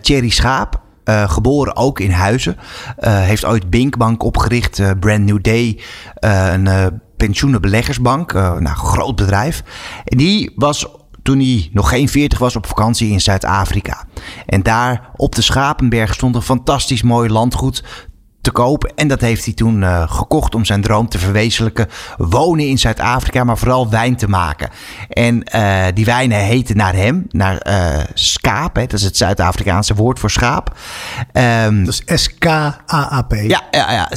Thierry 0.00 0.30
Schaap. 0.30 0.80
Uh, 1.04 1.30
geboren 1.30 1.76
ook 1.76 2.00
in 2.00 2.10
Huizen. 2.10 2.56
Uh, 2.56 3.20
heeft 3.20 3.44
ooit 3.44 3.70
Binkbank 3.70 4.22
opgericht. 4.22 4.78
Uh, 4.78 4.90
Brand 5.00 5.24
New 5.24 5.42
Day. 5.42 5.80
een 6.14 7.00
pensioenenbeleggersbank. 7.16 8.32
nou, 8.32 8.66
groot 8.66 9.16
bedrijf. 9.16 9.62
En 10.04 10.16
die 10.16 10.52
was 10.56 10.86
toen 11.22 11.38
hij 11.38 11.68
nog 11.72 11.88
geen 11.88 12.08
40 12.08 12.38
was 12.38 12.56
op 12.56 12.66
vakantie 12.66 13.10
in 13.10 13.20
Zuid-Afrika. 13.20 14.04
En 14.46 14.62
daar 14.62 15.10
op 15.16 15.34
de 15.34 15.42
Schapenberg 15.42 16.14
stond 16.14 16.34
een 16.34 16.42
fantastisch 16.42 17.02
mooi 17.02 17.30
landgoed 17.30 17.84
te 18.42 18.50
kopen. 18.50 18.92
En 18.94 19.08
dat 19.08 19.20
heeft 19.20 19.44
hij 19.44 19.54
toen 19.54 19.82
uh, 19.82 20.10
gekocht 20.10 20.54
om 20.54 20.64
zijn 20.64 20.82
droom 20.82 21.08
te 21.08 21.18
verwezenlijken. 21.18 21.88
Wonen 22.16 22.66
in 22.66 22.78
Zuid-Afrika, 22.78 23.44
maar 23.44 23.58
vooral 23.58 23.90
wijn 23.90 24.16
te 24.16 24.28
maken. 24.28 24.70
En 25.08 25.44
uh, 25.54 25.84
die 25.94 26.04
wijnen 26.04 26.38
heten 26.38 26.76
naar 26.76 26.94
hem, 26.94 27.26
naar 27.30 27.66
uh, 27.68 28.04
skaap. 28.14 28.76
Hè, 28.76 28.82
dat 28.82 28.92
is 28.92 29.04
het 29.04 29.16
Zuid-Afrikaanse 29.16 29.94
woord 29.94 30.18
voor 30.18 30.30
schaap. 30.30 30.76
Um, 31.32 31.84
dat 31.84 32.02
is 32.06 32.22
S-K-A-A-P. 32.22 33.32
Ja, 33.32 33.62
ja, 33.70 33.92
ja, 33.92 34.10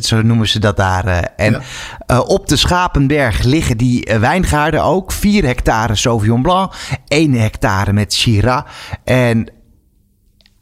zo 0.00 0.22
noemen 0.22 0.48
ze 0.48 0.58
dat 0.58 0.76
daar. 0.76 1.04
en 1.36 1.62
ja. 2.06 2.20
op 2.20 2.48
de 2.48 2.56
Schapenberg 2.56 3.42
liggen 3.42 3.76
die 3.76 4.10
wijngaarden 4.20 4.82
ook. 4.82 5.12
4 5.12 5.44
hectare 5.44 5.94
Sauvignon 5.94 6.42
Blanc, 6.42 6.72
1 7.08 7.32
hectare 7.32 7.92
met 7.92 8.12
Syrah. 8.12 8.64
En 9.04 9.48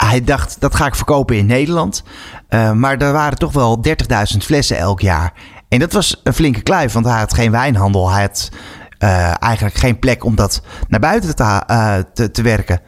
hij 0.07 0.25
dacht, 0.25 0.57
dat 0.59 0.75
ga 0.75 0.87
ik 0.87 0.95
verkopen 0.95 1.37
in 1.37 1.47
Nederland. 1.47 2.03
Uh, 2.51 2.73
maar 2.73 2.97
er 2.97 3.13
waren 3.13 3.39
toch 3.39 3.53
wel 3.53 3.85
30.000 3.89 3.93
flessen 4.39 4.77
elk 4.77 5.01
jaar. 5.01 5.33
En 5.69 5.79
dat 5.79 5.93
was 5.93 6.21
een 6.23 6.35
flinke 6.35 6.61
kluif, 6.61 6.93
want 6.93 7.07
hij 7.07 7.19
had 7.19 7.35
geen 7.35 7.51
wijnhandel. 7.51 8.11
Hij 8.11 8.23
had 8.23 8.49
uh, 8.99 9.43
eigenlijk 9.43 9.75
geen 9.75 9.99
plek 9.99 10.25
om 10.25 10.35
dat 10.35 10.63
naar 10.89 11.01
buiten 11.01 11.37
te, 11.37 11.63
uh, 11.71 11.95
te, 12.15 12.31
te 12.31 12.43
werken. 12.43 12.81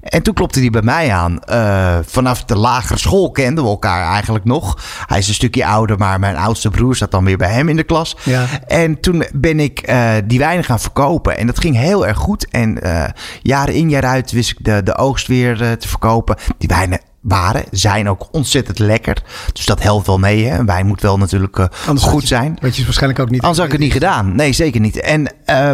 En 0.00 0.22
toen 0.22 0.34
klopte 0.34 0.60
hij 0.60 0.70
bij 0.70 0.82
mij 0.82 1.12
aan. 1.12 1.38
Uh, 1.50 1.98
vanaf 2.06 2.44
de 2.44 2.56
lagere 2.56 2.98
school 2.98 3.30
kenden 3.30 3.64
we 3.64 3.70
elkaar 3.70 4.12
eigenlijk 4.12 4.44
nog. 4.44 4.78
Hij 5.06 5.18
is 5.18 5.28
een 5.28 5.34
stukje 5.34 5.66
ouder, 5.66 5.98
maar 5.98 6.18
mijn 6.18 6.36
oudste 6.36 6.70
broer 6.70 6.96
zat 6.96 7.10
dan 7.10 7.24
weer 7.24 7.36
bij 7.36 7.52
hem 7.52 7.68
in 7.68 7.76
de 7.76 7.82
klas. 7.82 8.16
Ja. 8.24 8.46
En 8.66 9.00
toen 9.00 9.24
ben 9.32 9.60
ik 9.60 9.88
uh, 9.90 10.12
die 10.24 10.38
wijnen 10.38 10.64
gaan 10.64 10.80
verkopen. 10.80 11.38
En 11.38 11.46
dat 11.46 11.60
ging 11.60 11.76
heel 11.76 12.06
erg 12.06 12.18
goed. 12.18 12.48
En 12.50 12.86
uh, 12.86 13.04
jaren 13.42 13.74
in, 13.74 13.90
jaar 13.90 14.04
uit 14.04 14.30
wist 14.32 14.50
ik 14.50 14.64
de, 14.64 14.82
de 14.82 14.96
oogst 14.96 15.26
weer 15.26 15.56
te 15.78 15.88
verkopen. 15.88 16.36
Die 16.58 16.68
wijnen 16.68 17.00
waren, 17.20 17.64
zijn 17.70 18.08
ook 18.08 18.28
ontzettend 18.32 18.78
lekker. 18.78 19.22
Dus 19.52 19.64
dat 19.64 19.82
helpt 19.82 20.06
wel 20.06 20.18
mee. 20.18 20.44
Hè? 20.44 20.64
Wijn 20.64 20.86
moet 20.86 21.00
wel 21.00 21.18
natuurlijk 21.18 21.58
uh, 21.58 21.66
goed 21.96 22.20
je, 22.20 22.26
zijn. 22.26 22.58
Weet 22.60 22.76
je 22.76 22.84
waarschijnlijk 22.84 23.20
ook 23.20 23.30
niet. 23.30 23.40
Anders 23.40 23.58
had 23.58 23.66
ik 23.66 23.72
het 23.72 23.80
niet 23.80 23.92
gedaan. 23.92 24.36
Nee, 24.36 24.52
zeker 24.52 24.80
niet. 24.80 25.00
En 25.00 25.20
uh, 25.46 25.56
uh, 25.56 25.72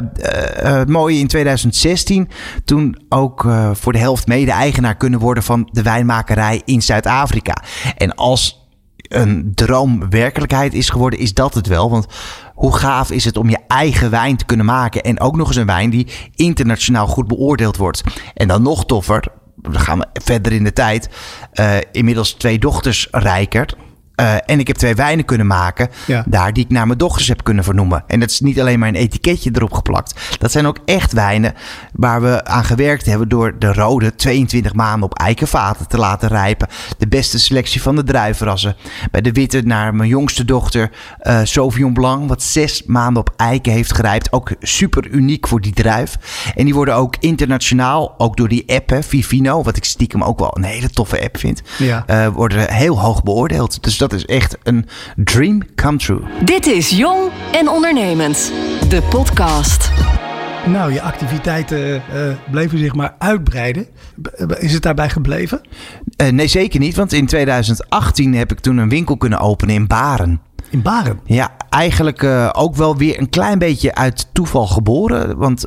het 0.79 0.89
mooie 0.89 1.19
in 1.19 1.27
2016, 1.27 2.29
toen 2.65 3.05
ook 3.09 3.47
voor 3.73 3.93
de 3.93 3.99
helft 3.99 4.27
mede-eigenaar 4.27 4.97
kunnen 4.97 5.21
worden 5.21 5.43
van 5.43 5.69
de 5.73 5.83
wijnmakerij 5.83 6.63
in 6.65 6.83
Zuid-Afrika. 6.83 7.63
En 7.97 8.15
als 8.15 8.67
een 9.09 9.53
droom 9.55 10.11
werkelijkheid 10.11 10.75
is 10.75 10.89
geworden, 10.89 11.19
is 11.19 11.35
dat 11.35 11.55
het 11.55 11.67
wel. 11.67 11.91
Want 11.91 12.07
hoe 12.55 12.77
gaaf 12.77 13.11
is 13.11 13.25
het 13.25 13.37
om 13.37 13.49
je 13.49 13.59
eigen 13.67 14.11
wijn 14.11 14.37
te 14.37 14.45
kunnen 14.45 14.67
maken. 14.67 15.03
En 15.03 15.21
ook 15.21 15.37
nog 15.37 15.49
eens 15.49 15.57
een 15.57 15.67
wijn 15.67 15.91
die 15.91 16.07
internationaal 16.35 17.07
goed 17.07 17.27
beoordeeld 17.27 17.77
wordt. 17.77 18.03
En 18.35 18.49
dan 18.49 18.63
nog 18.63 18.87
toffer, 18.87 19.33
dan 19.73 19.81
gaan 19.81 19.99
we 19.99 20.07
verder 20.13 20.53
in 20.53 20.65
de 20.65 20.73
tijd. 20.73 21.09
Uh, 21.55 21.77
inmiddels 21.93 22.33
twee 22.33 22.59
dochters 22.59 23.09
rijkert. 23.11 23.77
Uh, 24.21 24.35
en 24.47 24.59
ik 24.59 24.67
heb 24.67 24.77
twee 24.77 24.95
wijnen 24.95 25.25
kunnen 25.25 25.47
maken. 25.47 25.89
Ja. 26.07 26.25
Daar 26.27 26.53
die 26.53 26.65
ik 26.65 26.71
naar 26.71 26.87
mijn 26.87 26.99
dochters 26.99 27.29
heb 27.29 27.45
kunnen 27.45 27.65
vernoemen. 27.65 28.05
En 28.07 28.21
dat 28.21 28.31
is 28.31 28.41
niet 28.41 28.61
alleen 28.61 28.79
maar 28.79 28.89
een 28.89 28.95
etiketje 28.95 29.51
erop 29.55 29.73
geplakt. 29.73 30.39
Dat 30.39 30.53
zijn 30.53 30.67
ook 30.67 30.79
echt 30.85 31.13
wijnen 31.13 31.55
waar 31.93 32.23
we 32.23 32.45
aan 32.45 32.65
gewerkt 32.65 33.07
hebben. 33.07 33.29
Door 33.29 33.59
de 33.59 33.73
rode 33.73 34.15
22 34.15 34.75
maanden 34.75 35.03
op 35.03 35.19
eikenvaten 35.19 35.89
te 35.89 35.99
laten 35.99 36.29
rijpen. 36.29 36.69
De 36.99 37.09
beste 37.09 37.39
selectie 37.39 37.83
van 37.83 37.97
de 37.97 38.05
druivenrassen. 38.05 38.77
Bij 39.11 39.21
de 39.21 39.33
witte 39.33 39.61
naar 39.61 39.95
mijn 39.95 40.09
jongste 40.09 40.45
dochter 40.45 40.91
uh, 41.23 41.41
Sauvignon 41.43 41.93
Blanc. 41.93 42.29
Wat 42.29 42.43
zes 42.43 42.83
maanden 42.87 43.21
op 43.21 43.33
eiken 43.37 43.73
heeft 43.73 43.95
gerijpt. 43.95 44.33
Ook 44.33 44.51
super 44.61 45.09
uniek 45.09 45.49
voor 45.49 45.61
die 45.61 45.73
druif. 45.73 46.17
En 46.55 46.65
die 46.65 46.75
worden 46.75 46.95
ook 46.95 47.17
internationaal. 47.21 48.15
Ook 48.19 48.37
door 48.37 48.49
die 48.49 48.65
app 48.67 48.91
hè, 48.91 49.03
Vivino. 49.03 49.63
Wat 49.63 49.77
ik 49.77 49.85
stiekem 49.85 50.23
ook 50.23 50.39
wel 50.39 50.57
een 50.57 50.65
hele 50.65 50.91
toffe 50.91 51.23
app 51.23 51.39
vind. 51.39 51.63
Ja. 51.79 52.05
Uh, 52.11 52.29
worden 52.29 52.73
heel 52.73 53.01
hoog 53.01 53.23
beoordeeld. 53.23 53.83
Dus 53.83 53.99
dat 53.99 54.06
dat 54.11 54.19
is 54.19 54.25
echt 54.25 54.57
een 54.63 54.87
dream 55.17 55.63
come 55.75 55.97
true. 55.97 56.21
Dit 56.45 56.67
is 56.67 56.91
Jong 56.91 57.31
en 57.53 57.69
Ondernemend, 57.69 58.53
de 58.89 59.03
podcast. 59.11 59.91
Nou, 60.67 60.93
je 60.93 61.03
activiteiten 61.03 61.79
uh, 61.95 62.03
bleven 62.51 62.79
zich 62.79 62.95
maar 62.95 63.15
uitbreiden. 63.19 63.87
Is 64.59 64.73
het 64.73 64.83
daarbij 64.83 65.11
gebleven? 65.11 65.61
Uh, 66.23 66.29
nee, 66.29 66.47
zeker 66.47 66.81
niet. 66.81 66.97
Want 66.97 67.13
in 67.13 67.27
2018 67.27 68.35
heb 68.35 68.53
ik 68.53 68.61
toen 68.61 68.77
een 68.77 68.89
winkel 68.89 69.17
kunnen 69.17 69.39
openen 69.39 69.75
in 69.75 69.87
Baren. 69.87 70.41
In 70.71 70.83
Baren? 70.83 71.21
Ja, 71.25 71.51
eigenlijk 71.69 72.23
uh, 72.23 72.51
ook 72.53 72.77
wel 72.77 72.97
weer 72.97 73.19
een 73.19 73.29
klein 73.29 73.59
beetje 73.59 73.95
uit 73.95 74.29
toeval 74.33 74.67
geboren. 74.67 75.37
Want 75.37 75.67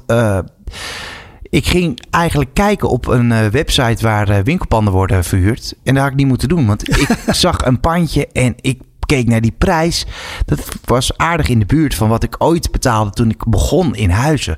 ik 1.50 1.68
ging 1.68 2.00
eigenlijk 2.10 2.54
kijken 2.54 2.90
op 2.90 3.08
een 3.08 3.32
uh, 3.32 3.46
website 3.46 4.04
waar 4.04 4.30
uh, 4.30 4.38
winkelpanden 4.44 4.94
worden 4.94 5.24
verhuurd. 5.24 5.74
En 5.84 5.94
dat 5.94 6.04
had 6.04 6.12
ik 6.12 6.18
niet 6.18 6.28
moeten 6.28 6.50
doen, 6.50 6.68
want 6.68 6.90
ik 6.90 7.18
zag 7.32 7.66
een 7.66 7.80
pandje 7.80 8.28
en 8.28 8.56
ik 8.62 8.82
keek 9.06 9.28
naar 9.28 9.42
die 9.42 9.56
prijs. 9.58 10.06
Dat 10.46 10.60
was 10.86 11.18
aardig 11.18 11.48
in 11.48 11.60
de 11.60 11.66
buurt 11.66 11.96
van 11.96 12.10
wat 12.10 12.24
ik 12.24 12.36
ooit 12.38 12.72
betaalde 12.72 13.12
toen 13.12 13.30
ik 13.30 13.50
begon 13.50 13.96
in 13.96 14.10
huizen. 14.10 14.58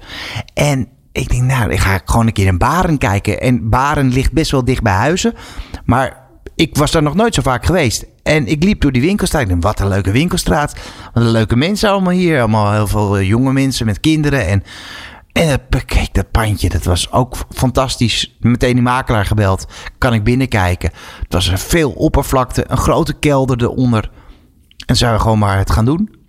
En 0.53 0.87
ik 1.11 1.29
denk, 1.29 1.43
nou, 1.43 1.71
ik 1.71 1.79
ga 1.79 2.01
gewoon 2.05 2.27
een 2.27 2.33
keer 2.33 2.47
in 2.47 2.57
Baren 2.57 2.97
kijken. 2.97 3.41
En 3.41 3.69
Baren 3.69 4.13
ligt 4.13 4.31
best 4.31 4.51
wel 4.51 4.65
dicht 4.65 4.81
bij 4.81 4.93
huizen. 4.93 5.33
Maar 5.85 6.21
ik 6.55 6.77
was 6.77 6.91
daar 6.91 7.03
nog 7.03 7.15
nooit 7.15 7.33
zo 7.33 7.41
vaak 7.41 7.65
geweest. 7.65 8.05
En 8.23 8.47
ik 8.47 8.63
liep 8.63 8.81
door 8.81 8.91
die 8.91 9.01
winkelstraat. 9.01 9.41
Ik 9.41 9.49
dacht, 9.49 9.63
wat 9.63 9.79
een 9.79 9.87
leuke 9.87 10.11
winkelstraat. 10.11 10.75
Wat 11.13 11.23
een 11.23 11.31
leuke 11.31 11.55
mensen 11.55 11.89
allemaal 11.89 12.13
hier. 12.13 12.39
Allemaal 12.39 12.71
heel 12.71 12.87
veel 12.87 13.17
eh, 13.17 13.27
jonge 13.27 13.53
mensen 13.53 13.85
met 13.85 13.99
kinderen. 13.99 14.47
En 14.47 14.63
en 15.33 15.59
kijk, 15.85 16.13
dat 16.13 16.31
pandje, 16.31 16.69
dat 16.69 16.83
was 16.83 17.11
ook 17.11 17.35
fantastisch. 17.49 18.37
Meteen 18.39 18.73
die 18.73 18.81
makelaar 18.81 19.25
gebeld. 19.25 19.67
Kan 19.97 20.13
ik 20.13 20.23
binnenkijken? 20.23 20.91
Het 21.23 21.33
was 21.33 21.47
er 21.47 21.57
veel 21.57 21.91
oppervlakte, 21.91 22.63
een 22.67 22.77
grote 22.77 23.13
kelder 23.13 23.61
eronder. 23.61 24.09
En 24.85 24.95
zouden 24.95 25.19
we 25.19 25.25
gewoon 25.25 25.39
maar 25.39 25.57
het 25.57 25.71
gaan 25.71 25.85
doen? 25.85 26.19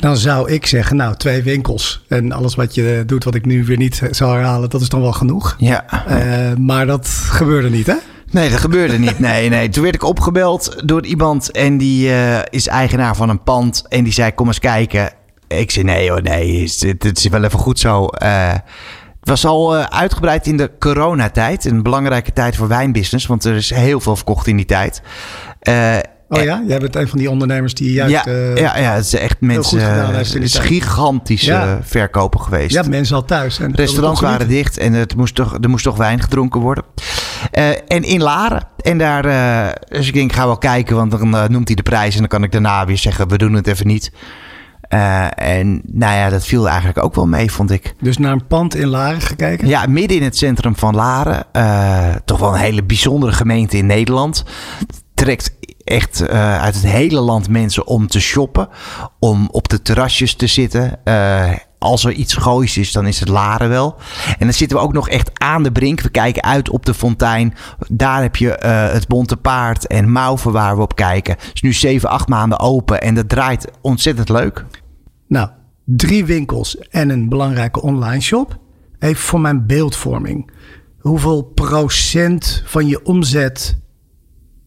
Dan 0.00 0.16
zou 0.16 0.50
ik 0.50 0.66
zeggen, 0.66 0.96
nou, 0.96 1.16
twee 1.16 1.42
winkels. 1.42 2.04
En 2.08 2.32
alles 2.32 2.54
wat 2.54 2.74
je 2.74 3.02
doet, 3.06 3.24
wat 3.24 3.34
ik 3.34 3.46
nu 3.46 3.64
weer 3.64 3.76
niet 3.76 4.02
zal 4.10 4.32
herhalen, 4.32 4.70
dat 4.70 4.80
is 4.80 4.88
dan 4.88 5.00
wel 5.00 5.12
genoeg. 5.12 5.54
Ja. 5.58 5.84
Uh, 6.08 6.56
maar 6.56 6.86
dat 6.86 7.08
gebeurde 7.08 7.70
niet, 7.70 7.86
hè? 7.86 7.94
Nee, 8.30 8.50
dat 8.50 8.60
gebeurde 8.60 8.98
niet. 8.98 9.18
Nee, 9.18 9.48
nee. 9.48 9.68
Toen 9.68 9.82
werd 9.82 9.94
ik 9.94 10.02
opgebeld 10.02 10.82
door 10.84 11.04
iemand 11.04 11.50
en 11.50 11.78
die 11.78 12.08
uh, 12.08 12.38
is 12.50 12.66
eigenaar 12.66 13.16
van 13.16 13.28
een 13.28 13.42
pand. 13.42 13.84
En 13.88 14.04
die 14.04 14.12
zei, 14.12 14.34
kom 14.34 14.46
eens 14.46 14.58
kijken. 14.58 15.12
Ik 15.48 15.70
zei 15.70 15.84
nee 15.84 16.10
hoor, 16.10 16.22
nee, 16.22 16.62
het, 16.62 17.02
het 17.02 17.18
is 17.18 17.28
wel 17.28 17.44
even 17.44 17.58
goed 17.58 17.78
zo. 17.78 18.08
Uh, 18.22 18.52
het 19.20 19.28
was 19.28 19.44
al 19.44 19.76
uh, 19.76 19.84
uitgebreid 19.84 20.46
in 20.46 20.56
de 20.56 20.70
coronatijd. 20.78 21.64
Een 21.64 21.82
belangrijke 21.82 22.32
tijd 22.32 22.56
voor 22.56 22.68
wijnbusiness, 22.68 23.26
want 23.26 23.44
er 23.44 23.54
is 23.54 23.70
heel 23.70 24.00
veel 24.00 24.16
verkocht 24.16 24.46
in 24.46 24.56
die 24.56 24.66
tijd. 24.66 25.02
Uh, 25.68 25.96
Oh 26.28 26.42
ja, 26.42 26.62
jij 26.66 26.78
bent 26.78 26.96
een 26.96 27.08
van 27.08 27.18
die 27.18 27.30
ondernemers 27.30 27.74
die 27.74 27.92
juist. 27.92 28.12
Ja, 28.12 28.26
uh, 28.26 28.56
ja, 28.56 28.78
ja, 28.78 28.94
het 28.94 29.04
is 29.04 29.14
echt 29.14 29.40
mensen. 29.40 30.14
Het 30.16 30.34
is 30.34 30.58
gigantische 30.58 31.52
ja. 31.52 31.78
verkopen 31.82 32.40
geweest. 32.40 32.74
Ja, 32.74 32.82
mensen 32.88 33.16
al 33.16 33.24
thuis. 33.24 33.58
En 33.58 33.74
Restaurants 33.74 34.20
waren 34.20 34.48
dicht 34.48 34.78
en 34.78 34.92
het 34.92 35.16
moest 35.16 35.34
toch, 35.34 35.58
er 35.60 35.68
moest 35.68 35.84
toch 35.84 35.96
wijn 35.96 36.20
gedronken 36.20 36.60
worden. 36.60 36.84
Uh, 37.52 37.68
en 37.68 38.02
in 38.02 38.22
Laren. 38.22 38.62
En 38.80 38.98
daar. 38.98 39.26
Uh, 39.26 39.72
dus 39.88 40.06
ik 40.06 40.14
denk, 40.14 40.30
ik 40.30 40.36
ga 40.36 40.46
wel 40.46 40.58
kijken, 40.58 40.96
want 40.96 41.10
dan 41.10 41.30
noemt 41.52 41.66
hij 41.66 41.76
de 41.76 41.82
prijs. 41.82 42.14
En 42.14 42.20
dan 42.20 42.28
kan 42.28 42.42
ik 42.42 42.52
daarna 42.52 42.86
weer 42.86 42.98
zeggen: 42.98 43.28
we 43.28 43.38
doen 43.38 43.52
het 43.52 43.66
even 43.66 43.86
niet. 43.86 44.12
Uh, 44.90 45.26
en 45.34 45.80
nou 45.84 46.14
ja, 46.14 46.28
dat 46.28 46.44
viel 46.44 46.68
eigenlijk 46.68 47.04
ook 47.04 47.14
wel 47.14 47.26
mee, 47.26 47.50
vond 47.50 47.70
ik. 47.70 47.94
Dus 48.00 48.18
naar 48.18 48.32
een 48.32 48.46
pand 48.46 48.74
in 48.74 48.86
Laren 48.86 49.20
gekeken? 49.20 49.68
Ja, 49.68 49.86
midden 49.86 50.16
in 50.16 50.22
het 50.22 50.36
centrum 50.36 50.76
van 50.76 50.94
Laren. 50.94 51.44
Uh, 51.52 52.14
toch 52.24 52.38
wel 52.38 52.52
een 52.52 52.60
hele 52.60 52.84
bijzondere 52.84 53.32
gemeente 53.32 53.76
in 53.76 53.86
Nederland. 53.86 54.44
Trekt 55.14 55.54
echt 55.84 56.22
uh, 56.22 56.60
uit 56.60 56.74
het 56.74 56.86
hele 56.86 57.20
land 57.20 57.48
mensen 57.48 57.86
om 57.86 58.06
te 58.06 58.20
shoppen. 58.20 58.68
Om 59.18 59.48
op 59.50 59.68
de 59.68 59.82
terrasjes 59.82 60.34
te 60.34 60.46
zitten. 60.46 60.98
Als 61.78 62.04
er 62.04 62.12
iets 62.12 62.34
goois 62.34 62.76
is, 62.76 62.92
dan 62.92 63.06
is 63.06 63.20
het 63.20 63.28
Laren 63.28 63.68
wel. 63.68 63.96
En 64.26 64.46
dan 64.46 64.52
zitten 64.52 64.76
we 64.76 64.82
ook 64.82 64.92
nog 64.92 65.08
echt 65.08 65.30
aan 65.38 65.62
de 65.62 65.72
brink. 65.72 66.00
We 66.00 66.08
kijken 66.08 66.42
uit 66.42 66.70
op 66.70 66.86
de 66.86 66.94
fontein. 66.94 67.54
Daar 67.88 68.22
heb 68.22 68.36
je 68.36 68.60
uh, 68.64 68.92
het 68.92 69.08
Bonte 69.08 69.36
Paard 69.36 69.86
en 69.86 70.12
Mauven 70.12 70.52
waar 70.52 70.76
we 70.76 70.82
op 70.82 70.94
kijken. 70.94 71.34
Het 71.38 71.50
is 71.54 71.62
nu 71.62 71.72
7, 71.72 72.08
8 72.08 72.28
maanden 72.28 72.60
open 72.60 73.00
en 73.00 73.14
dat 73.14 73.28
draait 73.28 73.70
ontzettend 73.80 74.28
leuk. 74.28 74.64
Nou, 75.28 75.48
drie 75.84 76.24
winkels 76.24 76.78
en 76.78 77.08
een 77.08 77.28
belangrijke 77.28 77.82
online 77.82 78.20
shop. 78.20 78.58
Even 78.98 79.22
voor 79.22 79.40
mijn 79.40 79.66
beeldvorming. 79.66 80.50
Hoeveel 80.98 81.42
procent 81.42 82.62
van 82.64 82.86
je 82.86 83.04
omzet 83.04 83.78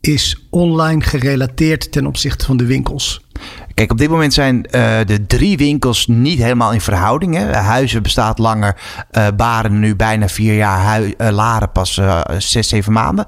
is 0.01 0.47
online 0.49 1.01
gerelateerd 1.01 1.91
ten 1.91 2.05
opzichte 2.05 2.45
van 2.45 2.57
de 2.57 2.65
winkels? 2.65 3.27
Kijk, 3.73 3.91
op 3.91 3.97
dit 3.97 4.09
moment 4.09 4.33
zijn 4.33 4.55
uh, 4.55 4.97
de 5.05 5.25
drie 5.27 5.57
winkels 5.57 6.07
niet 6.07 6.39
helemaal 6.39 6.73
in 6.73 6.81
verhouding. 6.81 7.53
Huizen 7.53 8.03
bestaat 8.03 8.37
langer, 8.37 8.75
uh, 9.11 9.27
Baren 9.35 9.79
nu 9.79 9.95
bijna 9.95 10.27
vier 10.27 10.55
jaar, 10.55 11.01
uh, 11.01 11.11
Laren 11.29 11.71
pas 11.71 12.01
zes, 12.37 12.67
zeven 12.67 12.93
maanden. 12.93 13.25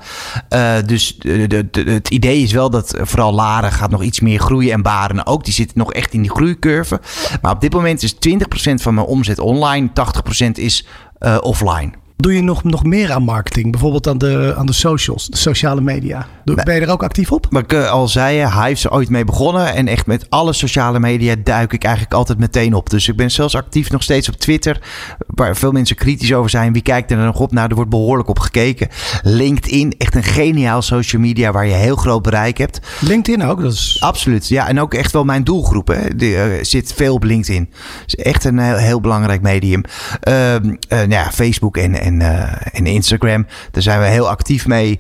dus 0.86 1.17
de, 1.17 1.67
de, 1.71 1.84
het 1.86 2.10
idee 2.10 2.41
is 2.41 2.52
wel 2.52 2.69
dat 2.69 2.93
vooral 3.02 3.34
Laren 3.34 3.71
gaat 3.71 3.91
nog 3.91 4.04
iets 4.04 4.19
meer 4.19 4.39
groeien 4.39 4.74
en 4.74 4.82
Baren 4.82 5.26
ook. 5.26 5.43
Die 5.43 5.54
zitten 5.54 5.78
nog 5.78 5.93
echt 5.93 6.13
in 6.13 6.21
die 6.21 6.32
groeicurve. 6.32 7.02
Maar 7.41 7.52
op 7.52 7.62
dit 7.62 7.74
moment 7.74 8.04
is 8.04 8.15
20% 8.15 8.17
van 8.74 8.93
mijn 8.93 9.08
omzet 9.08 9.39
online, 9.39 9.89
80% 10.47 10.52
is 10.52 10.88
offline. 11.41 12.01
Doe 12.22 12.34
je 12.34 12.42
nog, 12.42 12.64
nog 12.64 12.84
meer 12.84 13.12
aan 13.12 13.24
marketing? 13.24 13.72
Bijvoorbeeld 13.72 14.08
aan 14.08 14.18
de, 14.18 14.54
aan 14.58 14.66
de 14.66 14.74
socials, 14.74 15.28
de 15.28 15.38
sociale 15.38 15.82
media. 15.82 16.28
Doe, 16.46 16.64
ben 16.64 16.76
je 16.76 16.82
er 16.82 16.92
ook 16.92 17.04
actief 17.04 17.32
op? 17.32 17.48
Wat 17.50 17.64
ik 17.64 17.74
eh, 17.74 17.92
al 17.92 18.08
zei, 18.08 18.38
Hive 18.38 18.70
is 18.70 18.84
er 18.84 18.92
ooit 18.92 19.10
mee 19.10 19.26
begonnen. 19.26 19.74
En 19.74 19.88
echt 19.88 20.06
met 20.06 20.26
alle 20.30 20.54
sociale 20.54 21.00
media 21.00 21.36
duik 21.44 21.74
ik 21.74 21.84
eigenlijk 21.84 22.14
altijd 22.14 22.38
meteen 22.40 22.74
op. 22.74 22.90
Dus 22.90 23.08
ik 23.08 23.16
ben 23.16 23.32
zelfs 23.32 23.56
actief 23.56 23.92
nog 23.92 24.04
steeds 24.04 24.30
op 24.30 24.36
Twitter. 24.36 24.80
Waar 25.28 25.56
veel 25.56 25.72
mensen 25.72 25.96
kritisch 25.96 26.34
over 26.34 26.50
zijn. 26.50 26.74
Wie 26.74 26.82
kijkt 26.82 27.12
er 27.12 27.18
nog 27.18 27.40
op? 27.40 27.52
Nou, 27.52 27.70
er 27.70 27.76
wordt 27.76 27.90
behoorlijk 27.90 28.30
op 28.30 28.40
gekeken. 28.40 28.88
LinkedIn, 29.22 29.94
echt 29.98 30.16
een 30.16 30.24
geniaal 30.24 30.82
social 30.82 31.22
media 31.22 31.52
waar 31.52 31.66
je 31.66 31.74
heel 31.74 31.96
groot 31.96 32.22
bereik 32.22 32.58
hebt. 32.58 32.80
LinkedIn 33.00 33.44
ook? 33.44 33.62
Dat 33.62 33.74
is... 33.74 33.98
Absoluut, 34.00 34.48
ja. 34.48 34.68
En 34.68 34.80
ook 34.80 34.94
echt 34.94 35.12
wel 35.12 35.24
mijn 35.24 35.44
doelgroep. 35.44 35.88
Hè. 35.88 35.94
Er 35.94 36.58
uh, 36.58 36.64
zit 36.64 36.94
veel 36.94 37.14
op 37.14 37.24
LinkedIn. 37.24 37.70
is 38.06 38.16
echt 38.16 38.44
een 38.44 38.60
heel, 38.60 38.76
heel 38.76 39.02
belangrijk 39.02 39.42
medium. 39.42 39.84
Uh, 40.28 40.34
nou 40.90 41.10
ja, 41.10 41.32
Facebook 41.32 41.78
en, 41.78 42.00
en, 42.00 42.11
en 42.19 42.86
Instagram. 42.86 43.47
Daar 43.71 43.84
zijn 43.84 44.00
we 44.00 44.06
heel 44.06 44.30
actief 44.30 44.67
mee. 44.67 45.00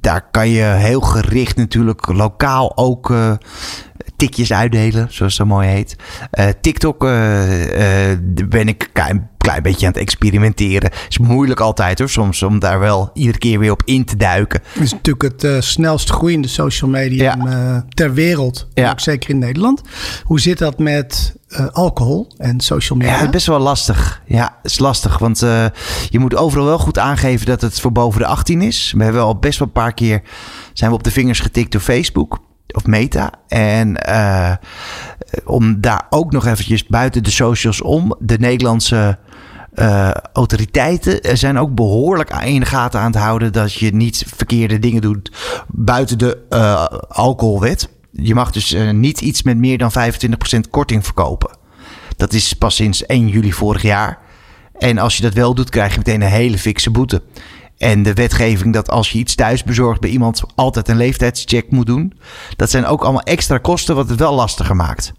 daar 0.00 0.28
kan 0.30 0.48
je 0.48 0.62
heel 0.62 1.00
gericht 1.00 1.56
natuurlijk 1.56 2.06
lokaal 2.06 2.76
ook 2.76 3.12
tikjes 4.16 4.52
uitdelen, 4.52 5.06
zoals 5.10 5.36
dat 5.36 5.46
mooi 5.46 5.68
heet. 5.68 5.96
Uh, 6.32 6.46
TikTok 6.60 7.04
uh, 7.04 8.10
uh, 8.10 8.18
ben 8.48 8.68
ik 8.68 8.90
een 8.92 9.28
klein 9.38 9.62
beetje 9.62 9.86
aan 9.86 9.92
het 9.92 10.00
experimenteren. 10.00 10.90
Is 11.08 11.18
moeilijk 11.18 11.60
altijd 11.60 11.98
hoor, 11.98 12.08
soms 12.08 12.42
om 12.42 12.58
daar 12.58 12.78
wel 12.78 13.10
iedere 13.14 13.38
keer 13.38 13.58
weer 13.58 13.70
op 13.70 13.82
in 13.84 14.04
te 14.04 14.16
duiken. 14.16 14.60
Het 14.72 14.82
is 14.82 14.92
natuurlijk 14.92 15.42
het 15.42 15.64
snelst 15.64 16.10
groeiende 16.10 16.48
social 16.48 16.90
media 16.90 17.36
ja. 17.38 17.84
ter 17.88 18.14
wereld, 18.14 18.68
ja. 18.74 18.90
ook 18.90 19.00
zeker 19.00 19.30
in 19.30 19.38
Nederland. 19.38 19.80
Hoe 20.24 20.40
zit 20.40 20.58
dat 20.58 20.78
met 20.78 21.34
alcohol 21.72 22.32
en 22.36 22.60
social 22.60 22.98
media? 22.98 23.22
Ja, 23.22 23.30
best 23.30 23.46
wel 23.46 23.58
lastig. 23.58 24.22
Ja, 24.26 24.56
het 24.62 24.70
is 24.70 24.78
lastig, 24.78 25.18
want 25.18 25.38
je 26.08 26.18
moet 26.18 26.36
overal 26.36 26.66
wel 26.66 26.78
goed 26.78 26.98
aangeven 26.98 27.46
dat 27.46 27.60
het 27.60 27.80
voor 27.80 27.92
boven 27.92 28.20
de 28.20 28.26
18 28.26 28.62
is. 28.62 28.94
We 28.96 29.04
hebben 29.04 29.22
al 29.22 29.38
best 29.38 29.58
wel 29.58 29.68
een 29.68 29.74
paar 29.74 29.94
keer 29.94 30.22
zijn 30.72 30.90
we 30.90 30.96
op 30.96 31.02
de 31.02 31.10
vingers 31.10 31.40
getikt 31.40 31.72
door 31.72 31.80
Facebook 31.80 32.40
of 32.74 32.86
Meta. 32.86 33.30
En 33.48 34.02
uh, 34.08 34.52
om 35.44 35.80
daar 35.80 36.06
ook 36.10 36.32
nog 36.32 36.46
eventjes 36.46 36.86
buiten 36.86 37.22
de 37.22 37.30
socials 37.30 37.80
om, 37.80 38.16
de 38.18 38.38
Nederlandse 38.38 39.18
uh, 39.74 40.10
autoriteiten 40.10 41.38
zijn 41.38 41.58
ook 41.58 41.74
behoorlijk 41.74 42.30
in 42.30 42.60
de 42.60 42.66
gaten 42.66 43.00
aan 43.00 43.12
het 43.12 43.20
houden 43.20 43.52
dat 43.52 43.72
je 43.72 43.94
niet 43.94 44.24
verkeerde 44.36 44.78
dingen 44.78 45.00
doet 45.00 45.30
buiten 45.66 46.18
de 46.18 46.38
alcoholwet. 47.08 47.88
Je 48.10 48.34
mag 48.34 48.50
dus 48.50 48.76
niet 48.92 49.20
iets 49.20 49.42
met 49.42 49.56
meer 49.56 49.78
dan 49.78 49.90
25% 49.92 50.70
korting 50.70 51.04
verkopen. 51.04 51.56
Dat 52.16 52.32
is 52.32 52.52
pas 52.52 52.74
sinds 52.74 53.06
1 53.06 53.28
juli 53.28 53.52
vorig 53.52 53.82
jaar. 53.82 54.18
En 54.78 54.98
als 54.98 55.16
je 55.16 55.22
dat 55.22 55.34
wel 55.34 55.54
doet, 55.54 55.70
krijg 55.70 55.92
je 55.92 55.98
meteen 55.98 56.22
een 56.22 56.28
hele 56.28 56.58
fikse 56.58 56.90
boete. 56.90 57.22
En 57.78 58.02
de 58.02 58.14
wetgeving 58.14 58.72
dat 58.72 58.90
als 58.90 59.10
je 59.10 59.18
iets 59.18 59.34
thuis 59.34 59.64
bezorgt 59.64 60.00
bij 60.00 60.10
iemand 60.10 60.42
altijd 60.54 60.88
een 60.88 60.96
leeftijdscheck 60.96 61.70
moet 61.70 61.86
doen. 61.86 62.12
Dat 62.56 62.70
zijn 62.70 62.86
ook 62.86 63.02
allemaal 63.02 63.22
extra 63.22 63.58
kosten 63.58 63.94
wat 63.94 64.08
het 64.08 64.18
wel 64.18 64.34
lastiger 64.34 64.76
maakt. 64.76 65.12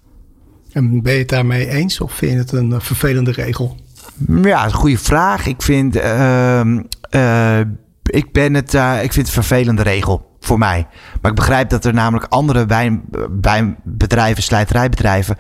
En 0.72 1.02
ben 1.02 1.14
je 1.14 1.20
het 1.20 1.30
daarmee 1.30 1.70
eens 1.70 2.02
of 2.02 2.14
vind 2.14 2.32
je 2.32 2.38
het 2.38 2.52
een 2.52 2.82
vervelende 2.82 3.32
regel? 3.32 3.78
Ja, 4.42 4.66
een 4.66 4.74
goede 4.74 4.98
vraag. 4.98 5.46
Ik 5.46 5.62
vind, 5.62 5.96
uh, 5.96 6.62
uh, 7.12 7.60
ik 8.04 8.32
ben 8.32 8.54
het, 8.54 8.74
uh, 8.74 8.94
ik 9.04 9.14
vind 9.14 9.28
het 9.28 9.36
een 9.36 9.44
vervelende 9.44 9.84
regel 9.84 10.36
voor 10.40 10.58
mij. 10.58 10.88
Maar 11.22 11.32
ik 11.32 11.38
begrijp 11.38 11.70
dat 11.70 11.86
er 11.86 11.94
namelijk 11.94 12.26
andere 12.32 12.66
wijn, 12.66 13.04
wijnbedrijven, 13.42 14.44
slijterijbedrijven, 14.44 15.38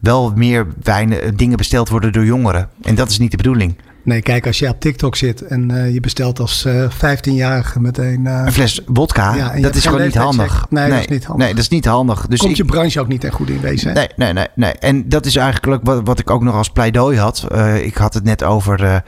wel 0.00 0.32
meer 0.34 0.66
wijn, 0.82 1.14
dingen 1.36 1.56
besteld 1.56 1.88
worden 1.88 2.12
door 2.12 2.24
jongeren. 2.24 2.68
En 2.82 2.94
dat 2.94 3.10
is 3.10 3.18
niet 3.18 3.30
de 3.30 3.36
bedoeling. 3.36 3.76
Nee, 4.02 4.22
kijk, 4.22 4.46
als 4.46 4.58
je 4.58 4.68
op 4.68 4.80
TikTok 4.80 5.16
zit 5.16 5.42
en 5.42 5.70
uh, 5.70 5.92
je 5.92 6.00
bestelt 6.00 6.40
als 6.40 6.64
uh, 6.66 6.90
15-jarige 6.90 7.80
meteen... 7.80 8.20
Uh, 8.24 8.42
een 8.44 8.52
fles 8.52 8.80
vodka, 8.86 9.34
ja, 9.34 9.60
dat 9.60 9.74
is 9.74 9.86
gewoon 9.86 10.02
niet 10.02 10.14
handig. 10.14 10.66
Nee, 10.70 10.88
nee, 10.88 10.90
dat 10.90 11.00
is 11.00 11.08
niet 11.08 11.24
handig. 11.24 11.46
Nee, 11.46 11.54
dat 11.54 11.62
is 11.62 11.68
niet 11.68 11.84
handig. 11.84 12.26
Dus 12.26 12.38
Komt 12.38 12.56
je 12.56 12.64
branche 12.64 13.00
ook 13.00 13.08
niet 13.08 13.24
echt 13.24 13.34
goed 13.34 13.50
in 13.50 13.60
wezen. 13.60 13.94
Nee, 13.94 14.08
nee, 14.16 14.32
nee, 14.32 14.46
nee. 14.54 14.72
En 14.72 15.08
dat 15.08 15.26
is 15.26 15.36
eigenlijk 15.36 15.84
wat, 15.84 16.00
wat 16.04 16.18
ik 16.18 16.30
ook 16.30 16.42
nog 16.42 16.54
als 16.54 16.70
pleidooi 16.70 17.18
had. 17.18 17.46
Ik 17.82 17.96
had 17.96 18.14
het 18.14 18.24
net 18.24 18.44
over 18.44 19.02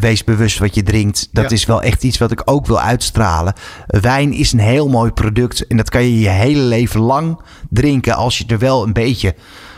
wees 0.00 0.24
bewust 0.24 0.58
wat 0.58 0.74
je 0.74 0.82
drinkt. 0.82 1.28
Dat 1.32 1.44
ja. 1.44 1.56
is 1.56 1.64
wel 1.64 1.82
echt 1.82 2.04
iets 2.04 2.18
wat 2.18 2.30
ik 2.30 2.42
ook 2.44 2.66
wil 2.66 2.80
uitstralen. 2.80 3.52
Wijn 3.86 4.32
is 4.32 4.52
een 4.52 4.58
heel 4.58 4.88
mooi 4.88 5.10
product 5.10 5.66
en 5.66 5.76
dat 5.76 5.90
kan 5.90 6.02
je 6.02 6.20
je 6.20 6.28
hele 6.28 6.62
leven 6.62 7.00
lang 7.00 7.40
drinken 7.70 8.14
als 8.14 8.38
je 8.38 8.44
er 8.46 8.58
wel 8.58 8.86
een 8.86 8.92
beetje 8.92 9.34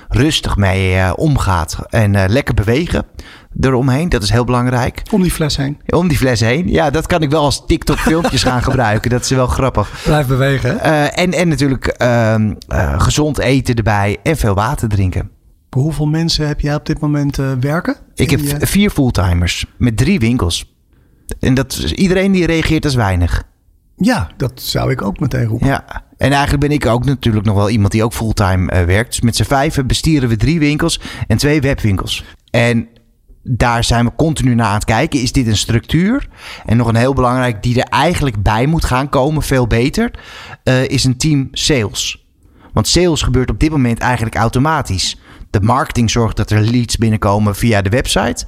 rustig 0.08 0.56
mee 0.56 0.94
uh, 0.94 1.12
omgaat. 1.16 1.78
En 1.88 2.14
uh, 2.14 2.24
lekker 2.26 2.54
bewegen 2.54 3.06
eromheen. 3.60 4.08
Dat 4.08 4.22
is 4.22 4.30
heel 4.30 4.44
belangrijk. 4.44 5.02
Om 5.10 5.22
die 5.22 5.30
fles 5.30 5.56
heen. 5.56 5.78
Om 5.86 6.08
die 6.08 6.18
fles 6.18 6.40
heen. 6.40 6.68
Ja, 6.68 6.90
dat 6.90 7.06
kan 7.06 7.22
ik 7.22 7.30
wel 7.30 7.42
als 7.42 7.66
TikTok 7.66 7.98
filmpjes 7.98 8.42
gaan 8.42 8.62
gebruiken. 8.70 9.10
Dat 9.10 9.22
is 9.22 9.30
wel 9.30 9.46
grappig. 9.46 10.02
Blijf 10.04 10.26
bewegen. 10.26 10.76
Uh, 10.76 11.18
en, 11.18 11.32
en 11.32 11.48
natuurlijk 11.48 11.94
gezond 12.96 13.38
eten 13.38 13.74
erbij 13.74 14.16
en 14.22 14.36
veel 14.36 14.54
water 14.54 14.88
drinken. 14.88 15.30
Hoeveel 15.70 16.06
mensen 16.06 16.46
heb 16.46 16.60
jij 16.60 16.74
op 16.74 16.86
dit 16.86 17.00
moment 17.00 17.36
werken? 17.60 17.96
Ik 18.14 18.30
heb 18.30 18.40
die, 18.40 18.54
vier 18.58 18.90
fulltimers 18.90 19.66
met 19.76 19.96
drie 19.96 20.18
winkels. 20.18 20.74
En 21.40 21.54
dat, 21.54 21.74
iedereen 21.76 22.32
die 22.32 22.46
reageert 22.46 22.84
is 22.84 22.94
weinig. 22.94 23.42
Ja, 23.96 24.30
dat 24.36 24.52
zou 24.54 24.90
ik 24.90 25.02
ook 25.02 25.20
meteen 25.20 25.44
roepen. 25.44 25.66
Ja, 25.66 26.04
en 26.16 26.30
eigenlijk 26.30 26.60
ben 26.60 26.70
ik 26.70 26.86
ook 26.86 27.04
natuurlijk 27.04 27.44
nog 27.44 27.54
wel 27.54 27.70
iemand 27.70 27.92
die 27.92 28.04
ook 28.04 28.12
fulltime 28.12 28.84
werkt. 28.84 29.10
Dus 29.10 29.20
met 29.20 29.36
z'n 29.36 29.44
vijven 29.44 29.86
bestieren 29.86 30.28
we 30.28 30.36
drie 30.36 30.58
winkels 30.58 31.00
en 31.26 31.36
twee 31.36 31.60
webwinkels. 31.60 32.24
En 32.50 32.88
daar 33.44 33.84
zijn 33.84 34.04
we 34.04 34.12
continu 34.16 34.54
naar 34.54 34.66
aan 34.66 34.74
het 34.74 34.84
kijken. 34.84 35.20
Is 35.20 35.32
dit 35.32 35.46
een 35.46 35.56
structuur? 35.56 36.28
En 36.66 36.76
nog 36.76 36.88
een 36.88 36.96
heel 36.96 37.14
belangrijk, 37.14 37.62
die 37.62 37.82
er 37.82 37.88
eigenlijk 37.88 38.42
bij 38.42 38.66
moet 38.66 38.84
gaan 38.84 39.08
komen, 39.08 39.42
veel 39.42 39.66
beter, 39.66 40.10
uh, 40.64 40.84
is 40.84 41.04
een 41.04 41.16
team 41.16 41.48
sales. 41.52 42.26
Want 42.72 42.88
sales 42.88 43.22
gebeurt 43.22 43.50
op 43.50 43.60
dit 43.60 43.70
moment 43.70 43.98
eigenlijk 43.98 44.34
automatisch. 44.34 45.20
De 45.50 45.60
marketing 45.60 46.10
zorgt 46.10 46.36
dat 46.36 46.50
er 46.50 46.60
leads 46.60 46.96
binnenkomen 46.96 47.54
via 47.54 47.82
de 47.82 47.90
website. 47.90 48.46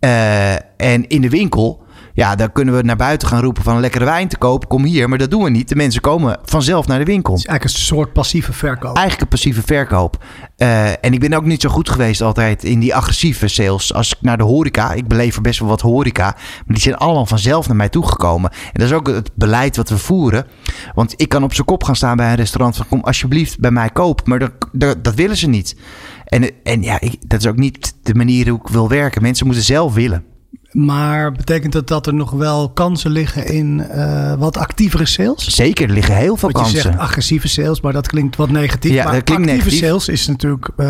Uh, 0.00 0.52
en 0.76 1.08
in 1.08 1.20
de 1.20 1.28
winkel 1.28 1.84
ja, 2.14 2.34
dan 2.34 2.52
kunnen 2.52 2.76
we 2.76 2.82
naar 2.82 2.96
buiten 2.96 3.28
gaan 3.28 3.42
roepen 3.42 3.62
van 3.62 3.74
een 3.74 3.80
lekkere 3.80 4.04
wijn 4.04 4.28
te 4.28 4.36
kopen. 4.38 4.68
Kom 4.68 4.84
hier, 4.84 5.08
maar 5.08 5.18
dat 5.18 5.30
doen 5.30 5.42
we 5.42 5.50
niet. 5.50 5.68
De 5.68 5.76
mensen 5.76 6.00
komen 6.00 6.38
vanzelf 6.44 6.86
naar 6.86 6.98
de 6.98 7.04
winkel. 7.04 7.32
Het 7.32 7.42
is 7.42 7.48
eigenlijk 7.48 7.78
een 7.78 7.84
soort 7.84 8.12
passieve 8.12 8.52
verkoop. 8.52 8.96
Eigenlijk 8.96 9.20
een 9.20 9.28
passieve 9.28 9.62
verkoop. 9.62 10.24
Uh, 10.56 10.88
en 11.04 11.12
ik 11.12 11.20
ben 11.20 11.32
ook 11.32 11.44
niet 11.44 11.60
zo 11.60 11.68
goed 11.68 11.90
geweest 11.90 12.20
altijd 12.20 12.64
in 12.64 12.80
die 12.80 12.94
agressieve 12.94 13.48
sales. 13.48 13.94
Als 13.94 14.12
ik 14.12 14.18
naar 14.20 14.36
de 14.36 14.44
horeca, 14.44 14.92
ik 14.92 15.08
beleef 15.08 15.36
er 15.36 15.42
best 15.42 15.58
wel 15.58 15.68
wat 15.68 15.80
horeca. 15.80 16.24
Maar 16.34 16.64
die 16.66 16.80
zijn 16.80 16.96
allemaal 16.96 17.26
vanzelf 17.26 17.66
naar 17.66 17.76
mij 17.76 17.88
toegekomen. 17.88 18.50
En 18.50 18.72
dat 18.72 18.86
is 18.86 18.92
ook 18.92 19.06
het 19.06 19.30
beleid 19.34 19.76
wat 19.76 19.88
we 19.88 19.98
voeren. 19.98 20.46
Want 20.94 21.14
ik 21.16 21.28
kan 21.28 21.42
op 21.42 21.54
zijn 21.54 21.66
kop 21.66 21.84
gaan 21.84 21.96
staan 21.96 22.16
bij 22.16 22.30
een 22.30 22.36
restaurant 22.36 22.76
van 22.76 22.88
kom 22.88 23.00
alsjeblieft 23.00 23.60
bij 23.60 23.70
mij 23.70 23.90
koop. 23.90 24.26
Maar 24.26 24.38
dat, 24.38 24.52
dat, 24.72 25.04
dat 25.04 25.14
willen 25.14 25.36
ze 25.36 25.48
niet. 25.48 25.76
En, 26.24 26.50
en 26.62 26.82
ja, 26.82 27.00
ik, 27.00 27.16
dat 27.26 27.40
is 27.40 27.46
ook 27.46 27.56
niet 27.56 27.94
de 28.02 28.14
manier 28.14 28.48
hoe 28.48 28.60
ik 28.62 28.68
wil 28.68 28.88
werken. 28.88 29.22
Mensen 29.22 29.46
moeten 29.46 29.64
zelf 29.64 29.94
willen. 29.94 30.31
Maar 30.72 31.32
betekent 31.32 31.72
dat 31.72 31.88
dat 31.88 32.06
er 32.06 32.14
nog 32.14 32.30
wel 32.30 32.70
kansen 32.70 33.10
liggen 33.10 33.46
in 33.46 33.86
uh, 33.90 34.34
wat 34.34 34.56
actievere 34.56 35.06
sales? 35.06 35.46
Zeker, 35.46 35.88
er 35.88 35.94
liggen 35.94 36.16
heel 36.16 36.36
veel 36.36 36.50
kansen. 36.50 36.76
Je 36.76 36.80
zegt 36.80 36.98
agressieve 36.98 37.48
sales, 37.48 37.80
maar 37.80 37.92
dat 37.92 38.08
klinkt 38.08 38.36
wat 38.36 38.50
negatief. 38.50 38.92
Ja, 38.92 39.04
maar 39.04 39.12
dat 39.12 39.22
klinkt 39.22 39.42
actieve 39.46 39.68
negatief. 39.68 39.88
sales 39.88 40.08
is 40.08 40.26
natuurlijk 40.26 40.70
uh, 40.76 40.86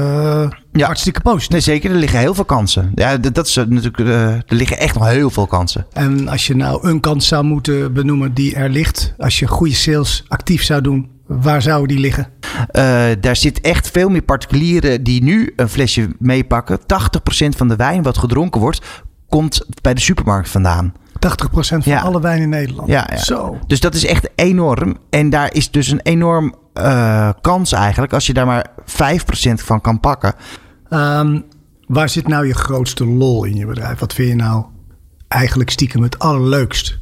ja. 0.73 0.87
hartstikke 0.87 1.21
positief. 1.21 1.49
Nee, 1.49 1.61
zeker, 1.61 1.91
er 1.91 1.97
liggen 1.97 2.19
heel 2.19 2.35
veel 2.35 2.45
kansen. 2.45 2.93
Ja, 2.95 3.17
dat, 3.17 3.35
dat 3.35 3.47
is 3.47 3.55
natuurlijk, 3.55 3.99
uh, 3.99 4.27
er 4.27 4.45
liggen 4.47 4.79
echt 4.79 4.95
nog 4.95 5.09
heel 5.09 5.31
veel 5.31 5.47
kansen. 5.47 5.87
En 5.93 6.29
als 6.29 6.47
je 6.47 6.57
nou 6.57 6.89
een 6.89 7.01
kans 7.01 7.27
zou 7.27 7.45
moeten 7.45 7.93
benoemen 7.93 8.35
die 8.35 8.55
er 8.55 8.71
ligt, 8.71 9.15
als 9.19 9.39
je 9.39 9.47
goede 9.47 9.75
sales 9.75 10.25
actief 10.29 10.63
zou 10.63 10.81
doen, 10.81 11.11
Waar 11.27 11.63
zouden 11.63 11.89
die 11.89 11.99
liggen? 11.99 12.29
Uh, 12.73 13.05
daar 13.21 13.37
zit 13.37 13.61
echt 13.61 13.91
veel 13.91 14.09
meer 14.09 14.23
particulieren 14.23 15.03
die 15.03 15.23
nu 15.23 15.53
een 15.57 15.69
flesje 15.69 16.09
meepakken. 16.19 16.79
80% 16.81 16.85
van 17.57 17.69
de 17.69 17.77
wijn 17.77 18.03
wat 18.03 18.19
gedronken 18.19 18.61
wordt, 18.61 18.81
komt 19.33 19.65
bij 19.81 19.95
de 19.95 20.01
supermarkt 20.01 20.49
vandaan. 20.49 20.93
80% 21.13 21.49
van 21.53 21.83
ja. 21.85 22.01
alle 22.01 22.21
wijn 22.21 22.43
in 22.43 22.49
Nederland. 22.49 22.89
Ja, 22.89 23.09
ja, 23.11 23.17
Zo. 23.17 23.59
Dus 23.67 23.81
dat 23.81 23.95
is 23.95 24.07
echt 24.07 24.29
enorm. 24.35 24.97
En 25.11 25.31
daar 25.31 25.55
is 25.55 25.71
dus 25.71 25.89
een 25.89 26.01
enorm 26.01 26.55
uh, 26.75 27.31
kans 27.41 27.73
eigenlijk 27.73 28.13
als 28.13 28.27
je 28.27 28.33
daar 28.33 28.47
maar 28.47 28.67
5% 28.81 28.85
van 29.55 29.81
kan 29.81 30.01
pakken. 30.01 30.35
Um, 30.91 31.45
waar 31.87 32.09
zit 32.09 32.29
nou 32.29 32.47
je 32.47 32.55
grootste 32.55 33.07
lol 33.07 33.45
in 33.45 33.57
je 33.57 33.67
bedrijf? 33.67 33.99
Wat 33.99 34.13
vind 34.15 34.29
je 34.29 34.35
nou 34.35 34.65
eigenlijk 35.29 35.71
stiekem 35.71 36.03
het 36.03 36.19
allerleukst? 36.19 36.99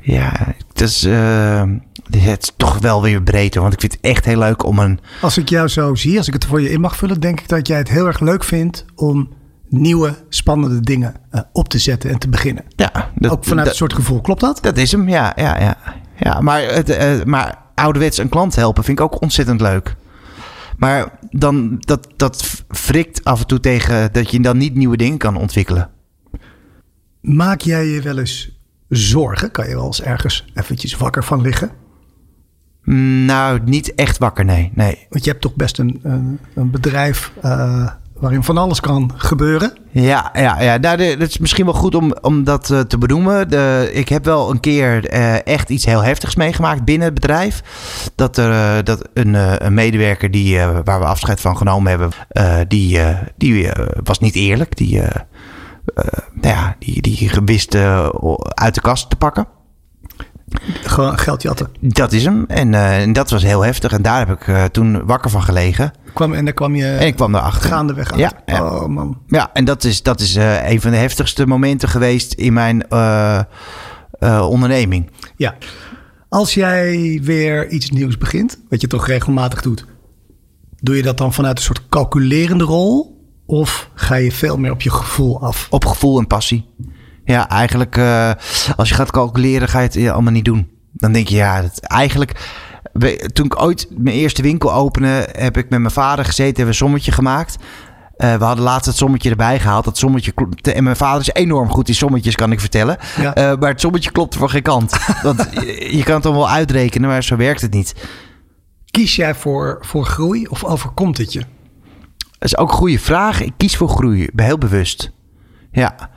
Ja, 0.00 0.54
het 0.68 0.80
is, 0.80 1.04
uh, 1.04 1.62
het 2.10 2.42
is 2.42 2.52
toch 2.56 2.78
wel 2.78 3.02
weer 3.02 3.22
breder. 3.22 3.60
Want 3.60 3.72
ik 3.72 3.80
vind 3.80 3.92
het 3.92 4.00
echt 4.00 4.24
heel 4.24 4.38
leuk 4.38 4.64
om 4.64 4.78
een... 4.78 5.00
Als 5.20 5.38
ik 5.38 5.48
jou 5.48 5.68
zo 5.68 5.94
zie, 5.94 6.16
als 6.18 6.26
ik 6.26 6.32
het 6.32 6.44
voor 6.44 6.60
je 6.60 6.70
in 6.70 6.80
mag 6.80 6.96
vullen... 6.96 7.20
denk 7.20 7.40
ik 7.40 7.48
dat 7.48 7.66
jij 7.66 7.78
het 7.78 7.88
heel 7.88 8.06
erg 8.06 8.20
leuk 8.20 8.44
vindt 8.44 8.84
om 8.94 9.28
nieuwe, 9.68 10.14
spannende 10.28 10.80
dingen 10.80 11.14
uh, 11.32 11.40
op 11.52 11.68
te 11.68 11.78
zetten 11.78 12.10
en 12.10 12.18
te 12.18 12.28
beginnen. 12.28 12.64
Ja, 12.76 13.10
dat, 13.14 13.30
ook 13.30 13.44
vanuit 13.44 13.64
dat, 13.64 13.68
een 13.68 13.78
soort 13.78 13.92
gevoel. 13.92 14.20
Klopt 14.20 14.40
dat? 14.40 14.58
Dat 14.62 14.76
is 14.76 14.92
hem, 14.92 15.08
ja. 15.08 15.32
ja, 15.36 15.60
ja. 15.60 15.76
ja 16.16 16.40
maar, 16.40 16.62
het, 16.62 16.88
uh, 16.90 17.24
maar 17.24 17.58
ouderwets 17.74 18.18
een 18.18 18.28
klant 18.28 18.56
helpen 18.56 18.84
vind 18.84 18.98
ik 18.98 19.04
ook 19.04 19.22
ontzettend 19.22 19.60
leuk. 19.60 19.96
Maar 20.76 21.18
dan, 21.30 21.76
dat, 21.78 22.08
dat 22.16 22.64
frikt 22.68 23.24
af 23.24 23.40
en 23.40 23.46
toe 23.46 23.60
tegen 23.60 24.12
dat 24.12 24.30
je 24.30 24.40
dan 24.40 24.56
niet 24.56 24.74
nieuwe 24.74 24.96
dingen 24.96 25.18
kan 25.18 25.36
ontwikkelen. 25.36 25.90
Maak 27.20 27.60
jij 27.60 27.86
je 27.86 28.02
wel 28.02 28.18
eens 28.18 28.60
zorgen? 28.88 29.50
Kan 29.50 29.68
je 29.68 29.74
wel 29.74 29.86
eens 29.86 30.02
ergens 30.02 30.44
eventjes 30.54 30.96
wakker 30.96 31.24
van 31.24 31.40
liggen? 31.40 31.70
Nou, 33.24 33.60
niet 33.64 33.94
echt 33.94 34.18
wakker, 34.18 34.44
nee. 34.44 34.70
nee. 34.74 35.06
Want 35.08 35.24
je 35.24 35.30
hebt 35.30 35.42
toch 35.42 35.54
best 35.54 35.78
een, 35.78 36.00
een, 36.02 36.38
een 36.54 36.70
bedrijf 36.70 37.32
uh, 37.44 37.90
waarin 38.20 38.44
van 38.44 38.58
alles 38.58 38.80
kan 38.80 39.10
gebeuren. 39.16 39.72
Ja, 39.90 40.30
ja, 40.34 40.62
ja. 40.62 40.76
Nou, 40.76 41.02
het 41.02 41.28
is 41.28 41.38
misschien 41.38 41.64
wel 41.64 41.74
goed 41.74 41.94
om, 41.94 42.14
om 42.20 42.44
dat 42.44 42.70
uh, 42.70 42.80
te 42.80 42.98
benoemen. 42.98 43.48
De, 43.48 43.90
ik 43.92 44.08
heb 44.08 44.24
wel 44.24 44.50
een 44.50 44.60
keer 44.60 45.12
uh, 45.14 45.46
echt 45.46 45.68
iets 45.68 45.84
heel 45.84 46.02
heftigs 46.02 46.34
meegemaakt 46.34 46.84
binnen 46.84 47.06
het 47.06 47.14
bedrijf. 47.14 47.62
Dat, 48.14 48.36
er, 48.36 48.84
dat 48.84 49.08
een, 49.14 49.34
een 49.66 49.74
medewerker 49.74 50.30
die, 50.30 50.58
waar 50.84 51.00
we 51.00 51.06
afscheid 51.06 51.40
van 51.40 51.56
genomen 51.56 51.90
hebben, 51.90 52.10
die, 52.68 53.00
die 53.36 53.70
was 54.02 54.18
niet 54.18 54.34
eerlijk. 54.34 54.76
Die, 54.76 55.00
nou 56.32 56.54
ja, 56.54 56.76
die, 56.78 57.02
die 57.02 57.28
gewist 57.28 57.74
uit 58.48 58.74
de 58.74 58.80
kast 58.80 59.10
te 59.10 59.16
pakken. 59.16 59.46
Gewoon 60.82 61.18
geld 61.18 61.42
jatten. 61.42 61.68
Dat 61.80 62.12
is 62.12 62.24
hem. 62.24 62.44
En, 62.48 62.74
en, 62.74 63.12
dat 63.12 63.30
was 63.30 63.42
heel 63.42 63.64
heftig. 63.64 63.92
En 63.92 64.02
daar 64.02 64.26
heb 64.26 64.40
ik 64.40 64.72
toen 64.72 65.06
wakker 65.06 65.30
van 65.30 65.42
gelegen. 65.42 65.92
Kwam, 66.18 66.32
en 66.32 66.44
daar 66.44 66.54
kwam 66.54 66.74
je 66.74 66.86
en 66.86 67.06
ik 67.06 67.14
kwam 67.14 67.34
erachter. 67.34 67.70
gaandeweg 67.70 68.16
Ja, 68.16 68.32
ja. 68.46 68.64
Oh 68.64 68.86
man. 68.86 69.18
Ja, 69.26 69.50
en 69.52 69.64
dat 69.64 69.84
is, 69.84 70.02
dat 70.02 70.20
is 70.20 70.36
uh, 70.36 70.70
een 70.70 70.80
van 70.80 70.90
de 70.90 70.96
heftigste 70.96 71.46
momenten 71.46 71.88
geweest 71.88 72.32
in 72.32 72.52
mijn 72.52 72.84
onderneming. 74.40 75.10
Ja. 75.36 75.56
Als 76.28 76.54
jij 76.54 77.20
weer 77.22 77.68
iets 77.68 77.90
nieuws 77.90 78.18
begint, 78.18 78.58
wat 78.68 78.80
je 78.80 78.86
toch 78.86 79.06
regelmatig 79.06 79.62
doet, 79.62 79.86
doe 80.80 80.96
je 80.96 81.02
dat 81.02 81.18
dan 81.18 81.32
vanuit 81.32 81.58
een 81.58 81.64
soort 81.64 81.88
calculerende 81.88 82.64
rol? 82.64 83.22
Of 83.46 83.90
ga 83.94 84.14
je 84.14 84.32
veel 84.32 84.56
meer 84.56 84.70
op 84.70 84.82
je 84.82 84.90
gevoel 84.90 85.42
af? 85.42 85.66
Op 85.70 85.84
gevoel 85.84 86.18
en 86.18 86.26
passie. 86.26 86.66
Ja, 87.24 87.48
eigenlijk 87.48 87.98
als 88.76 88.88
je 88.88 88.94
gaat 88.94 89.10
calculeren 89.10 89.68
ga 89.68 89.80
je 89.80 89.88
het 89.88 90.10
allemaal 90.12 90.32
niet 90.32 90.44
doen. 90.44 90.68
Dan 90.92 91.12
denk 91.12 91.28
je, 91.28 91.36
ja, 91.36 91.62
dat, 91.62 91.78
eigenlijk... 91.80 92.66
Toen 93.32 93.44
ik 93.44 93.62
ooit 93.62 93.86
mijn 93.90 94.16
eerste 94.16 94.42
winkel 94.42 94.74
opende, 94.74 95.28
heb 95.32 95.56
ik 95.56 95.70
met 95.70 95.80
mijn 95.80 95.92
vader 95.92 96.24
gezeten 96.24 96.56
en 96.56 96.62
we 96.62 96.68
een 96.68 96.74
sommetje 96.74 97.12
gemaakt. 97.12 97.56
Uh, 98.18 98.34
we 98.34 98.44
hadden 98.44 98.64
laatst 98.64 98.86
het 98.86 98.96
sommetje 98.96 99.30
erbij 99.30 99.60
gehaald. 99.60 99.84
Dat 99.84 99.98
sommetje 99.98 100.32
en 100.62 100.84
mijn 100.84 100.96
vader 100.96 101.20
is 101.20 101.32
enorm 101.32 101.68
goed 101.68 101.88
in 101.88 101.94
sommetjes, 101.94 102.34
kan 102.34 102.52
ik 102.52 102.60
vertellen. 102.60 102.96
Ja. 103.16 103.38
Uh, 103.38 103.58
maar 103.58 103.70
het 103.70 103.80
sommetje 103.80 104.12
klopt 104.12 104.36
voor 104.36 104.50
geen 104.50 104.62
kant. 104.62 104.98
Want 105.22 105.48
je 105.90 106.02
kan 106.04 106.14
het 106.14 106.22
dan 106.22 106.32
wel 106.32 106.48
uitrekenen, 106.50 107.08
maar 107.08 107.24
zo 107.24 107.36
werkt 107.36 107.60
het 107.60 107.72
niet. 107.72 107.94
Kies 108.90 109.16
jij 109.16 109.34
voor, 109.34 109.78
voor 109.80 110.06
groei 110.06 110.46
of 110.46 110.64
overkomt 110.64 111.18
het 111.18 111.32
je? 111.32 111.38
Dat 112.18 112.48
is 112.48 112.56
ook 112.56 112.70
een 112.70 112.76
goede 112.76 112.98
vraag. 112.98 113.40
Ik 113.40 113.52
kies 113.56 113.76
voor 113.76 113.88
groei, 113.88 114.28
ben 114.32 114.44
heel 114.44 114.58
bewust. 114.58 115.12
Ja. 115.70 116.10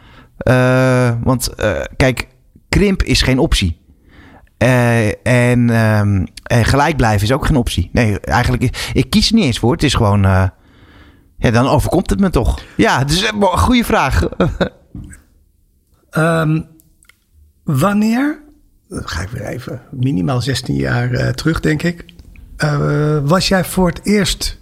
Uh, 0.43 1.11
want 1.23 1.49
kijk, 1.95 2.27
krimp 2.69 3.03
is 3.03 3.21
geen 3.21 3.39
optie. 3.39 3.80
Uh, 4.61 5.25
en, 5.27 5.69
um, 5.69 6.27
en, 6.43 6.65
gelijk 6.65 6.97
blijven 6.97 7.27
is 7.27 7.33
ook 7.33 7.45
geen 7.45 7.55
optie. 7.55 7.89
Nee, 7.93 8.19
eigenlijk, 8.19 8.89
ik 8.93 9.09
kies 9.09 9.29
er 9.29 9.35
niet 9.35 9.45
eens 9.45 9.59
voor. 9.59 9.71
Het 9.71 9.83
is 9.83 9.93
gewoon, 9.93 10.21
ja, 11.37 11.51
dan 11.51 11.67
overkomt 11.67 12.09
het 12.09 12.19
me 12.19 12.29
toch. 12.29 12.59
Ja, 12.77 13.03
dus 13.03 13.31
een 13.31 13.41
goede 13.43 13.83
vraag. 13.83 14.27
um, 16.17 16.67
wanneer, 17.63 18.41
ga 18.89 19.21
ik 19.21 19.29
weer 19.29 19.45
even, 19.45 19.81
minimaal 19.91 20.41
16 20.41 20.75
jaar 20.75 21.33
terug 21.33 21.59
denk 21.59 21.83
ik. 21.83 22.05
was 23.23 23.47
jij 23.47 23.65
voor 23.65 23.87
het 23.87 24.05
eerst 24.05 24.59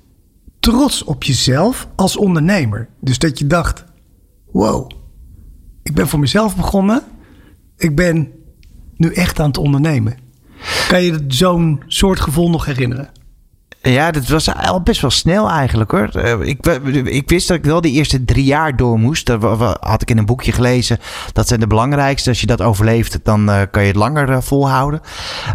trots 0.60 1.04
op 1.04 1.24
jezelf 1.24 1.88
als 1.96 2.18
ondernemer? 2.18 2.90
Dus 3.00 3.20
dat 3.20 3.40
je 3.40 3.48
dacht, 3.48 3.84
wow, 4.52 4.92
ik 5.84 5.94
ben 5.94 6.08
voor 6.08 6.20
mezelf 6.20 6.56
begonnen. 6.56 7.04
Ik 7.78 7.96
ben 7.96 8.39
nu 9.00 9.14
echt 9.14 9.40
aan 9.40 9.48
het 9.48 9.58
ondernemen. 9.58 10.18
Kan 10.88 11.04
je 11.04 11.26
zo'n 11.28 11.84
soort 11.88 12.20
gevoel 12.20 12.50
nog 12.50 12.66
herinneren? 12.66 13.10
Ja, 13.82 14.12
dat 14.12 14.28
was 14.28 14.56
al 14.56 14.82
best 14.82 15.02
wel 15.02 15.10
snel 15.10 15.50
eigenlijk 15.50 15.92
hoor. 15.92 16.16
Ik, 16.46 16.66
ik 17.06 17.30
wist 17.30 17.48
dat 17.48 17.58
ik 17.58 17.64
wel 17.64 17.82
die 17.82 17.94
eerste 17.94 18.26
drie 18.26 18.44
jaar 18.44 18.76
door 18.76 19.00
moest. 19.00 19.26
Dat 19.26 19.42
had 19.80 20.02
ik 20.02 20.10
in 20.10 20.18
een 20.18 20.26
boekje 20.26 20.52
gelezen. 20.52 20.98
Dat 21.34 21.48
zijn 21.48 21.60
de 21.60 21.68
belangrijkste. 21.68 22.30
Als 22.30 22.42
je 22.42 22.48
dat 22.48 22.62
overleeft, 22.62 23.20
dan 23.24 23.50
uh, 23.50 23.62
kan 23.72 23.82
je 23.82 23.88
het 23.88 23.98
langer 23.98 24.30
uh, 24.30 24.42
volhouden. 24.42 25.02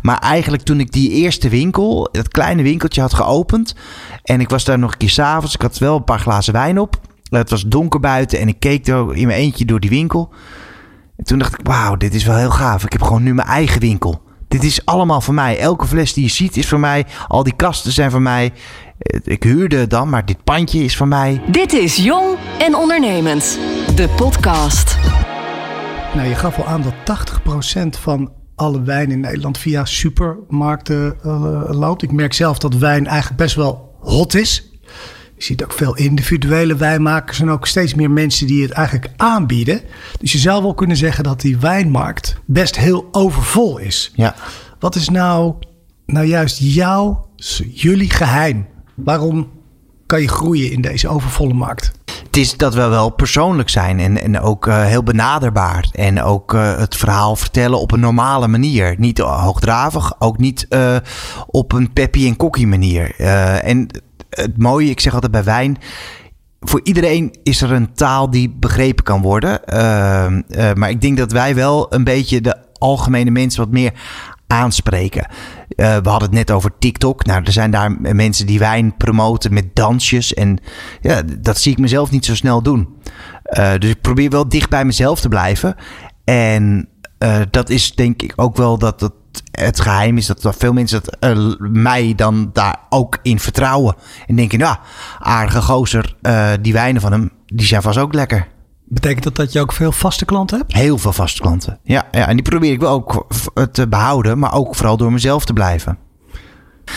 Maar 0.02 0.18
eigenlijk 0.18 0.62
toen 0.62 0.80
ik 0.80 0.92
die 0.92 1.10
eerste 1.10 1.48
winkel, 1.48 2.08
dat 2.12 2.28
kleine 2.28 2.62
winkeltje 2.62 3.00
had 3.00 3.14
geopend. 3.14 3.74
En 4.22 4.40
ik 4.40 4.48
was 4.48 4.64
daar 4.64 4.78
nog 4.78 4.92
een 4.92 4.98
keer 4.98 5.10
s'avonds. 5.10 5.54
Ik 5.54 5.62
had 5.62 5.78
wel 5.78 5.96
een 5.96 6.04
paar 6.04 6.20
glazen 6.20 6.52
wijn 6.52 6.78
op. 6.78 7.00
Het 7.28 7.50
was 7.50 7.66
donker 7.66 8.00
buiten 8.00 8.38
en 8.38 8.48
ik 8.48 8.60
keek 8.60 8.86
er 8.86 9.16
in 9.16 9.26
mijn 9.26 9.38
eentje 9.38 9.64
door 9.64 9.80
die 9.80 9.90
winkel. 9.90 10.32
En 11.16 11.24
toen 11.24 11.38
dacht 11.38 11.58
ik, 11.58 11.66
wauw, 11.66 11.96
dit 11.96 12.14
is 12.14 12.24
wel 12.24 12.36
heel 12.36 12.50
gaaf. 12.50 12.84
Ik 12.84 12.92
heb 12.92 13.02
gewoon 13.02 13.22
nu 13.22 13.34
mijn 13.34 13.48
eigen 13.48 13.80
winkel. 13.80 14.22
Dit 14.48 14.64
is 14.64 14.86
allemaal 14.86 15.20
voor 15.20 15.34
mij. 15.34 15.58
Elke 15.58 15.86
fles 15.86 16.12
die 16.12 16.24
je 16.24 16.30
ziet 16.30 16.56
is 16.56 16.68
voor 16.68 16.80
mij. 16.80 17.06
Al 17.28 17.42
die 17.42 17.56
kasten 17.56 17.92
zijn 17.92 18.10
voor 18.10 18.22
mij. 18.22 18.52
Ik 19.24 19.42
huurde 19.42 19.76
het 19.76 19.90
dan, 19.90 20.08
maar 20.08 20.24
dit 20.24 20.44
pandje 20.44 20.84
is 20.84 20.96
voor 20.96 21.08
mij. 21.08 21.42
Dit 21.50 21.72
is 21.72 21.96
Jong 21.96 22.36
en 22.58 22.74
Ondernemend. 22.74 23.58
De 23.94 24.08
podcast. 24.16 24.98
Nou, 26.14 26.28
je 26.28 26.34
gaf 26.34 26.58
al 26.58 26.66
aan 26.66 26.82
dat 26.82 26.94
80% 27.96 28.00
van 28.00 28.32
alle 28.54 28.82
wijn 28.82 29.10
in 29.10 29.20
Nederland 29.20 29.58
via 29.58 29.84
supermarkten 29.84 31.16
uh, 31.24 31.62
loopt. 31.68 32.02
Ik 32.02 32.12
merk 32.12 32.32
zelf 32.32 32.58
dat 32.58 32.74
wijn 32.74 33.06
eigenlijk 33.06 33.36
best 33.36 33.54
wel 33.54 33.96
hot 34.00 34.34
is. 34.34 34.73
Je 35.36 35.44
ziet 35.44 35.64
ook 35.64 35.72
veel 35.72 35.96
individuele 35.96 36.76
wijnmakers 36.76 37.40
en 37.40 37.50
ook 37.50 37.66
steeds 37.66 37.94
meer 37.94 38.10
mensen 38.10 38.46
die 38.46 38.62
het 38.62 38.70
eigenlijk 38.70 39.12
aanbieden. 39.16 39.80
Dus 40.20 40.32
je 40.32 40.38
zou 40.38 40.62
wel 40.62 40.74
kunnen 40.74 40.96
zeggen 40.96 41.24
dat 41.24 41.40
die 41.40 41.58
wijnmarkt 41.58 42.36
best 42.44 42.76
heel 42.76 43.08
overvol 43.12 43.78
is. 43.78 44.12
Ja. 44.14 44.34
Wat 44.78 44.94
is 44.94 45.08
nou, 45.08 45.54
nou 46.06 46.26
juist 46.26 46.58
jouw, 46.58 47.28
jullie 47.72 48.10
geheim? 48.10 48.66
Waarom 48.94 49.50
kan 50.06 50.20
je 50.20 50.28
groeien 50.28 50.70
in 50.70 50.80
deze 50.80 51.08
overvolle 51.08 51.54
markt? 51.54 51.92
Het 52.34 52.36
is 52.36 52.56
dat 52.56 52.74
we 52.74 52.86
wel 52.86 53.10
persoonlijk 53.10 53.68
zijn 53.68 54.00
en, 54.00 54.22
en 54.22 54.40
ook 54.40 54.66
uh, 54.66 54.84
heel 54.84 55.02
benaderbaar. 55.02 55.88
En 55.92 56.22
ook 56.22 56.54
uh, 56.54 56.78
het 56.78 56.96
verhaal 56.96 57.36
vertellen 57.36 57.80
op 57.80 57.92
een 57.92 58.00
normale 58.00 58.48
manier. 58.48 58.94
Niet 58.98 59.18
hoogdravig, 59.18 60.20
ook 60.20 60.38
niet 60.38 60.66
uh, 60.70 60.96
op 61.46 61.72
een 61.72 61.92
peppy 61.92 62.26
en 62.26 62.36
kokkie 62.36 62.66
manier. 62.66 63.14
en 63.60 63.88
het 64.34 64.58
mooie, 64.58 64.90
ik 64.90 65.00
zeg 65.00 65.14
altijd 65.14 65.32
bij 65.32 65.44
wijn. 65.44 65.78
Voor 66.60 66.80
iedereen 66.82 67.34
is 67.42 67.60
er 67.62 67.72
een 67.72 67.92
taal 67.92 68.30
die 68.30 68.54
begrepen 68.58 69.04
kan 69.04 69.22
worden. 69.22 69.60
Uh, 69.66 70.26
uh, 70.48 70.72
maar 70.72 70.90
ik 70.90 71.00
denk 71.00 71.16
dat 71.16 71.32
wij 71.32 71.54
wel 71.54 71.94
een 71.94 72.04
beetje 72.04 72.40
de 72.40 72.56
algemene 72.78 73.30
mensen 73.30 73.60
wat 73.60 73.70
meer 73.70 73.92
aanspreken. 74.46 75.26
Uh, 75.30 75.96
we 75.96 76.08
hadden 76.08 76.28
het 76.28 76.38
net 76.38 76.50
over 76.50 76.70
TikTok. 76.78 77.24
Nou, 77.24 77.42
er 77.44 77.52
zijn 77.52 77.70
daar 77.70 77.96
mensen 78.00 78.46
die 78.46 78.58
wijn 78.58 78.96
promoten 78.96 79.54
met 79.54 79.74
dansjes. 79.74 80.34
En 80.34 80.58
ja, 81.00 81.22
dat 81.38 81.58
zie 81.58 81.72
ik 81.72 81.78
mezelf 81.78 82.10
niet 82.10 82.24
zo 82.24 82.34
snel 82.34 82.62
doen. 82.62 82.88
dus 83.78 83.90
ik 83.90 84.00
probeer 84.00 84.30
wel 84.30 84.48
dicht 84.48 84.70
bij 84.70 84.84
mezelf 84.84 85.20
te 85.20 85.28
blijven. 85.28 85.74
En 86.24 86.88
dat 87.50 87.70
is 87.70 87.94
denk 87.94 88.22
ik 88.22 88.32
ook 88.36 88.56
wel 88.56 88.78
dat, 88.78 89.00
dat 89.00 89.12
het 89.50 89.80
geheim 89.80 90.16
is 90.16 90.26
dat 90.26 90.54
veel 90.58 90.72
mensen 90.72 91.02
dat, 91.02 91.36
uh, 91.36 91.54
mij 91.58 92.12
dan 92.16 92.50
daar 92.52 92.78
ook 92.88 93.18
in 93.22 93.38
vertrouwen. 93.40 93.94
En 94.26 94.36
denken, 94.36 94.58
nou, 94.58 94.76
aardige 95.18 95.62
gozer, 95.62 96.16
uh, 96.22 96.50
die 96.60 96.72
wijnen 96.72 97.00
van 97.00 97.12
hem, 97.12 97.30
die 97.46 97.66
zijn 97.66 97.82
vast 97.82 97.98
ook 97.98 98.14
lekker. 98.14 98.48
Betekent 98.84 99.24
dat 99.24 99.36
dat 99.36 99.52
je 99.52 99.60
ook 99.60 99.72
veel 99.72 99.92
vaste 99.92 100.24
klanten 100.24 100.58
hebt? 100.58 100.72
Heel 100.72 100.98
veel 100.98 101.12
vaste 101.12 101.40
klanten, 101.40 101.78
ja. 101.82 102.06
ja 102.12 102.28
en 102.28 102.36
die 102.36 102.44
probeer 102.48 102.72
ik 102.72 102.80
wel 102.80 102.90
ook 102.92 103.26
te 103.72 103.88
behouden, 103.88 104.38
maar 104.38 104.54
ook 104.54 104.74
vooral 104.74 104.96
door 104.96 105.12
mezelf 105.12 105.44
te 105.44 105.52
blijven. 105.52 105.98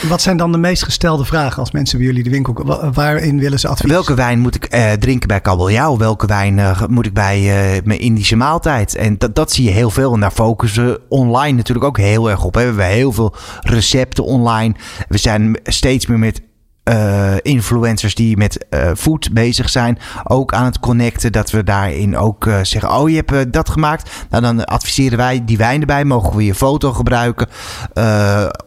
Wat 0.09 0.21
zijn 0.21 0.37
dan 0.37 0.51
de 0.51 0.57
meest 0.57 0.83
gestelde 0.83 1.25
vragen 1.25 1.59
als 1.59 1.71
mensen 1.71 1.97
bij 1.97 2.07
jullie 2.07 2.23
de 2.23 2.29
winkel 2.29 2.91
Waarin 2.93 3.39
willen 3.39 3.59
ze 3.59 3.67
advies? 3.67 3.91
Welke 3.91 4.13
wijn 4.13 4.39
moet 4.39 4.55
ik 4.55 4.75
uh, 4.75 4.91
drinken 4.91 5.27
bij 5.27 5.41
kabeljauw? 5.41 5.97
Welke 5.97 6.27
wijn 6.27 6.57
uh, 6.57 6.83
moet 6.87 7.05
ik 7.05 7.13
bij 7.13 7.39
uh, 7.39 7.81
mijn 7.83 7.99
Indische 7.99 8.35
maaltijd? 8.35 8.95
En 8.95 9.17
dat, 9.17 9.35
dat 9.35 9.51
zie 9.51 9.63
je 9.63 9.71
heel 9.71 9.89
veel. 9.89 10.13
En 10.13 10.19
daar 10.19 10.31
focussen 10.31 10.99
online 11.09 11.57
natuurlijk 11.57 11.85
ook 11.85 11.97
heel 11.97 12.29
erg 12.29 12.43
op. 12.43 12.53
We 12.53 12.61
hebben 12.61 12.85
heel 12.85 13.11
veel 13.11 13.35
recepten 13.61 14.23
online. 14.23 14.75
We 15.07 15.17
zijn 15.17 15.59
steeds 15.63 16.05
meer 16.05 16.19
met 16.19 16.41
uh, 16.87 17.33
influencers 17.41 18.15
die 18.15 18.37
met 18.37 18.65
uh, 18.69 18.91
food 18.95 19.33
bezig 19.33 19.69
zijn, 19.69 19.97
ook 20.23 20.53
aan 20.53 20.65
het 20.65 20.79
connecten. 20.79 21.31
Dat 21.31 21.51
we 21.51 21.63
daarin 21.63 22.17
ook 22.17 22.45
uh, 22.45 22.59
zeggen: 22.61 22.91
Oh, 22.91 23.09
je 23.09 23.23
hebt 23.25 23.53
dat 23.53 23.69
gemaakt. 23.69 24.11
Nou, 24.29 24.43
dan 24.43 24.65
adviseren 24.65 25.17
wij 25.17 25.45
die 25.45 25.57
wijn 25.57 25.79
erbij. 25.79 26.05
Mogen 26.05 26.35
we 26.35 26.45
je 26.45 26.55
foto 26.55 26.93
gebruiken 26.93 27.47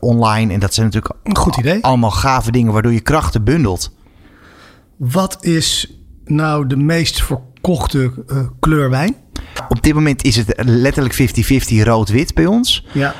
online? 0.00 0.52
En 0.52 0.60
dat 0.60 0.74
zijn 0.74 0.86
natuurlijk 0.86 1.14
een 1.22 1.36
goed 1.36 1.56
idee. 1.56 1.84
Allemaal 1.84 2.10
gave 2.10 2.50
dingen 2.50 2.72
waardoor 2.72 2.92
je 2.92 3.00
krachten 3.00 3.44
bundelt. 3.44 3.92
Wat 4.96 5.36
is 5.40 5.94
nou 6.24 6.66
de 6.66 6.76
meest 6.76 7.22
verkochte 7.22 8.12
kleur 8.60 8.90
wijn? 8.90 9.16
Op 9.68 9.82
dit 9.82 9.94
moment 9.94 10.24
is 10.24 10.36
het 10.36 10.52
letterlijk 10.64 11.14
50-50 11.14 11.82
rood-wit 11.82 12.34
bij 12.34 12.46
ons. 12.46 12.86
Ja. 12.92 13.14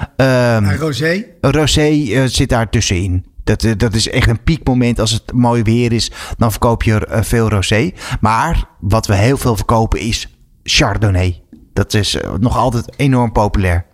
Um, 0.56 0.64
en 0.64 0.76
rosé? 0.76 1.24
Rosé 1.40 2.28
zit 2.28 2.48
daar 2.48 2.70
tussenin. 2.70 3.30
Dat, 3.50 3.64
eh, 3.64 3.72
dat 3.76 3.94
is 3.94 4.08
echt 4.08 4.28
een 4.28 4.42
piekmoment. 4.42 5.00
Als 5.00 5.10
het 5.10 5.32
mooi 5.32 5.62
weer 5.62 5.92
is, 5.92 6.10
dan 6.36 6.50
verkoop 6.50 6.82
je 6.82 7.06
uh, 7.10 7.22
veel 7.22 7.48
rosé. 7.48 7.90
Maar 8.20 8.64
wat 8.80 9.06
we 9.06 9.14
heel 9.14 9.36
veel 9.36 9.56
verkopen 9.56 10.00
is 10.00 10.38
Chardonnay. 10.62 11.42
Dat 11.72 11.94
is 11.94 12.14
eh, 12.14 12.32
nog 12.40 12.56
altijd 12.56 12.84
enorm 12.96 13.32
populair. 13.32 13.84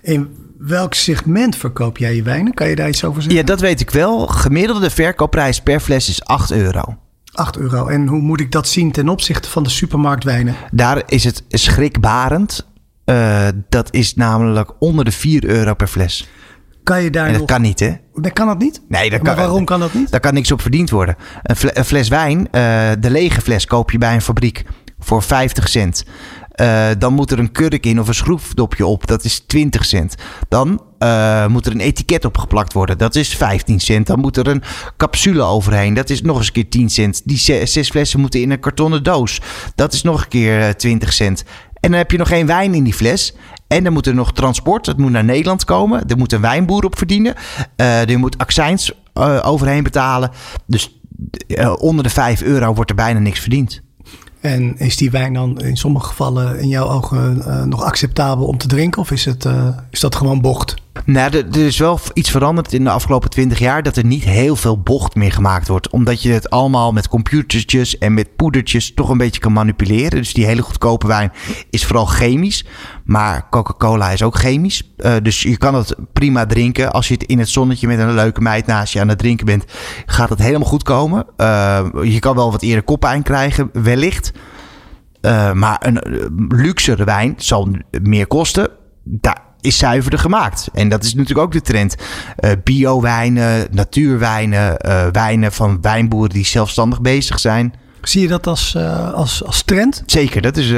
In 0.00 0.28
welk 0.58 0.94
segment 0.94 1.56
verkoop 1.56 1.98
jij 1.98 2.14
je 2.14 2.22
wijnen? 2.22 2.54
Kan 2.54 2.68
je 2.68 2.76
daar 2.76 2.88
iets 2.88 3.04
over 3.04 3.22
zeggen? 3.22 3.40
Ja, 3.40 3.46
dat 3.46 3.60
weet 3.60 3.80
ik 3.80 3.90
wel. 3.90 4.26
Gemiddelde 4.26 4.90
verkoopprijs 4.90 5.60
per 5.60 5.80
fles 5.80 6.08
is 6.08 6.24
8 6.24 6.50
euro. 6.50 6.96
8 7.32 7.56
euro. 7.56 7.86
En 7.86 8.06
hoe 8.06 8.20
moet 8.20 8.40
ik 8.40 8.52
dat 8.52 8.68
zien 8.68 8.92
ten 8.92 9.08
opzichte 9.08 9.48
van 9.48 9.62
de 9.62 9.70
supermarktwijnen? 9.70 10.54
Daar 10.70 11.02
is 11.06 11.24
het 11.24 11.44
schrikbarend. 11.48 12.66
Uh, 13.04 13.48
dat 13.68 13.94
is 13.94 14.14
namelijk 14.14 14.72
onder 14.78 15.04
de 15.04 15.12
4 15.12 15.44
euro 15.44 15.74
per 15.74 15.88
fles. 15.88 16.28
Kan 16.88 17.02
je 17.02 17.10
daar 17.10 17.26
en 17.26 17.30
dat 17.30 17.40
nog... 17.40 17.48
kan 17.48 17.60
niet, 17.60 17.80
hè? 17.80 17.92
Dat 18.14 18.32
kan 18.32 18.46
dat 18.46 18.58
niet? 18.58 18.82
Nee, 18.88 19.10
dat 19.10 19.22
maar 19.22 19.34
kan, 19.34 19.44
waarom 19.44 19.64
kan 19.64 19.80
dat 19.80 19.94
niet? 19.94 20.10
Daar 20.10 20.20
kan 20.20 20.34
niks 20.34 20.52
op 20.52 20.60
verdiend 20.60 20.90
worden. 20.90 21.16
Een, 21.42 21.56
fles, 21.56 21.70
een 21.74 21.84
fles 21.84 22.08
wijn, 22.08 22.38
uh, 22.38 22.44
de 23.00 23.10
lege 23.10 23.40
fles 23.40 23.66
koop 23.66 23.90
je 23.90 23.98
bij 23.98 24.14
een 24.14 24.22
fabriek 24.22 24.64
voor 24.98 25.22
50 25.22 25.68
cent. 25.68 26.04
Uh, 26.60 26.88
dan 26.98 27.12
moet 27.12 27.30
er 27.30 27.38
een 27.38 27.52
kurk 27.52 27.86
in 27.86 28.00
of 28.00 28.08
een 28.08 28.14
schroefdopje 28.14 28.86
op. 28.86 29.06
Dat 29.06 29.24
is 29.24 29.38
20 29.38 29.84
cent. 29.84 30.14
Dan 30.48 30.82
uh, 30.98 31.46
moet 31.46 31.66
er 31.66 31.72
een 31.72 31.80
etiket 31.80 32.24
opgeplakt 32.24 32.72
worden. 32.72 32.98
Dat 32.98 33.14
is 33.14 33.34
15 33.36 33.80
cent. 33.80 34.06
Dan 34.06 34.20
moet 34.20 34.36
er 34.36 34.46
een 34.46 34.62
capsule 34.96 35.42
overheen. 35.42 35.94
Dat 35.94 36.10
is 36.10 36.22
nog 36.22 36.36
eens 36.36 36.46
een 36.46 36.52
keer 36.52 36.68
10 36.68 36.90
cent. 36.90 37.22
Die 37.24 37.38
zes 37.66 37.90
flessen 37.90 38.20
moeten 38.20 38.40
in 38.40 38.50
een 38.50 38.60
kartonnen 38.60 39.02
doos. 39.02 39.40
Dat 39.74 39.92
is 39.92 40.02
nog 40.02 40.22
een 40.22 40.28
keer 40.28 40.76
20 40.76 41.12
cent. 41.12 41.44
En 41.80 41.90
dan 41.90 41.98
heb 41.98 42.10
je 42.10 42.18
nog 42.18 42.28
geen 42.28 42.46
wijn 42.46 42.74
in 42.74 42.84
die 42.84 42.94
fles. 42.94 43.34
En 43.68 43.84
dan 43.84 43.92
moet 43.92 44.06
er 44.06 44.14
nog 44.14 44.32
transport. 44.32 44.86
Het 44.86 44.98
moet 44.98 45.10
naar 45.10 45.24
Nederland 45.24 45.64
komen. 45.64 46.08
Er 46.08 46.18
moet 46.18 46.32
een 46.32 46.40
wijnboer 46.40 46.84
op 46.84 46.98
verdienen. 46.98 47.34
Uh, 47.76 48.10
er 48.10 48.18
moet 48.18 48.38
accijns 48.38 48.92
uh, 49.14 49.40
overheen 49.42 49.82
betalen. 49.82 50.30
Dus 50.66 51.00
uh, 51.46 51.74
onder 51.78 52.04
de 52.04 52.10
5 52.10 52.42
euro 52.42 52.74
wordt 52.74 52.90
er 52.90 52.96
bijna 52.96 53.18
niks 53.18 53.40
verdiend. 53.40 53.80
En 54.40 54.78
is 54.78 54.96
die 54.96 55.10
wijn 55.10 55.34
dan 55.34 55.60
in 55.60 55.76
sommige 55.76 56.06
gevallen 56.06 56.60
in 56.60 56.68
jouw 56.68 56.88
ogen 56.88 57.42
nog 57.68 57.82
acceptabel 57.82 58.46
om 58.46 58.58
te 58.58 58.66
drinken? 58.66 59.00
Of 59.00 59.10
is, 59.10 59.24
het, 59.24 59.48
is 59.90 60.00
dat 60.00 60.14
gewoon 60.14 60.40
bocht? 60.40 60.74
Nou, 61.04 61.36
er, 61.36 61.56
is 61.56 61.78
wel 61.78 62.00
iets 62.12 62.30
veranderd 62.30 62.72
in 62.72 62.84
de 62.84 62.90
afgelopen 62.90 63.30
twintig 63.30 63.58
jaar 63.58 63.82
dat 63.82 63.96
er 63.96 64.04
niet 64.04 64.24
heel 64.24 64.56
veel 64.56 64.80
bocht 64.80 65.14
meer 65.14 65.32
gemaakt 65.32 65.68
wordt. 65.68 65.90
Omdat 65.90 66.22
je 66.22 66.32
het 66.32 66.50
allemaal 66.50 66.92
met 66.92 67.08
computertjes 67.08 67.98
en 67.98 68.14
met 68.14 68.36
poedertjes 68.36 68.94
toch 68.94 69.08
een 69.08 69.18
beetje 69.18 69.40
kan 69.40 69.52
manipuleren. 69.52 70.18
Dus 70.18 70.32
die 70.32 70.46
hele 70.46 70.62
goedkope 70.62 71.06
wijn 71.06 71.32
is 71.70 71.86
vooral 71.86 72.06
chemisch. 72.06 72.64
Maar 73.04 73.48
Coca-Cola 73.50 74.10
is 74.10 74.22
ook 74.22 74.38
chemisch. 74.38 74.94
Uh, 74.96 75.14
dus 75.22 75.42
je 75.42 75.56
kan 75.56 75.74
het 75.74 75.94
prima 76.12 76.46
drinken. 76.46 76.92
Als 76.92 77.08
je 77.08 77.14
het 77.14 77.22
in 77.22 77.38
het 77.38 77.48
zonnetje 77.48 77.86
met 77.86 77.98
een 77.98 78.14
leuke 78.14 78.40
meid 78.40 78.66
naast 78.66 78.92
je 78.92 79.00
aan 79.00 79.08
het 79.08 79.18
drinken 79.18 79.46
bent, 79.46 79.64
gaat 80.06 80.28
het 80.28 80.38
helemaal 80.38 80.68
goed 80.68 80.82
komen. 80.82 81.26
Uh, 81.36 81.86
je 82.02 82.18
kan 82.18 82.34
wel 82.34 82.50
wat 82.50 82.62
eerder 82.62 82.84
koppijn 82.84 83.22
krijgen, 83.22 83.70
wellicht. 83.72 84.32
Uh, 85.22 85.52
maar 85.52 85.78
een 85.80 86.00
luxere 86.48 87.04
wijn 87.04 87.34
zal 87.36 87.68
meer 88.02 88.26
kosten. 88.26 88.68
Daar 89.04 89.47
is 89.60 89.78
zuiverder 89.78 90.18
gemaakt. 90.18 90.68
En 90.72 90.88
dat 90.88 91.04
is 91.04 91.14
natuurlijk 91.14 91.46
ook 91.46 91.52
de 91.52 91.60
trend. 91.60 91.96
Uh, 92.40 92.50
Bio-wijnen, 92.64 93.66
natuurwijnen, 93.70 94.76
uh, 94.86 95.06
wijnen 95.12 95.52
van 95.52 95.78
wijnboeren 95.80 96.30
die 96.30 96.46
zelfstandig 96.46 97.00
bezig 97.00 97.38
zijn. 97.38 97.74
Zie 98.02 98.22
je 98.22 98.28
dat 98.28 98.46
als, 98.46 98.74
uh, 98.76 99.12
als, 99.12 99.44
als 99.44 99.62
trend? 99.62 100.02
Zeker. 100.06 100.42
Dat 100.42 100.56
is, 100.56 100.70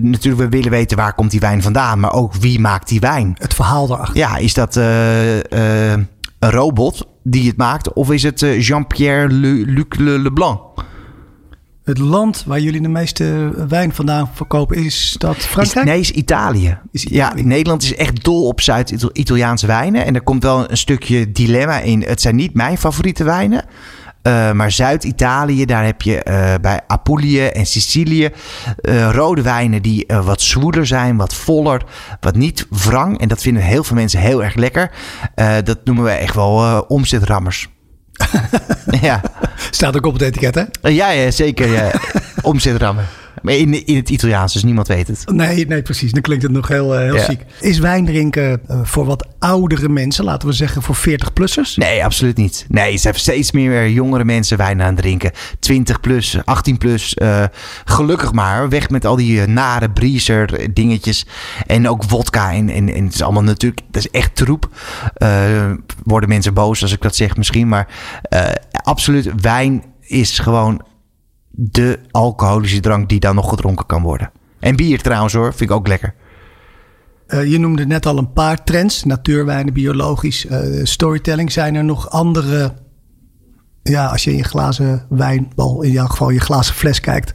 natuurlijk, 0.00 0.36
we 0.36 0.48
willen 0.48 0.70
weten 0.70 0.96
waar 0.96 1.14
komt 1.14 1.30
die 1.30 1.40
wijn 1.40 1.62
vandaan. 1.62 2.00
Maar 2.00 2.12
ook 2.12 2.34
wie 2.34 2.60
maakt 2.60 2.88
die 2.88 3.00
wijn? 3.00 3.36
Het 3.38 3.54
verhaal 3.54 3.86
daarachter. 3.86 4.16
Ja, 4.16 4.36
is 4.36 4.54
dat 4.54 4.76
een 4.76 6.08
robot 6.38 7.06
die 7.22 7.48
het 7.48 7.56
maakt? 7.56 7.92
Of 7.92 8.10
is 8.10 8.22
het 8.22 8.40
Jean-Pierre 8.40 9.32
Luc 9.32 9.86
Le, 9.98 10.18
Leblanc? 10.18 10.60
Het 11.86 11.98
land 11.98 12.44
waar 12.46 12.60
jullie 12.60 12.80
de 12.80 12.88
meeste 12.88 13.50
wijn 13.68 13.94
vandaan 13.94 14.30
verkopen, 14.34 14.76
is 14.76 15.14
dat 15.18 15.36
Frankrijk? 15.36 15.86
Is, 15.86 15.92
nee, 15.92 16.00
is 16.00 16.10
Italië. 16.10 16.78
is 16.90 17.04
Italië. 17.04 17.38
Ja, 17.38 17.44
Nederland 17.44 17.82
is 17.82 17.94
echt 17.94 18.24
dol 18.24 18.46
op 18.46 18.60
Zuid-Italiaanse 18.60 19.66
wijnen. 19.66 20.04
En 20.04 20.14
er 20.14 20.22
komt 20.22 20.42
wel 20.42 20.70
een 20.70 20.76
stukje 20.76 21.32
dilemma 21.32 21.78
in. 21.78 22.02
Het 22.02 22.20
zijn 22.20 22.36
niet 22.36 22.54
mijn 22.54 22.78
favoriete 22.78 23.24
wijnen. 23.24 23.64
Uh, 24.22 24.52
maar 24.52 24.72
Zuid-Italië, 24.72 25.64
daar 25.64 25.84
heb 25.84 26.02
je 26.02 26.14
uh, 26.28 26.54
bij 26.60 26.80
Apulië 26.86 27.46
en 27.46 27.66
Sicilië 27.66 28.30
uh, 28.80 29.10
rode 29.10 29.42
wijnen 29.42 29.82
die 29.82 30.06
wat 30.24 30.40
zwoeler 30.40 30.86
zijn, 30.86 31.16
wat 31.16 31.34
voller, 31.34 31.84
wat 32.20 32.36
niet 32.36 32.66
wrang. 32.70 33.20
En 33.20 33.28
dat 33.28 33.42
vinden 33.42 33.62
heel 33.62 33.84
veel 33.84 33.96
mensen 33.96 34.20
heel 34.20 34.44
erg 34.44 34.54
lekker. 34.54 34.90
dat 35.64 35.78
noemen 35.84 36.04
we 36.04 36.10
echt 36.10 36.34
wel 36.34 36.80
omzetrammers. 36.80 37.68
Ja. 39.00 39.20
Staat 39.70 39.96
ook 39.96 40.06
op 40.06 40.12
het 40.12 40.22
etiket, 40.22 40.54
hè? 40.54 40.88
Ja, 40.90 41.10
ja 41.10 41.30
zeker. 41.30 41.68
Ja. 41.68 41.90
Omzetrammen. 42.42 43.06
Maar 43.46 43.54
in, 43.54 43.86
in 43.86 43.96
het 43.96 44.10
Italiaans, 44.10 44.52
dus 44.52 44.64
niemand 44.64 44.88
weet 44.88 45.08
het. 45.08 45.22
Nee, 45.26 45.66
nee 45.66 45.82
precies. 45.82 46.12
Dan 46.12 46.22
klinkt 46.22 46.42
het 46.42 46.52
nog 46.52 46.68
heel, 46.68 46.94
uh, 46.94 47.00
heel 47.00 47.14
ja. 47.14 47.24
ziek. 47.24 47.40
Is 47.60 47.78
wijn 47.78 48.04
drinken 48.04 48.60
uh, 48.70 48.80
voor 48.82 49.04
wat 49.04 49.26
oudere 49.38 49.88
mensen, 49.88 50.24
laten 50.24 50.48
we 50.48 50.54
zeggen 50.54 50.82
voor 50.82 50.96
40-plussers? 50.96 51.74
Nee, 51.74 52.04
absoluut 52.04 52.36
niet. 52.36 52.66
Nee, 52.68 52.96
ze 52.96 53.02
hebben 53.02 53.20
steeds 53.20 53.52
meer 53.52 53.90
jongere 53.90 54.24
mensen 54.24 54.56
wijn 54.56 54.82
aan 54.82 54.86
het 54.86 54.96
drinken. 54.96 55.30
20 55.58 56.00
plus, 56.00 56.38
18 56.44 56.78
plus. 56.78 57.16
Uh, 57.22 57.44
gelukkig 57.84 58.32
maar. 58.32 58.68
Weg 58.68 58.90
met 58.90 59.04
al 59.04 59.16
die 59.16 59.46
nare 59.46 59.90
briezer 59.90 60.74
dingetjes. 60.74 61.26
En 61.66 61.88
ook 61.88 62.04
vodka. 62.04 62.52
En, 62.52 62.68
en, 62.68 62.94
en 62.94 63.04
het 63.04 63.14
is 63.14 63.22
allemaal 63.22 63.42
natuurlijk, 63.42 63.82
dat 63.90 64.04
is 64.04 64.10
echt 64.10 64.36
troep. 64.36 64.68
worden 66.04 66.28
mensen 66.28 66.54
boos 66.54 66.82
als 66.82 66.92
ik 66.92 67.02
dat 67.02 67.16
zeg 67.16 67.36
misschien. 67.36 67.68
Maar 67.68 67.88
absoluut, 68.82 69.30
wijn 69.40 69.82
is 70.00 70.38
gewoon 70.38 70.82
de 71.58 71.98
alcoholische 72.10 72.80
drank 72.80 73.08
die 73.08 73.20
dan 73.20 73.34
nog 73.34 73.48
gedronken 73.48 73.86
kan 73.86 74.02
worden. 74.02 74.30
En 74.60 74.76
bier 74.76 75.02
trouwens 75.02 75.32
hoor, 75.32 75.54
vind 75.54 75.70
ik 75.70 75.76
ook 75.76 75.88
lekker. 75.88 76.14
Uh, 77.28 77.50
je 77.50 77.58
noemde 77.58 77.86
net 77.86 78.06
al 78.06 78.18
een 78.18 78.32
paar 78.32 78.64
trends. 78.64 79.04
Natuurwijnen, 79.04 79.72
biologisch, 79.72 80.44
uh, 80.44 80.84
storytelling. 80.84 81.52
Zijn 81.52 81.74
er 81.74 81.84
nog 81.84 82.10
andere... 82.10 82.74
Ja, 83.82 84.06
als 84.06 84.24
je 84.24 84.30
in 84.30 84.36
je 84.36 84.44
glazen 84.44 85.06
wijn, 85.08 85.52
wel 85.54 85.82
in 85.82 85.90
jouw 85.90 86.06
geval 86.06 86.30
je 86.30 86.40
glazen 86.40 86.74
fles 86.74 87.00
kijkt... 87.00 87.34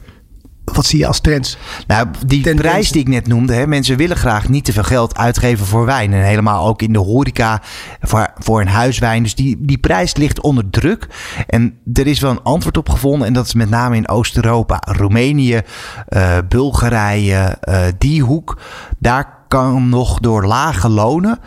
Wat 0.64 0.86
zie 0.86 0.98
je 0.98 1.06
als 1.06 1.20
trends? 1.20 1.56
Nou, 1.86 2.08
die 2.26 2.42
Ten 2.42 2.56
prijs 2.56 2.90
die 2.90 3.00
ik 3.00 3.08
net 3.08 3.26
noemde, 3.26 3.54
hè, 3.54 3.66
mensen 3.66 3.96
willen 3.96 4.16
graag 4.16 4.48
niet 4.48 4.64
te 4.64 4.72
veel 4.72 4.82
geld 4.82 5.16
uitgeven 5.16 5.66
voor 5.66 5.84
wijn. 5.84 6.12
En 6.12 6.24
helemaal 6.24 6.66
ook 6.66 6.82
in 6.82 6.92
de 6.92 6.98
horeca 6.98 7.62
voor, 8.00 8.30
voor 8.34 8.60
een 8.60 8.68
huiswijn. 8.68 9.22
Dus 9.22 9.34
die, 9.34 9.56
die 9.60 9.78
prijs 9.78 10.16
ligt 10.16 10.40
onder 10.40 10.70
druk. 10.70 11.06
En 11.46 11.78
er 11.92 12.06
is 12.06 12.20
wel 12.20 12.30
een 12.30 12.42
antwoord 12.42 12.76
op 12.76 12.88
gevonden. 12.88 13.26
En 13.26 13.32
dat 13.32 13.46
is 13.46 13.54
met 13.54 13.70
name 13.70 13.96
in 13.96 14.08
Oost-Europa, 14.08 14.82
Roemenië, 14.84 15.60
uh, 16.08 16.38
Bulgarije, 16.48 17.58
uh, 17.68 17.84
die 17.98 18.22
hoek. 18.22 18.60
Daar 18.98 19.40
kan 19.48 19.88
nog 19.88 20.20
door 20.20 20.46
lage 20.46 20.88
lonen 20.88 21.38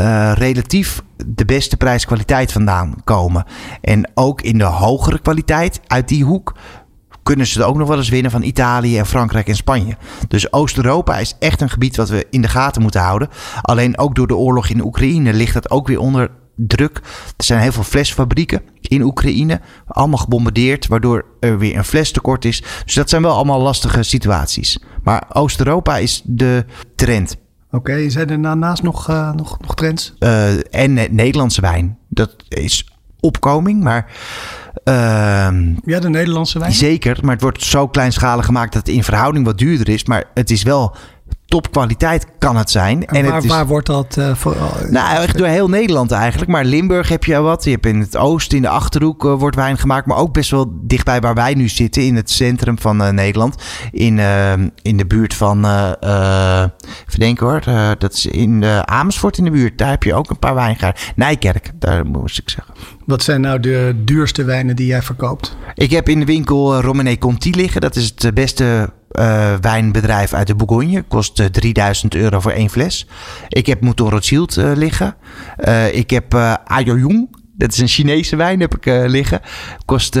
uh, 0.00 0.32
relatief 0.34 1.02
de 1.26 1.44
beste 1.44 1.76
prijs-kwaliteit 1.76 2.52
vandaan 2.52 2.94
komen. 3.04 3.44
En 3.80 4.10
ook 4.14 4.42
in 4.42 4.58
de 4.58 4.64
hogere 4.64 5.20
kwaliteit 5.20 5.80
uit 5.86 6.08
die 6.08 6.24
hoek 6.24 6.54
kunnen 7.22 7.46
ze 7.46 7.60
er 7.60 7.66
ook 7.66 7.76
nog 7.76 7.88
wel 7.88 7.96
eens 7.96 8.08
winnen 8.08 8.30
van 8.30 8.42
Italië 8.42 8.98
en 8.98 9.06
Frankrijk 9.06 9.48
en 9.48 9.56
Spanje. 9.56 9.96
Dus 10.28 10.52
Oost-Europa 10.52 11.18
is 11.18 11.36
echt 11.38 11.60
een 11.60 11.70
gebied 11.70 11.96
wat 11.96 12.08
we 12.08 12.26
in 12.30 12.42
de 12.42 12.48
gaten 12.48 12.82
moeten 12.82 13.00
houden. 13.00 13.28
Alleen 13.62 13.98
ook 13.98 14.14
door 14.14 14.26
de 14.26 14.36
oorlog 14.36 14.68
in 14.68 14.84
Oekraïne 14.84 15.32
ligt 15.32 15.54
dat 15.54 15.70
ook 15.70 15.86
weer 15.86 15.98
onder 15.98 16.30
druk. 16.56 17.00
Er 17.36 17.44
zijn 17.44 17.60
heel 17.60 17.72
veel 17.72 17.82
flesfabrieken 17.82 18.62
in 18.80 19.02
Oekraïne, 19.02 19.60
allemaal 19.86 20.18
gebombardeerd, 20.18 20.86
waardoor 20.86 21.24
er 21.40 21.58
weer 21.58 21.76
een 21.76 21.84
flestekort 21.84 22.44
is. 22.44 22.62
Dus 22.84 22.94
dat 22.94 23.08
zijn 23.08 23.22
wel 23.22 23.34
allemaal 23.34 23.60
lastige 23.60 24.02
situaties. 24.02 24.78
Maar 25.02 25.24
Oost-Europa 25.32 25.96
is 25.96 26.22
de 26.24 26.64
trend. 26.96 27.36
Oké, 27.66 27.76
okay, 27.76 28.10
zijn 28.10 28.30
er 28.30 28.42
daarnaast 28.42 28.82
nog, 28.82 29.10
uh, 29.10 29.32
nog, 29.32 29.60
nog 29.60 29.74
trends? 29.74 30.14
Uh, 30.18 30.74
en 30.74 30.94
Nederlandse 30.94 31.60
wijn. 31.60 31.98
Dat 32.08 32.36
is 32.48 32.88
opkoming, 33.20 33.82
maar... 33.82 34.10
Uh, 34.84 34.94
ja, 35.84 36.00
de 36.00 36.08
Nederlandse 36.08 36.58
wijn? 36.58 36.72
Zeker, 36.72 37.18
maar 37.22 37.32
het 37.32 37.42
wordt 37.42 37.62
zo 37.62 37.88
kleinschalig 37.88 38.44
gemaakt 38.44 38.72
dat 38.72 38.86
het 38.86 38.96
in 38.96 39.04
verhouding 39.04 39.44
wat 39.44 39.58
duurder 39.58 39.88
is. 39.88 40.04
Maar 40.04 40.24
het 40.34 40.50
is 40.50 40.62
wel 40.62 40.96
topkwaliteit 41.52 42.26
kan 42.38 42.56
het 42.56 42.70
zijn. 42.70 43.06
En, 43.06 43.16
en 43.16 43.24
waar, 43.24 43.34
het 43.34 43.44
is, 43.44 43.50
waar 43.50 43.66
wordt 43.66 43.86
dat 43.86 44.16
uh, 44.18 44.34
voor? 44.34 44.56
Nou, 44.90 45.22
echt 45.22 45.38
door 45.38 45.46
heel 45.46 45.68
Nederland 45.68 46.10
eigenlijk. 46.10 46.50
Maar 46.50 46.64
Limburg 46.64 47.08
heb 47.08 47.24
je 47.24 47.40
wat. 47.40 47.64
Je 47.64 47.70
hebt 47.70 47.86
in 47.86 48.00
het 48.00 48.16
oosten, 48.16 48.56
in 48.56 48.62
de 48.62 48.68
Achterhoek 48.68 49.24
uh, 49.24 49.34
wordt 49.34 49.56
wijn 49.56 49.78
gemaakt. 49.78 50.06
Maar 50.06 50.16
ook 50.16 50.32
best 50.32 50.50
wel 50.50 50.72
dichtbij 50.82 51.20
waar 51.20 51.34
wij 51.34 51.54
nu 51.54 51.68
zitten. 51.68 52.02
In 52.02 52.16
het 52.16 52.30
centrum 52.30 52.78
van 52.78 53.02
uh, 53.02 53.08
Nederland. 53.08 53.54
In, 53.90 54.18
in 54.82 54.96
de 54.96 55.06
buurt 55.06 55.34
van... 55.34 55.62
verdenken 57.06 57.46
hoor. 57.46 57.60
dat 57.98 58.12
is 58.12 58.26
in 58.26 58.64
Amersfoort 58.84 59.38
in 59.38 59.44
de 59.44 59.50
buurt. 59.50 59.78
Daar 59.78 59.90
heb 59.90 60.02
je 60.02 60.14
ook 60.14 60.30
een 60.30 60.38
paar 60.38 60.54
wijngaarden. 60.54 61.02
Nijkerk, 61.16 61.70
daar 61.78 62.06
moest 62.06 62.38
ik 62.38 62.50
zeggen. 62.50 62.74
Wat 63.06 63.22
zijn 63.22 63.40
nou 63.40 63.60
de 63.60 63.94
duurste 64.04 64.44
wijnen 64.44 64.76
die 64.76 64.86
jij 64.86 65.02
verkoopt? 65.02 65.56
Ik 65.74 65.90
heb 65.90 66.08
in 66.08 66.18
de 66.18 66.24
winkel 66.24 66.80
Romanée 66.80 67.18
Conti 67.18 67.54
liggen. 67.54 67.80
Dat 67.80 67.96
is 67.96 68.12
het 68.16 68.34
beste 68.34 68.90
uh, 69.12 69.54
wijnbedrijf 69.60 70.32
uit 70.32 70.46
de 70.46 70.54
Bourgogne. 70.54 71.02
Kost 71.02 71.40
uh, 71.40 71.46
3000 71.46 72.14
euro 72.14 72.40
voor 72.40 72.52
één 72.52 72.70
fles. 72.70 73.06
Ik 73.48 73.66
heb 73.66 73.80
Mouton 73.80 74.10
Rothschild 74.10 74.56
uh, 74.56 74.72
liggen. 74.74 75.14
ik 75.92 76.10
heb 76.10 76.34
uh, 76.34 76.54
Ayuyong. 76.64 77.40
Dat 77.54 77.72
is 77.72 77.78
een 77.78 77.88
Chinese 77.88 78.36
wijn, 78.36 78.60
heb 78.60 78.76
ik 78.76 78.84
liggen. 79.06 79.40
Kost 79.84 80.14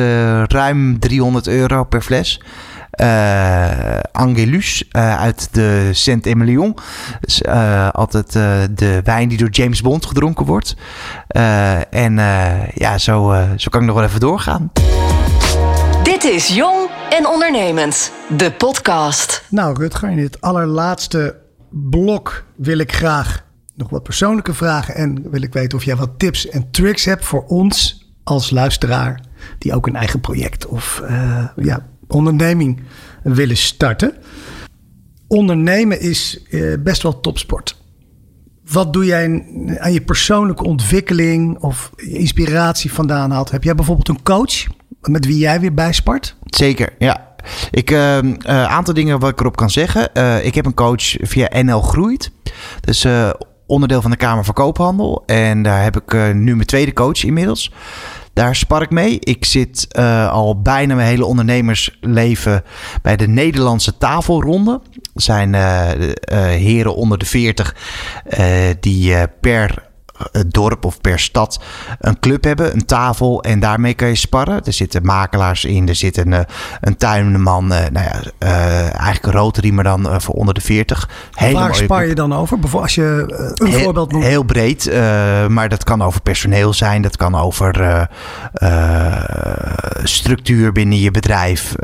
ruim 0.46 0.98
300 0.98 1.46
euro 1.46 1.84
per 1.84 2.02
fles. 2.02 2.40
Angelus 4.12 4.84
uit 4.92 5.48
de 5.52 5.88
Saint-Emilion. 5.92 6.76
Dus, 7.20 7.44
altijd 7.92 8.32
de 8.78 9.00
wijn 9.04 9.28
die 9.28 9.38
door 9.38 9.50
James 9.50 9.80
Bond 9.80 10.06
gedronken 10.06 10.46
wordt. 10.46 10.76
en 11.90 12.14
ja, 12.74 12.98
zo, 12.98 13.34
zo 13.56 13.68
kan 13.70 13.80
ik 13.80 13.86
nog 13.86 13.96
wel 13.96 14.04
even 14.04 14.20
doorgaan. 14.20 14.70
Dit 16.02 16.24
is 16.24 16.48
Jong 16.48 16.81
en 17.12 17.26
Ondernemend, 17.26 18.12
de 18.36 18.52
podcast. 18.52 19.44
Nou, 19.50 19.76
Rutger, 19.78 20.10
in 20.10 20.16
dit 20.16 20.40
allerlaatste 20.40 21.36
blok 21.70 22.44
wil 22.56 22.78
ik 22.78 22.92
graag 22.92 23.44
nog 23.74 23.90
wat 23.90 24.02
persoonlijke 24.02 24.54
vragen. 24.54 24.94
En 24.94 25.30
wil 25.30 25.42
ik 25.42 25.52
weten 25.52 25.78
of 25.78 25.84
jij 25.84 25.96
wat 25.96 26.18
tips 26.18 26.48
en 26.48 26.70
tricks 26.70 27.04
hebt 27.04 27.24
voor 27.24 27.44
ons 27.46 28.06
als 28.24 28.50
luisteraar. 28.50 29.20
die 29.58 29.74
ook 29.74 29.86
een 29.86 29.96
eigen 29.96 30.20
project 30.20 30.66
of 30.66 31.02
uh, 31.04 31.46
ja, 31.56 31.86
onderneming 32.08 32.82
willen 33.22 33.56
starten. 33.56 34.14
Ondernemen 35.28 36.00
is 36.00 36.44
uh, 36.50 36.74
best 36.78 37.02
wel 37.02 37.20
topsport. 37.20 37.80
Wat 38.64 38.92
doe 38.92 39.04
jij 39.04 39.24
aan 39.78 39.92
je 39.92 40.02
persoonlijke 40.02 40.64
ontwikkeling 40.64 41.58
of 41.58 41.90
inspiratie 41.96 42.92
vandaan 42.92 43.30
haalt? 43.30 43.50
Heb 43.50 43.64
jij 43.64 43.74
bijvoorbeeld 43.74 44.08
een 44.08 44.22
coach 44.22 44.66
met 45.00 45.26
wie 45.26 45.38
jij 45.38 45.60
weer 45.60 45.74
bijspart? 45.74 46.36
Zeker, 46.44 46.94
ja. 46.98 47.30
Ik, 47.70 47.90
een 47.90 48.40
uh, 48.46 48.54
uh, 48.54 48.64
aantal 48.64 48.94
dingen 48.94 49.18
wat 49.18 49.30
ik 49.30 49.40
erop 49.40 49.56
kan 49.56 49.70
zeggen. 49.70 50.08
Uh, 50.14 50.44
ik 50.44 50.54
heb 50.54 50.66
een 50.66 50.74
coach 50.74 51.14
via 51.20 51.62
NL 51.62 51.80
Groeit. 51.80 52.30
Dus 52.80 53.06
onderdeel 53.66 54.02
van 54.02 54.10
de 54.10 54.16
Kamer 54.16 54.44
van 54.44 54.54
Koophandel. 54.54 55.22
En 55.26 55.62
daar 55.62 55.82
heb 55.82 56.00
ik 56.00 56.34
nu 56.34 56.54
mijn 56.54 56.66
tweede 56.66 56.92
coach 56.92 57.24
inmiddels. 57.24 57.72
Daar 58.32 58.56
spar 58.56 58.82
ik 58.82 58.90
mee. 58.90 59.18
Ik 59.20 59.44
zit 59.44 59.98
al 60.30 60.60
bijna 60.62 60.94
mijn 60.94 61.08
hele 61.08 61.24
ondernemersleven 61.24 62.64
bij 63.02 63.16
de 63.16 63.28
Nederlandse 63.28 63.98
tafelronde. 63.98 64.80
Er 65.14 65.22
zijn 65.22 65.54
heren 66.34 66.94
onder 66.94 67.18
de 67.18 67.26
40 67.26 67.76
die 68.80 69.28
per 69.40 69.90
dorp 70.46 70.84
of 70.84 71.00
per 71.00 71.18
stad 71.18 71.60
een 72.00 72.18
club 72.18 72.44
hebben, 72.44 72.72
een 72.74 72.84
tafel 72.84 73.42
en 73.42 73.60
daarmee 73.60 73.94
kan 73.94 74.08
je 74.08 74.14
sparren. 74.14 74.64
Er 74.64 74.72
zitten 74.72 75.04
makelaars 75.04 75.64
in, 75.64 75.88
er 75.88 75.94
zit 75.94 76.16
een, 76.16 76.32
eh, 76.32 76.40
een 76.80 76.96
tuinman, 76.96 77.72
eh, 77.72 77.90
nou 77.90 78.06
ja, 78.06 78.20
eigenlijk 78.82 79.26
een 79.26 79.32
Rotary, 79.32 79.70
maar 79.70 79.84
dan 79.84 80.20
voor 80.20 80.34
onder 80.34 80.54
de 80.54 80.60
40. 80.60 81.08
Hele 81.32 81.58
Waar 81.58 81.74
spar 81.74 82.06
je 82.06 82.14
dan 82.14 82.34
over? 82.34 82.58
Bijvoorbeeld 82.58 82.82
als 82.82 82.94
je 82.94 83.24
een 83.54 83.66
heel, 83.66 83.80
voorbeeld 83.80 84.12
noemt. 84.12 84.24
Heel 84.24 84.42
breed, 84.42 84.90
maar 85.48 85.68
dat 85.68 85.84
kan 85.84 86.02
over 86.02 86.20
personeel 86.20 86.72
zijn, 86.72 87.02
dat 87.02 87.16
kan 87.16 87.34
over 87.34 88.08
structuur 90.02 90.72
binnen 90.72 90.98
je 90.98 91.10
bedrijf. 91.10 91.74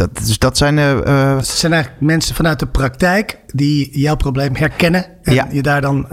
Dat, 0.00 0.26
dus 0.26 0.38
dat 0.38 0.56
zijn... 0.56 0.76
Dus 0.76 1.48
het 1.48 1.58
zijn 1.58 1.72
eigenlijk 1.72 2.02
mensen 2.02 2.34
vanuit 2.34 2.58
de 2.58 2.66
praktijk 2.66 3.38
die 3.46 3.98
jouw 3.98 4.16
probleem 4.16 4.56
herkennen 4.56 5.06
en 5.22 5.34
ja. 5.34 5.46
je 5.50 5.62
daar 5.62 5.80
dan 5.80 6.10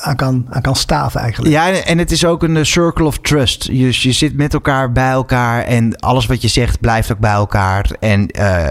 aan, 0.00 0.16
kan, 0.16 0.46
aan 0.50 0.62
kan 0.62 0.76
staven 0.76 1.20
eigenlijk. 1.20 1.52
Ja, 1.52 1.70
en 1.70 1.98
het 1.98 2.10
is 2.10 2.24
ook 2.24 2.42
een 2.42 2.56
eh, 2.56 2.64
circle 2.64 3.04
of 3.04 3.18
trust. 3.18 3.64
Je, 3.64 3.86
je 3.86 4.12
zit 4.12 4.36
met 4.36 4.54
elkaar 4.54 4.92
bij 4.92 5.10
elkaar 5.10 5.62
en 5.62 5.96
alles 5.96 6.26
wat 6.26 6.42
je 6.42 6.48
zegt 6.48 6.80
blijft 6.80 7.12
ook 7.12 7.18
bij 7.18 7.32
elkaar. 7.32 7.90
En, 8.00 8.38
uh, 8.38 8.68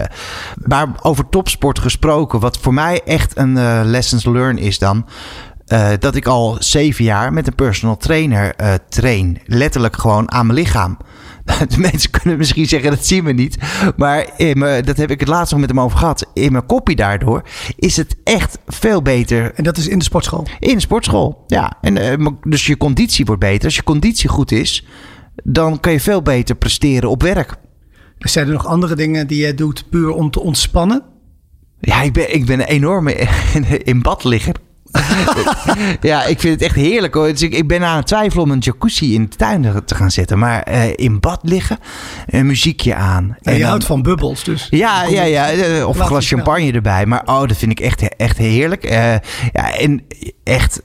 maar 0.56 0.86
over 1.02 1.28
topsport 1.28 1.78
gesproken, 1.78 2.40
wat 2.40 2.58
voor 2.58 2.74
mij 2.74 3.00
echt 3.04 3.36
een 3.36 3.84
lessons 3.84 4.24
learned 4.24 4.64
is 4.64 4.78
dan... 4.78 5.06
Uh, 5.66 5.88
dat 5.98 6.14
ik 6.14 6.26
al 6.26 6.56
zeven 6.58 7.04
jaar 7.04 7.32
met 7.32 7.46
een 7.46 7.54
personal 7.54 7.96
trainer 7.96 8.54
uh, 8.60 8.72
train. 8.88 9.38
Letterlijk 9.46 9.96
gewoon 9.96 10.32
aan 10.32 10.46
mijn 10.46 10.58
lichaam. 10.58 10.96
De 11.68 11.78
mensen 11.78 12.10
kunnen 12.10 12.38
misschien 12.38 12.66
zeggen 12.66 12.90
dat 12.90 13.06
zien 13.06 13.24
we 13.24 13.32
niet. 13.32 13.56
Maar 13.96 14.30
in 14.36 14.58
me, 14.58 14.82
dat 14.82 14.96
heb 14.96 15.10
ik 15.10 15.20
het 15.20 15.28
laatst 15.28 15.52
nog 15.52 15.60
met 15.60 15.70
hem 15.70 15.80
over 15.80 15.98
gehad. 15.98 16.30
In 16.34 16.52
mijn 16.52 16.66
kopie 16.66 16.96
daardoor 16.96 17.42
is 17.76 17.96
het 17.96 18.16
echt 18.24 18.58
veel 18.66 19.02
beter. 19.02 19.54
En 19.54 19.64
dat 19.64 19.76
is 19.76 19.88
in 19.88 19.98
de 19.98 20.04
sportschool? 20.04 20.46
In 20.58 20.74
de 20.74 20.80
sportschool, 20.80 21.44
ja. 21.46 21.72
En, 21.80 22.20
uh, 22.20 22.26
dus 22.42 22.66
je 22.66 22.76
conditie 22.76 23.24
wordt 23.24 23.40
beter. 23.40 23.64
Als 23.64 23.76
je 23.76 23.82
conditie 23.82 24.28
goed 24.28 24.52
is, 24.52 24.86
dan 25.44 25.80
kan 25.80 25.92
je 25.92 26.00
veel 26.00 26.22
beter 26.22 26.54
presteren 26.54 27.10
op 27.10 27.22
werk. 27.22 27.54
Zijn 28.18 28.46
er 28.46 28.52
nog 28.52 28.66
andere 28.66 28.94
dingen 28.94 29.26
die 29.26 29.46
je 29.46 29.54
doet 29.54 29.90
puur 29.90 30.10
om 30.10 30.30
te 30.30 30.40
ontspannen? 30.40 31.02
Ja, 31.80 32.02
ik 32.02 32.12
ben, 32.12 32.34
ik 32.34 32.46
ben 32.46 32.60
een 32.60 32.66
enorme 32.66 33.14
in 33.84 34.02
bad 34.02 34.24
ligger. 34.24 34.54
ja, 36.00 36.24
ik 36.24 36.40
vind 36.40 36.54
het 36.54 36.62
echt 36.62 36.74
heerlijk 36.74 37.14
hoor. 37.14 37.26
Dus 37.26 37.42
ik, 37.42 37.54
ik, 37.54 37.68
ben 37.68 37.84
aan 37.84 37.96
het 37.96 38.06
twijfelen 38.06 38.44
om 38.44 38.50
een 38.50 38.58
jacuzzi 38.58 39.14
in 39.14 39.22
de 39.22 39.36
tuin 39.36 39.82
te 39.84 39.94
gaan 39.94 40.10
zetten. 40.10 40.38
Maar 40.38 40.68
uh, 40.72 40.96
in 40.96 41.20
bad 41.20 41.40
liggen, 41.42 41.78
een 42.26 42.46
muziekje 42.46 42.94
aan. 42.94 43.36
En, 43.40 43.52
je 43.52 43.58
dan, 43.58 43.68
houdt 43.68 43.84
van 43.84 44.02
bubbels 44.02 44.44
dus. 44.44 44.66
Ja, 44.70 45.04
ja, 45.04 45.22
ja. 45.22 45.50
Eh, 45.50 45.88
of 45.88 45.98
een 45.98 46.06
glas 46.06 46.28
champagne 46.28 46.72
erbij. 46.72 47.06
Maar 47.06 47.22
oh, 47.24 47.40
dat 47.40 47.56
vind 47.56 47.72
ik 47.72 47.80
echt, 47.80 48.16
echt 48.16 48.38
heerlijk. 48.38 48.84
Uh, 48.84 48.92
ja, 49.52 49.76
en 49.78 50.04
echt 50.44 50.82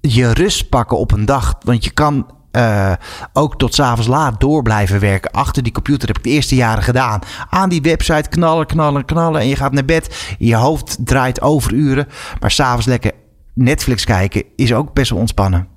je 0.00 0.32
rust 0.32 0.68
pakken 0.68 0.98
op 0.98 1.12
een 1.12 1.24
dag. 1.24 1.54
Want 1.62 1.84
je 1.84 1.90
kan 1.90 2.26
uh, 2.52 2.92
ook 3.32 3.58
tot 3.58 3.74
s'avonds 3.74 4.06
laat 4.06 4.40
door 4.40 4.62
blijven 4.62 5.00
werken. 5.00 5.30
Achter 5.30 5.62
die 5.62 5.72
computer 5.72 6.08
heb 6.08 6.18
ik 6.18 6.24
de 6.24 6.30
eerste 6.30 6.54
jaren 6.54 6.82
gedaan. 6.82 7.20
Aan 7.50 7.68
die 7.68 7.82
website 7.82 8.28
knallen, 8.28 8.66
knallen, 8.66 9.04
knallen. 9.04 9.40
En 9.40 9.48
je 9.48 9.56
gaat 9.56 9.72
naar 9.72 9.84
bed. 9.84 10.34
Je 10.38 10.54
hoofd 10.54 10.96
draait 11.00 11.40
over 11.40 11.72
uren. 11.72 12.08
Maar 12.40 12.50
s'avonds 12.50 12.86
lekker 12.86 13.12
Netflix 13.54 14.04
kijken 14.04 14.44
is 14.56 14.72
ook 14.72 14.92
best 14.92 15.10
wel 15.10 15.18
ontspannen. 15.18 15.68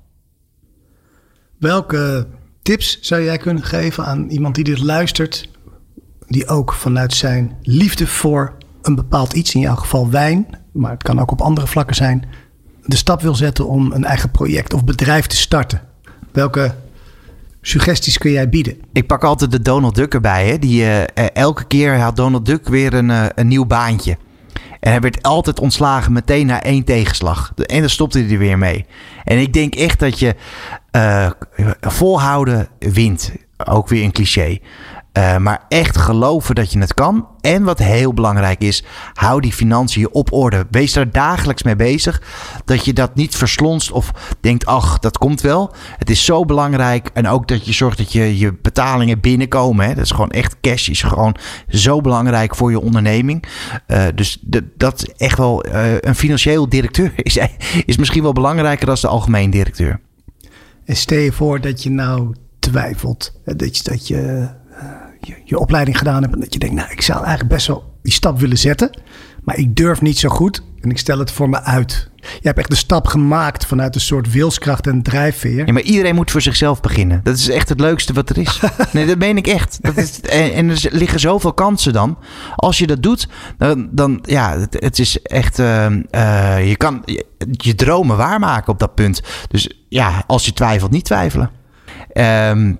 Welke 1.58 2.26
tips 2.62 2.98
zou 3.00 3.22
jij 3.22 3.38
kunnen 3.38 3.62
geven 3.62 4.04
aan 4.04 4.28
iemand 4.28 4.54
die 4.54 4.64
dit 4.64 4.78
luistert, 4.78 5.48
die 6.26 6.46
ook 6.46 6.72
vanuit 6.72 7.14
zijn 7.14 7.56
liefde 7.62 8.06
voor 8.06 8.56
een 8.82 8.94
bepaald 8.94 9.32
iets, 9.32 9.54
in 9.54 9.60
jouw 9.60 9.74
geval 9.74 10.10
wijn, 10.10 10.46
maar 10.72 10.90
het 10.90 11.02
kan 11.02 11.20
ook 11.20 11.30
op 11.30 11.40
andere 11.40 11.66
vlakken 11.66 11.96
zijn, 11.96 12.28
de 12.84 12.96
stap 12.96 13.22
wil 13.22 13.34
zetten 13.34 13.68
om 13.68 13.92
een 13.92 14.04
eigen 14.04 14.30
project 14.30 14.74
of 14.74 14.84
bedrijf 14.84 15.26
te 15.26 15.36
starten? 15.36 15.82
Welke 16.32 16.74
suggesties 17.60 18.18
kun 18.18 18.30
jij 18.30 18.48
bieden? 18.48 18.76
Ik 18.92 19.06
pak 19.06 19.24
altijd 19.24 19.50
de 19.50 19.62
Donald 19.62 19.94
Duck 19.94 20.14
erbij. 20.14 20.48
Hè? 20.48 20.58
Die, 20.58 20.82
uh, 20.82 21.02
elke 21.32 21.64
keer 21.64 21.98
had 21.98 22.16
Donald 22.16 22.46
Duck 22.46 22.68
weer 22.68 22.94
een, 22.94 23.08
uh, 23.08 23.26
een 23.34 23.48
nieuw 23.48 23.66
baantje. 23.66 24.16
En 24.80 24.90
hij 24.90 25.00
werd 25.00 25.22
altijd 25.22 25.60
ontslagen 25.60 26.12
meteen 26.12 26.46
na 26.46 26.62
één 26.62 26.84
tegenslag. 26.84 27.52
En 27.56 27.80
dan 27.80 27.90
stopte 27.90 28.18
hij 28.18 28.30
er 28.30 28.38
weer 28.38 28.58
mee. 28.58 28.86
En 29.24 29.38
ik 29.38 29.52
denk 29.52 29.74
echt 29.74 29.98
dat 29.98 30.18
je 30.18 30.34
uh, 30.92 31.30
volhouden 31.80 32.68
wint. 32.78 33.32
Ook 33.64 33.88
weer 33.88 34.04
een 34.04 34.12
cliché. 34.12 34.58
Uh, 35.18 35.36
maar 35.36 35.64
echt 35.68 35.96
geloven 35.96 36.54
dat 36.54 36.72
je 36.72 36.78
het 36.78 36.94
kan. 36.94 37.26
En 37.40 37.62
wat 37.62 37.78
heel 37.78 38.14
belangrijk 38.14 38.60
is, 38.60 38.84
hou 39.14 39.40
die 39.40 39.52
financiën 39.52 40.08
op 40.12 40.32
orde. 40.32 40.66
Wees 40.70 40.92
daar 40.92 41.10
dagelijks 41.10 41.62
mee 41.62 41.76
bezig. 41.76 42.22
Dat 42.64 42.84
je 42.84 42.92
dat 42.92 43.14
niet 43.14 43.36
verslonst 43.36 43.90
of 43.90 44.12
denkt, 44.40 44.66
ach, 44.66 44.98
dat 44.98 45.18
komt 45.18 45.40
wel. 45.40 45.74
Het 45.96 46.10
is 46.10 46.24
zo 46.24 46.44
belangrijk. 46.44 47.10
En 47.12 47.28
ook 47.28 47.48
dat 47.48 47.66
je 47.66 47.72
zorgt 47.72 47.98
dat 47.98 48.12
je, 48.12 48.38
je 48.38 48.54
betalingen 48.62 49.20
binnenkomen. 49.20 49.86
Hè. 49.86 49.94
Dat 49.94 50.04
is 50.04 50.10
gewoon 50.10 50.30
echt 50.30 50.56
cash. 50.60 50.88
Is 50.88 51.02
gewoon 51.02 51.36
zo 51.68 52.00
belangrijk 52.00 52.54
voor 52.54 52.70
je 52.70 52.80
onderneming. 52.80 53.44
Uh, 53.86 54.04
dus 54.14 54.38
dat 54.76 55.02
is 55.02 55.14
echt 55.16 55.38
wel 55.38 55.66
uh, 55.66 55.98
een 56.00 56.14
financieel 56.14 56.68
directeur 56.68 57.12
is, 57.22 57.38
is 57.84 57.96
misschien 57.96 58.22
wel 58.22 58.32
belangrijker 58.32 58.86
dan 58.86 58.96
de 59.00 59.08
algemeen 59.08 59.50
directeur. 59.50 60.00
En 60.84 60.96
stel 60.96 61.18
je 61.18 61.32
voor 61.32 61.60
dat 61.60 61.82
je 61.82 61.90
nou 61.90 62.34
twijfelt. 62.58 63.40
Dat 63.44 63.76
je, 63.76 63.82
dat 63.82 64.08
je 64.08 64.48
je, 65.20 65.34
je 65.44 65.58
opleiding 65.58 65.98
gedaan 65.98 66.22
hebt 66.22 66.34
en 66.34 66.40
dat 66.40 66.52
je 66.52 66.58
denkt, 66.58 66.74
nou, 66.74 66.90
ik 66.90 67.02
zou 67.02 67.18
eigenlijk 67.18 67.48
best 67.54 67.66
wel 67.66 67.96
die 68.02 68.12
stap 68.12 68.38
willen 68.38 68.58
zetten, 68.58 68.98
maar 69.42 69.56
ik 69.56 69.76
durf 69.76 70.00
niet 70.00 70.18
zo 70.18 70.28
goed 70.28 70.62
en 70.80 70.90
ik 70.90 70.98
stel 70.98 71.18
het 71.18 71.30
voor 71.30 71.48
me 71.48 71.62
uit. 71.62 72.10
Je 72.16 72.46
hebt 72.46 72.58
echt 72.58 72.70
de 72.70 72.76
stap 72.76 73.06
gemaakt 73.06 73.66
vanuit 73.66 73.94
een 73.94 74.00
soort 74.00 74.32
wilskracht 74.32 74.86
en 74.86 75.02
drijfveer. 75.02 75.66
Ja, 75.66 75.72
maar 75.72 75.82
iedereen 75.82 76.14
moet 76.14 76.30
voor 76.30 76.40
zichzelf 76.40 76.80
beginnen. 76.80 77.20
Dat 77.22 77.36
is 77.36 77.48
echt 77.48 77.68
het 77.68 77.80
leukste 77.80 78.12
wat 78.12 78.30
er 78.30 78.38
is. 78.38 78.60
Nee, 78.92 79.06
dat 79.06 79.18
meen 79.18 79.36
ik 79.36 79.46
echt. 79.46 79.78
Dat 79.82 79.96
is, 79.96 80.20
en, 80.20 80.68
er 80.68 80.86
liggen 80.90 81.20
zoveel 81.20 81.52
kansen 81.52 81.92
dan. 81.92 82.18
Als 82.56 82.78
je 82.78 82.86
dat 82.86 83.02
doet, 83.02 83.28
dan, 83.58 83.88
dan 83.90 84.18
ja, 84.22 84.58
het, 84.58 84.76
het 84.78 84.98
is 84.98 85.22
echt. 85.22 85.58
Uh, 85.58 85.86
uh, 85.90 86.68
je 86.68 86.76
kan 86.76 87.02
je, 87.04 87.26
je, 87.50 87.74
dromen 87.74 88.16
waarmaken 88.16 88.72
op 88.72 88.78
dat 88.78 88.94
punt. 88.94 89.22
Dus 89.48 89.84
ja, 89.88 90.24
als 90.26 90.44
je 90.44 90.52
twijfelt, 90.52 90.90
niet 90.90 91.04
twijfelen. 91.04 91.50
Um, 92.12 92.78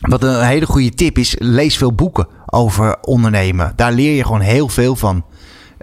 wat 0.00 0.22
een 0.22 0.46
hele 0.46 0.66
goede 0.66 0.94
tip 0.94 1.18
is, 1.18 1.34
lees 1.38 1.76
veel 1.76 1.92
boeken 1.92 2.26
over 2.46 2.96
ondernemen. 3.00 3.72
Daar 3.76 3.92
leer 3.92 4.16
je 4.16 4.24
gewoon 4.24 4.40
heel 4.40 4.68
veel 4.68 4.96
van. 4.96 5.24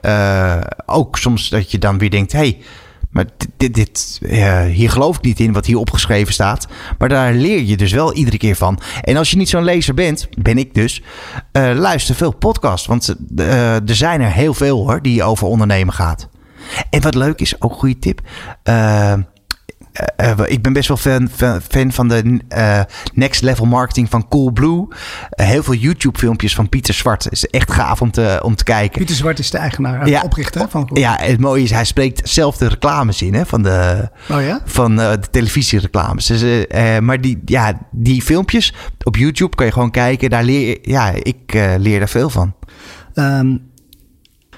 Uh, 0.01 0.61
ook 0.85 1.17
soms 1.17 1.49
dat 1.49 1.71
je 1.71 1.77
dan 1.77 1.97
weer 1.97 2.09
denkt, 2.09 2.31
hey, 2.31 2.57
maar 3.09 3.25
dit, 3.57 3.73
dit 3.73 4.19
uh, 4.21 4.61
hier 4.61 4.89
geloof 4.89 5.17
ik 5.17 5.21
niet 5.21 5.39
in 5.39 5.53
wat 5.53 5.65
hier 5.65 5.77
opgeschreven 5.77 6.33
staat. 6.33 6.67
Maar 6.97 7.09
daar 7.09 7.33
leer 7.33 7.61
je 7.61 7.77
dus 7.77 7.91
wel 7.91 8.13
iedere 8.13 8.37
keer 8.37 8.55
van. 8.55 8.79
En 9.01 9.17
als 9.17 9.31
je 9.31 9.37
niet 9.37 9.49
zo'n 9.49 9.63
lezer 9.63 9.93
bent, 9.93 10.27
ben 10.37 10.57
ik 10.57 10.73
dus, 10.73 11.01
uh, 11.51 11.71
luister 11.75 12.15
veel 12.15 12.35
podcasts. 12.35 12.87
Want 12.87 13.15
er 13.35 13.95
zijn 13.95 14.21
er 14.21 14.31
heel 14.31 14.53
veel 14.53 14.77
hoor, 14.77 15.01
die 15.01 15.23
over 15.23 15.47
ondernemen 15.47 15.93
gaat. 15.93 16.29
En 16.89 17.01
wat 17.01 17.15
leuk 17.15 17.39
is, 17.39 17.61
ook 17.61 17.71
een 17.71 17.77
goede 17.77 17.99
tip 17.99 18.21
eh, 19.95 20.29
eh, 20.31 20.39
ik 20.45 20.61
ben 20.61 20.73
best 20.73 20.87
wel 20.87 20.97
fan, 20.97 21.29
fan, 21.29 21.61
fan 21.61 21.91
van 21.91 22.07
de 22.07 22.39
eh, 22.47 22.81
next 23.13 23.41
level 23.41 23.65
marketing 23.65 24.09
van 24.09 24.27
Coolblue. 24.27 24.87
Eh, 25.29 25.47
heel 25.47 25.63
veel 25.63 25.73
YouTube 25.73 26.19
filmpjes 26.19 26.55
van 26.55 26.69
Pieter 26.69 26.93
Zwart. 26.93 27.31
is 27.31 27.45
echt 27.45 27.71
gaaf 27.71 28.01
om 28.01 28.11
te, 28.11 28.39
om 28.43 28.55
te 28.55 28.63
kijken. 28.63 28.97
Pieter 28.97 29.15
Zwart 29.15 29.39
is 29.39 29.51
de 29.51 29.57
eigenaar, 29.57 30.07
ja. 30.07 30.21
oprichter 30.21 30.69
van 30.69 30.89
Ja, 30.93 31.17
het 31.21 31.39
mooie 31.39 31.63
is, 31.63 31.71
hij 31.71 31.85
spreekt 31.85 32.29
zelf 32.29 32.57
de 32.57 32.67
reclames 32.67 33.21
in 33.21 33.33
hè, 33.33 33.45
van 33.45 33.63
de, 33.63 34.09
oh 34.29 34.41
ja? 34.41 34.61
van, 34.65 34.95
de 34.95 35.19
televisiereclames. 35.31 36.25
Dus, 36.25 36.65
maar 36.99 37.21
die, 37.21 37.41
ja, 37.45 37.79
die 37.91 38.21
filmpjes 38.21 38.73
op 39.03 39.15
YouTube 39.15 39.55
kan 39.55 39.65
je 39.65 39.71
gewoon 39.71 39.91
kijken. 39.91 40.29
Daar 40.29 40.43
leer, 40.43 40.77
ja, 40.81 41.09
ik 41.09 41.53
leer 41.77 41.99
daar 41.99 42.09
veel 42.09 42.29
van. 42.29 42.53
Um, 43.13 43.61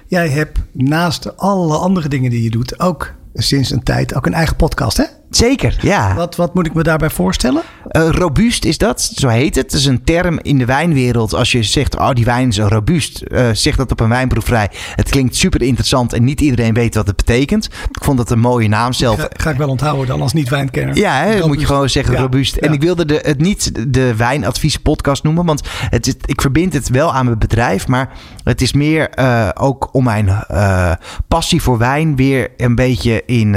jij 0.08 0.30
hebt 0.30 0.60
naast 0.72 1.38
alle 1.38 1.78
andere 1.78 2.08
dingen 2.08 2.30
die 2.30 2.44
je 2.44 2.50
doet 2.50 2.80
ook 2.80 3.16
sinds 3.34 3.72
een 3.72 3.84
tijd 3.84 4.16
ook 4.16 4.26
een 4.26 4.34
eigen 4.34 4.56
podcast, 4.56 4.98
hè? 4.98 5.04
Zeker, 5.30 5.78
ja. 5.82 6.16
Wat, 6.16 6.36
wat 6.36 6.54
moet 6.54 6.66
ik 6.66 6.74
me 6.74 6.84
daarbij 6.84 7.10
voorstellen? 7.10 7.62
Uh, 7.92 8.10
robuust 8.10 8.66
is 8.66 8.78
dat, 8.78 9.02
zo 9.02 9.28
heet 9.28 9.56
het. 9.56 9.72
Het 9.72 9.74
is 9.74 9.86
een 9.86 10.04
term 10.04 10.40
in 10.42 10.58
de 10.58 10.66
wijnwereld. 10.66 11.34
Als 11.34 11.52
je 11.52 11.64
zegt, 11.64 11.98
oh 11.98 12.12
die 12.12 12.26
wijn 12.26 12.48
is 12.48 12.60
robuust. 12.60 13.24
Uh, 13.28 13.50
zeg 13.52 13.76
dat 13.76 13.92
op 13.92 14.00
een 14.00 14.10
wijnproeverij. 14.10 14.70
Het 14.96 15.10
klinkt 15.10 15.36
super 15.36 15.62
interessant 15.62 16.14
en 16.14 16.24
niet 16.24 16.42
iedereen 16.42 16.74
weet 16.74 16.96
wat 16.96 17.08
het 17.08 17.16
betekent. 17.16 17.66
Ik 17.66 18.04
vond 18.04 18.18
dat 18.18 18.32
een 18.32 18.40
mooie 18.40 18.68
naam 18.68 18.94
zelf. 18.94 19.20
Ga, 19.20 19.30
ga 19.34 19.50
ik 19.50 19.58
wel 19.58 19.70
onthouden 19.70 20.08
dan 20.08 20.22
als 20.22 20.34
niet-wijnkenner. 20.34 20.96
Ja, 20.96 21.24
hè, 21.24 21.48
moet 21.48 21.60
je 21.60 21.66
gewoon 21.66 21.90
zeggen 21.90 22.14
ja, 22.14 22.20
robuust. 22.20 22.56
Ja. 22.56 22.62
En 22.62 22.74
ik 22.74 22.82
wilde 22.82 23.06
de, 23.06 23.20
het 23.24 23.40
niet 23.40 23.94
de 23.94 24.16
wijnadvies 24.16 24.78
podcast 24.78 25.24
noemen. 25.24 25.46
Want 25.46 25.62
het 25.90 26.08
is, 26.08 26.14
ik 26.26 26.42
verbind 26.42 26.74
het 26.74 26.90
wel 26.90 27.14
aan 27.14 27.26
mijn 27.26 27.40
bedrijf. 27.40 27.88
Maar 27.88 28.10
het 28.44 28.62
is 28.62 28.74
meer 28.74 29.10
uh, 29.20 29.50
ook 29.54 29.90
om 29.92 30.04
mijn 30.04 30.46
passie 31.28 31.62
voor 31.62 31.78
wijn 31.78 32.16
weer 32.16 32.50
een 32.58 32.76
beetje 32.76 33.24
in, 33.26 33.52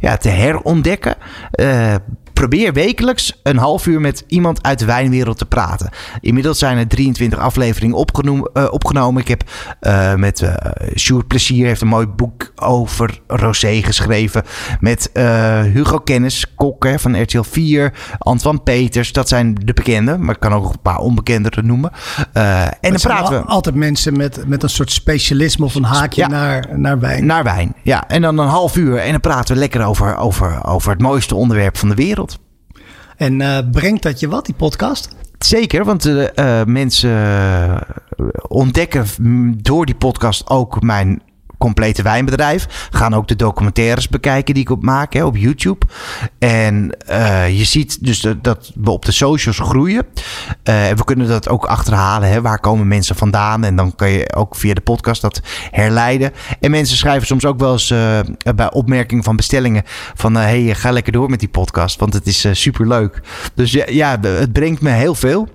ja, 0.00 0.16
te 0.20 0.28
herontdekken. 0.28 0.96
Uh, 1.06 1.98
probeer 2.38 2.72
wekelijks 2.72 3.40
een 3.42 3.56
half 3.56 3.86
uur 3.86 4.00
met 4.00 4.24
iemand 4.26 4.62
uit 4.62 4.78
de 4.78 4.84
wijnwereld 4.84 5.38
te 5.38 5.46
praten. 5.46 5.90
Inmiddels 6.20 6.58
zijn 6.58 6.78
er 6.78 6.88
23 6.88 7.38
afleveringen 7.38 7.96
opgenomen. 7.96 8.50
Uh, 8.54 8.66
opgenomen. 8.70 9.22
Ik 9.22 9.28
heb 9.28 9.42
uh, 9.80 10.14
met 10.14 10.40
uh, 10.40 10.54
Sjoerd 10.96 11.26
Plezier 11.26 11.66
heeft 11.66 11.80
een 11.80 11.88
mooi 11.88 12.06
boek 12.06 12.52
over 12.56 13.20
Rosé 13.26 13.82
geschreven. 13.82 14.42
Met 14.80 15.10
Hugo 15.72 15.98
Kennis, 15.98 16.54
kok 16.54 16.84
hè, 16.84 16.98
van 16.98 17.22
RTL 17.22 17.42
4. 17.42 17.92
Antoine 18.18 18.60
Peters, 18.60 19.12
dat 19.12 19.28
zijn 19.28 19.54
de 19.54 19.72
bekende. 19.72 20.18
Maar 20.18 20.34
ik 20.34 20.40
kan 20.40 20.52
ook 20.52 20.72
een 20.72 20.82
paar 20.82 20.98
onbekendere 20.98 21.62
noemen. 21.62 21.90
en 22.32 22.70
dan 22.80 23.00
praten 23.00 23.40
we... 23.40 23.46
Altijd 23.46 23.74
mensen 23.74 24.16
met, 24.16 24.46
met 24.46 24.62
een 24.62 24.70
soort 24.70 24.92
specialisme 24.92 25.64
of 25.64 25.74
een 25.74 25.84
haakje 25.84 26.20
ja, 26.20 26.28
naar, 26.28 26.68
naar 26.78 27.00
wijn. 27.00 27.26
Naar 27.26 27.44
wijn, 27.44 27.74
ja. 27.82 28.08
En 28.08 28.22
dan 28.22 28.38
een 28.38 28.48
half 28.48 28.76
uur 28.76 28.98
en 28.98 29.10
dan 29.10 29.20
praten 29.20 29.54
we 29.54 29.60
lekker 29.60 29.84
over, 29.84 30.16
over, 30.16 30.64
over 30.64 30.90
het 30.90 31.00
mooiste 31.00 31.34
onderwerp 31.34 31.76
van 31.76 31.88
de 31.88 31.94
wereld. 31.94 32.27
En 33.18 33.40
uh, 33.40 33.58
brengt 33.72 34.02
dat 34.02 34.20
je 34.20 34.28
wat, 34.28 34.46
die 34.46 34.54
podcast? 34.54 35.08
Zeker, 35.38 35.84
want 35.84 36.06
uh, 36.06 36.26
uh, 36.34 36.64
mensen 36.64 37.80
ontdekken 38.48 39.06
door 39.62 39.86
die 39.86 39.94
podcast 39.94 40.48
ook 40.48 40.82
mijn 40.82 41.22
complete 41.58 42.02
wijnbedrijf. 42.02 42.88
Gaan 42.90 43.14
ook 43.14 43.28
de 43.28 43.36
documentaires 43.36 44.08
bekijken 44.08 44.54
die 44.54 44.62
ik 44.62 44.70
op 44.70 44.82
maak 44.82 45.12
hè, 45.12 45.24
op 45.24 45.36
YouTube. 45.36 45.86
En 46.38 46.96
uh, 47.10 47.58
je 47.58 47.64
ziet 47.64 48.04
dus 48.04 48.26
dat, 48.42 48.72
we 48.74 48.90
op 48.90 49.04
de 49.04 49.12
socials 49.12 49.58
groeien. 49.58 50.06
Uh, 50.06 50.88
we 50.88 51.04
kunnen 51.04 51.28
dat 51.28 51.48
ook 51.48 51.64
achterhalen. 51.64 52.28
Hè. 52.28 52.40
Waar 52.40 52.60
komen 52.60 52.88
mensen 52.88 53.16
vandaan? 53.16 53.64
En 53.64 53.76
dan 53.76 53.94
kan 53.94 54.10
je 54.10 54.34
ook 54.34 54.56
via 54.56 54.74
de 54.74 54.80
podcast 54.80 55.20
dat 55.20 55.40
herleiden. 55.70 56.32
En 56.60 56.70
mensen 56.70 56.96
schrijven 56.96 57.26
soms 57.26 57.44
ook 57.44 57.58
wel 57.58 57.72
eens 57.72 57.90
uh, 57.90 58.18
bij 58.54 58.72
opmerkingen 58.72 59.24
van 59.24 59.36
bestellingen 59.36 59.82
van 60.14 60.34
hey, 60.34 60.74
ga 60.74 60.90
lekker 60.90 61.12
door 61.12 61.30
met 61.30 61.40
die 61.40 61.48
podcast, 61.48 61.98
want 61.98 62.12
het 62.12 62.26
is 62.26 62.46
super 62.52 62.88
leuk. 62.88 63.20
Dus 63.54 63.72
ja, 63.72 63.84
ja, 63.88 64.20
het 64.20 64.52
brengt 64.52 64.80
me 64.80 64.90
heel 64.90 65.14
veel. 65.14 65.48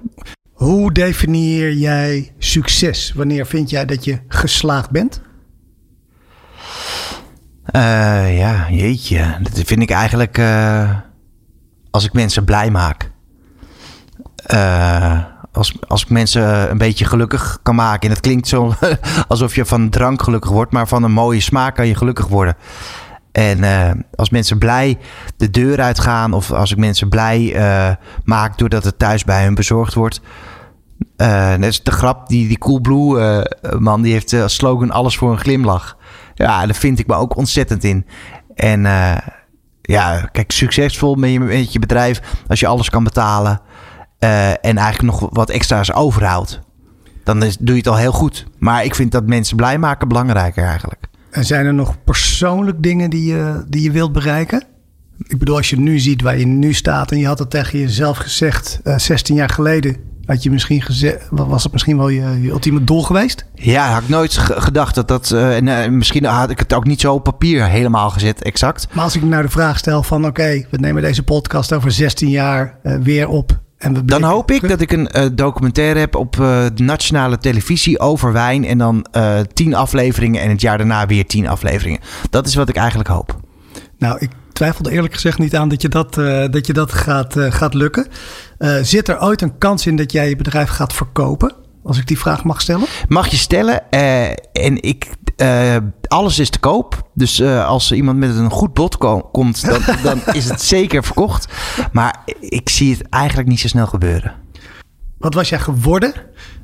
Hoe 0.54 0.92
definieer 0.92 1.74
jij 1.74 2.34
succes? 2.38 3.14
Wanneer 3.16 3.46
vind 3.46 3.70
jij 3.70 3.86
dat 3.86 4.06
je 4.06 4.20
geslaagd 4.28 4.90
bent? 4.90 5.22
Uh, 7.72 8.38
ja, 8.38 8.68
jeetje. 8.70 9.38
Dat 9.42 9.62
vind 9.66 9.82
ik 9.82 9.90
eigenlijk 9.90 10.38
uh, 10.38 10.90
als 11.92 12.06
ik 12.06 12.14
mensen 12.14 12.44
blij 12.44 12.72
maak. 12.72 13.12
Uh, 14.54 15.20
als, 15.52 15.76
als 15.88 16.02
ik 16.02 16.10
mensen 16.10 16.72
een 16.72 16.78
beetje 16.78 17.06
gelukkig 17.06 17.60
kan 17.64 17.76
maken. 17.76 18.02
En 18.02 18.16
het 18.16 18.20
klinkt 18.20 18.48
zo 18.48 18.74
alsof 19.28 19.56
je 19.56 19.66
van 19.66 19.90
drank 19.90 20.22
gelukkig 20.22 20.52
wordt, 20.52 20.72
maar 20.72 20.88
van 20.88 21.04
een 21.04 21.12
mooie 21.12 21.40
smaak 21.40 21.76
kan 21.76 21.88
je 21.88 21.96
gelukkig 21.96 22.28
worden. 22.28 22.56
En 23.32 24.06
als 24.16 24.30
mensen 24.30 24.58
blij 24.58 24.98
de 25.38 25.50
deur 25.50 25.82
uitgaan, 25.82 26.34
of 26.34 26.52
als 26.52 26.72
ik 26.72 26.78
mensen 26.78 27.10
blij 27.10 27.56
maak 28.24 28.58
doordat 28.58 28.84
het 28.84 29.00
thuis 29.00 29.24
bij 29.24 29.44
hun 29.44 29.56
bezorgd 29.56 29.94
wordt. 29.94 30.22
net 31.18 31.64
is 31.64 31.84
de 31.84 31.92
grap, 31.92 32.28
die, 32.28 32.48
die 32.48 32.58
Coolblue 32.58 33.46
man, 33.80 34.02
die 34.02 34.14
heeft 34.14 34.34
als 34.34 34.56
slogan 34.56 34.92
alles 34.92 35.18
voor 35.18 35.32
een 35.32 35.40
glimlach. 35.40 35.98
Ja, 36.44 36.66
daar 36.66 36.76
vind 36.76 37.00
ik 37.00 37.08
me 37.08 37.14
ook 37.14 37.36
ontzettend 37.36 37.84
in. 37.84 38.06
En 38.56 38.86
uh, 38.86 39.18
ja, 39.82 40.30
kijk, 40.32 40.52
succesvol 40.52 41.16
met 41.16 41.32
je, 41.32 41.40
met 41.40 41.74
je 41.74 41.80
bedrijf 41.80 42.22
als 42.48 42.60
je 42.60 42.68
alles 42.68 42.90
kan 42.90 43.04
betalen 43.04 43.62
uh, 44.20 44.50
en 44.50 44.78
eigenlijk 44.78 45.02
nog 45.02 45.30
wat 45.32 45.50
extra's 45.50 45.94
overhoudt. 45.94 46.60
Dan 47.24 47.40
doe 47.40 47.50
je 47.60 47.76
het 47.76 47.88
al 47.88 47.98
heel 47.98 48.12
goed. 48.12 48.46
Maar 48.58 48.84
ik 48.84 48.96
vind 48.96 49.12
dat 49.12 49.28
mensen 49.28 49.58
blij 49.58 49.78
maken 49.78 50.08
belangrijker 50.08 50.64
eigenlijk. 50.64 51.08
En 51.32 51.46
zijn 51.46 51.66
er 51.66 51.74
nog 51.74 52.04
persoonlijk 52.04 52.84
dingen 52.84 53.10
die 53.10 53.26
je, 53.26 53.64
die 53.68 53.82
je 53.82 53.92
wilt 53.92 54.12
bereiken? 54.12 54.64
Ik 55.28 55.40
bedoel, 55.40 55.56
als 55.56 55.70
je 55.70 55.80
nu 55.80 56.00
ziet 56.00 56.22
waar 56.22 56.38
je 56.38 56.46
nu 56.46 56.74
staat 56.74 57.12
en 57.12 57.18
je 57.18 57.26
had 57.26 57.40
het 57.40 57.50
tegen 57.50 57.80
jezelf 57.80 58.18
gezegd 58.18 58.80
uh, 58.84 58.98
16 58.98 59.36
jaar 59.36 59.50
geleden 59.50 59.98
had 60.26 60.44
je 60.44 60.52
misschien 60.52 60.82
gezegd, 60.82 61.28
was 61.30 61.64
het 61.64 61.72
misschien 61.72 61.98
wel 61.98 62.10
je, 62.10 62.42
je 62.42 62.50
ultieme 62.50 62.84
doel 62.84 63.04
geweest? 63.04 63.46
Ja, 63.56 63.92
had 63.92 64.02
ik 64.02 64.10
nooit 64.10 64.38
gedacht 64.38 64.96
dat 64.96 65.08
dat. 65.08 65.32
Uh, 65.34 65.56
en, 65.56 65.68
uh, 65.68 65.88
misschien 65.88 66.26
had 66.26 66.50
ik 66.50 66.60
het 66.60 66.74
ook 66.74 66.86
niet 66.86 67.02
zo 67.02 67.14
op 67.14 67.24
papier 67.24 67.66
helemaal 67.66 68.10
gezet, 68.10 68.44
exact. 68.44 68.88
Maar 68.92 69.04
als 69.04 69.16
ik 69.16 69.24
nou 69.24 69.44
de 69.44 69.50
vraag 69.50 69.78
stel 69.78 70.04
van: 70.04 70.26
oké, 70.26 70.28
okay, 70.28 70.68
we 70.70 70.78
nemen 70.78 71.02
deze 71.02 71.24
podcast 71.24 71.74
over 71.74 71.92
16 71.92 72.30
jaar 72.30 72.80
uh, 72.84 72.96
weer 73.02 73.28
op. 73.28 73.62
En 73.78 73.94
we 73.94 74.06
dan 74.06 74.24
hoop 74.24 74.52
ik 74.52 74.68
dat 74.68 74.82
ik 74.82 74.92
een 74.92 75.36
documentaire 75.36 76.00
heb 76.00 76.16
op 76.16 76.34
de 76.36 76.72
nationale 76.76 77.38
televisie 77.38 78.00
over 78.00 78.34
wijn. 78.34 78.66
En 78.66 78.78
dan 78.78 79.06
tien 79.54 79.76
afleveringen 79.76 80.42
en 80.42 80.50
het 80.50 80.62
jaar 80.62 80.78
daarna 80.78 81.06
weer 81.06 81.26
tien 81.26 81.48
afleveringen. 81.48 82.00
Dat 82.30 82.48
is 82.48 82.56
wat 82.56 82.70
ik 82.70 82.76
eigenlijk 82.76 83.10
hoop. 83.10 83.40
Nou, 83.98 84.18
ik 84.20 84.30
twijfelde 84.54 84.92
eerlijk 84.92 85.14
gezegd 85.14 85.40
niet 85.40 85.56
aan 85.56 85.70
dat 85.70 85.82
je 85.82 85.90
dat, 85.90 86.18
uh, 86.18 86.46
dat, 86.50 86.68
je 86.68 86.74
dat 86.74 86.94
gaat, 86.94 87.36
uh, 87.36 87.52
gaat 87.52 87.74
lukken. 87.74 88.08
Uh, 88.60 88.78
zit 88.82 89.08
er 89.08 89.22
ooit 89.22 89.42
een 89.42 89.58
kans 89.58 89.88
in 89.88 89.96
dat 89.96 90.12
jij 90.12 90.30
je 90.30 90.36
bedrijf 90.36 90.70
gaat 90.70 90.94
verkopen? 90.94 91.54
Als 91.84 91.98
ik 91.98 92.08
die 92.08 92.20
vraag 92.20 92.44
mag 92.44 92.62
stellen? 92.62 92.88
Mag 93.08 93.28
je 93.28 93.38
stellen. 93.38 93.90
en 94.52 94.82
ik, 94.82 95.10
alles 96.08 96.40
is 96.40 96.50
te 96.50 96.60
koop. 96.60 97.10
Dus 97.14 97.42
als 97.42 97.92
iemand 97.92 98.18
met 98.18 98.36
een 98.36 98.50
goed 98.50 98.74
bod 98.74 98.98
ko 98.98 99.30
komt, 99.32 99.66
dan, 99.66 99.82
dan 100.04 100.22
is 100.32 100.50
het 100.50 100.62
zeker 100.62 101.04
verkocht. 101.04 101.48
Maar 101.92 102.24
ik 102.40 102.70
zie 102.70 102.92
het 102.92 103.10
eigenlijk 103.10 103.48
niet 103.50 103.60
zo 103.60 103.68
snel 103.68 103.88
gebeuren. 103.88 104.34
Wat 105.18 105.34
was 105.34 105.50
jij 105.50 105.60
geworden 105.60 106.14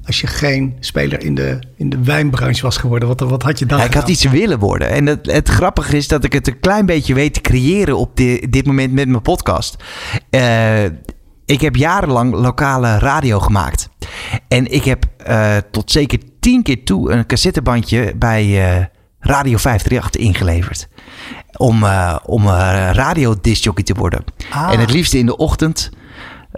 als 0.09 0.21
je 0.21 0.27
geen 0.27 0.77
speler 0.79 1.23
in 1.23 1.35
de, 1.35 1.59
in 1.75 1.89
de 1.89 2.03
wijnbranche 2.03 2.61
was 2.61 2.77
geworden? 2.77 3.07
Wat, 3.07 3.19
wat 3.19 3.43
had 3.43 3.59
je 3.59 3.65
dan? 3.65 3.77
Ja, 3.77 3.85
ik 3.85 3.93
had 3.93 4.09
iets 4.09 4.23
willen 4.23 4.59
worden. 4.59 4.89
En 4.89 5.05
het, 5.05 5.31
het 5.31 5.49
grappige 5.49 5.97
is 5.97 6.07
dat 6.07 6.23
ik 6.23 6.33
het 6.33 6.47
een 6.47 6.59
klein 6.59 6.85
beetje 6.85 7.13
weet 7.13 7.33
te 7.33 7.41
creëren 7.41 7.97
op 7.97 8.15
di, 8.15 8.49
dit 8.49 8.65
moment 8.65 8.93
met 8.93 9.07
mijn 9.07 9.21
podcast. 9.21 9.83
Uh, 10.29 10.83
ik 11.45 11.61
heb 11.61 11.75
jarenlang 11.75 12.33
lokale 12.33 12.97
radio 12.97 13.39
gemaakt. 13.39 13.89
En 14.47 14.71
ik 14.71 14.83
heb 14.83 15.05
uh, 15.27 15.57
tot 15.71 15.91
zeker 15.91 16.19
tien 16.39 16.63
keer 16.63 16.83
toe 16.83 17.11
een 17.11 17.25
cassettebandje 17.25 18.13
bij 18.15 18.45
uh, 18.45 18.85
Radio 19.19 19.57
538 19.57 20.21
ingeleverd. 20.21 20.87
Om, 21.57 21.85
om 22.25 22.47
radiodiscjockey 22.91 23.83
te 23.83 23.93
worden. 23.93 24.23
Ah. 24.51 24.71
En 24.73 24.79
het 24.79 24.91
liefst 24.91 25.13
in 25.13 25.25
de 25.25 25.37
ochtend 25.37 25.89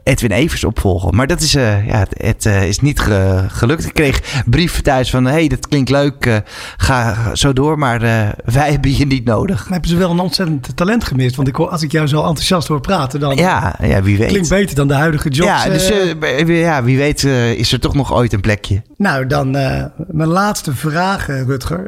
Edwin 0.03 0.31
Evers 0.31 0.63
opvolgen. 0.63 1.15
Maar 1.15 1.27
dat 1.27 1.41
is, 1.41 1.55
uh, 1.55 1.87
ja, 1.87 1.99
het, 1.99 2.13
het 2.17 2.45
uh, 2.45 2.67
is 2.67 2.79
niet 2.79 2.99
ge 2.99 3.45
gelukt. 3.47 3.85
Ik 3.85 3.93
kreeg 3.93 4.43
brieven 4.45 4.83
thuis 4.83 5.09
van... 5.09 5.25
hey, 5.25 5.47
dat 5.47 5.67
klinkt 5.67 5.89
leuk, 5.89 6.25
uh, 6.25 6.35
ga 6.77 7.15
zo 7.35 7.53
door. 7.53 7.77
Maar 7.77 7.99
wij 8.45 8.71
hebben 8.71 8.97
je 8.97 9.05
niet 9.05 9.25
nodig. 9.25 9.59
Maar 9.59 9.71
hebben 9.71 9.89
ze 9.89 9.97
wel 9.97 10.11
een 10.11 10.19
ontzettend 10.19 10.77
talent 10.77 11.03
gemist? 11.03 11.35
Want 11.35 11.47
ik, 11.47 11.57
als 11.57 11.81
ik 11.81 11.91
jou 11.91 12.07
zo 12.07 12.17
enthousiast 12.17 12.67
hoor 12.67 12.81
praten... 12.81 13.19
dan 13.19 13.35
ja, 13.35 13.75
ja, 13.81 14.01
wie 14.01 14.17
weet. 14.17 14.27
klinkt 14.27 14.49
beter 14.49 14.75
dan 14.75 14.87
de 14.87 14.93
huidige 14.93 15.29
jobs. 15.29 15.63
Ja, 15.63 15.69
dus 15.69 15.91
ja, 16.45 16.83
wie 16.83 16.97
weet 16.97 17.23
is 17.23 17.71
er 17.71 17.79
toch 17.79 17.93
nog 17.93 18.13
ooit 18.13 18.33
een 18.33 18.41
plekje. 18.41 18.81
Nou, 18.97 19.27
dan 19.27 19.51
mijn 20.07 20.29
laatste 20.29 20.75
vraag, 20.75 21.27
Rutger. 21.27 21.87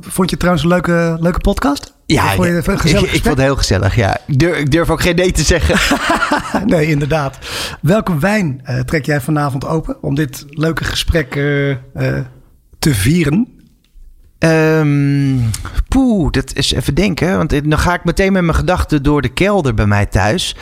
vond 0.00 0.30
je 0.30 0.36
trouwens 0.36 0.64
een 0.64 0.70
leuke, 0.70 1.16
leuke 1.20 1.40
podcast? 1.40 1.98
Ja, 2.12 2.34
vond 2.34 2.48
je 2.48 2.56
ik, 2.56 3.00
ik, 3.00 3.00
ik, 3.00 3.22
vond 3.22 3.24
het 3.24 3.38
heel 3.38 3.56
gezellig. 3.56 3.94
Ja. 3.94 4.18
Ik, 4.26 4.38
durf, 4.38 4.56
ik 4.56 4.70
durf 4.70 4.90
ook 4.90 5.02
geen 5.02 5.16
nee 5.16 5.32
te 5.32 5.42
zeggen. 5.42 5.98
nee, 6.72 6.86
inderdaad. 6.86 7.38
Welke 7.82 8.18
wijn 8.18 8.60
uh, 8.64 8.80
trek 8.80 9.06
jij 9.06 9.20
vanavond 9.20 9.66
open 9.66 10.02
om 10.02 10.14
dit 10.14 10.44
leuke 10.48 10.84
gesprek 10.84 11.34
uh, 11.34 11.68
uh, 11.68 11.76
te 12.78 12.94
vieren? 12.94 13.48
Um, 14.38 15.50
poeh, 15.88 16.30
dat 16.30 16.54
is 16.54 16.72
even 16.72 16.94
denken. 16.94 17.36
Want 17.36 17.70
dan 17.70 17.78
ga 17.78 17.94
ik 17.94 18.04
meteen 18.04 18.32
met 18.32 18.42
mijn 18.42 18.56
gedachten 18.56 19.02
door 19.02 19.22
de 19.22 19.32
kelder 19.32 19.74
bij 19.74 19.86
mij 19.86 20.06
thuis. 20.06 20.56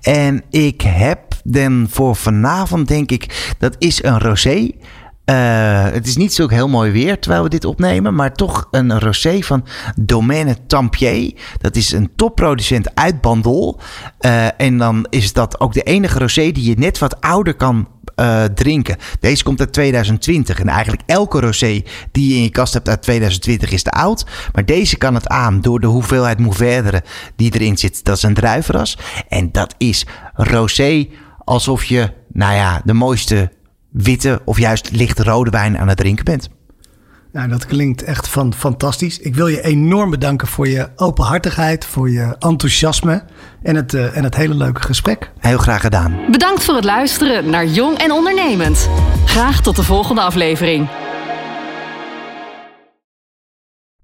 En 0.00 0.42
ik 0.50 0.80
heb 0.80 1.20
dan 1.44 1.86
voor 1.90 2.16
vanavond, 2.16 2.88
denk 2.88 3.10
ik, 3.10 3.54
dat 3.58 3.76
is 3.78 4.02
een 4.02 4.20
rosé. 4.20 4.70
Uh, 5.30 5.84
het 5.92 6.06
is 6.06 6.16
niet 6.16 6.34
zo 6.34 6.48
heel 6.48 6.68
mooi 6.68 6.92
weer 6.92 7.18
terwijl 7.18 7.42
we 7.42 7.48
dit 7.48 7.64
opnemen, 7.64 8.14
maar 8.14 8.32
toch 8.32 8.68
een 8.70 9.00
rosé 9.00 9.40
van 9.40 9.64
Domaine 9.96 10.56
Tampier. 10.66 11.32
Dat 11.60 11.76
is 11.76 11.92
een 11.92 12.10
topproducent 12.16 12.94
uit 12.94 13.20
Bandol. 13.20 13.80
Uh, 14.20 14.60
en 14.60 14.78
dan 14.78 15.06
is 15.10 15.32
dat 15.32 15.60
ook 15.60 15.72
de 15.72 15.82
enige 15.82 16.18
rosé 16.18 16.50
die 16.50 16.64
je 16.64 16.74
net 16.78 16.98
wat 16.98 17.20
ouder 17.20 17.54
kan 17.54 17.88
uh, 18.16 18.44
drinken. 18.44 18.96
Deze 19.20 19.42
komt 19.42 19.60
uit 19.60 19.72
2020 19.72 20.60
en 20.60 20.68
eigenlijk 20.68 21.02
elke 21.06 21.40
rosé 21.40 21.82
die 22.12 22.28
je 22.28 22.34
in 22.34 22.42
je 22.42 22.50
kast 22.50 22.74
hebt 22.74 22.88
uit 22.88 23.02
2020 23.02 23.70
is 23.70 23.82
te 23.82 23.90
oud. 23.90 24.26
Maar 24.52 24.64
deze 24.64 24.96
kan 24.96 25.14
het 25.14 25.28
aan 25.28 25.60
door 25.60 25.80
de 25.80 25.86
hoeveelheid 25.86 26.38
mourvèdre 26.38 27.02
die 27.36 27.54
erin 27.54 27.78
zit. 27.78 28.04
Dat 28.04 28.16
is 28.16 28.22
een 28.22 28.34
druivenras 28.34 28.98
en 29.28 29.52
dat 29.52 29.74
is 29.78 30.06
rosé 30.34 31.08
alsof 31.44 31.84
je, 31.84 32.12
nou 32.32 32.54
ja, 32.54 32.82
de 32.84 32.92
mooiste 32.92 33.50
witte 33.94 34.40
of 34.44 34.58
juist 34.58 34.90
licht 34.90 35.18
rode 35.18 35.50
wijn 35.50 35.78
aan 35.78 35.88
het 35.88 35.96
drinken 35.96 36.24
bent. 36.24 36.48
Nou, 37.32 37.48
dat 37.48 37.66
klinkt 37.66 38.02
echt 38.02 38.28
van, 38.28 38.54
fantastisch. 38.54 39.18
Ik 39.18 39.34
wil 39.34 39.46
je 39.46 39.62
enorm 39.62 40.10
bedanken 40.10 40.48
voor 40.48 40.68
je 40.68 40.88
openhartigheid, 40.96 41.84
voor 41.84 42.10
je 42.10 42.36
enthousiasme 42.38 43.24
en 43.62 43.76
het, 43.76 43.92
uh, 43.92 44.16
en 44.16 44.24
het 44.24 44.36
hele 44.36 44.54
leuke 44.54 44.80
gesprek. 44.80 45.30
Heel 45.38 45.58
graag 45.58 45.80
gedaan. 45.80 46.16
Bedankt 46.30 46.64
voor 46.64 46.74
het 46.74 46.84
luisteren 46.84 47.50
naar 47.50 47.66
Jong 47.66 47.98
en 47.98 48.12
Ondernemend. 48.12 48.88
Graag 49.24 49.60
tot 49.62 49.76
de 49.76 49.82
volgende 49.82 50.20
aflevering. 50.20 50.88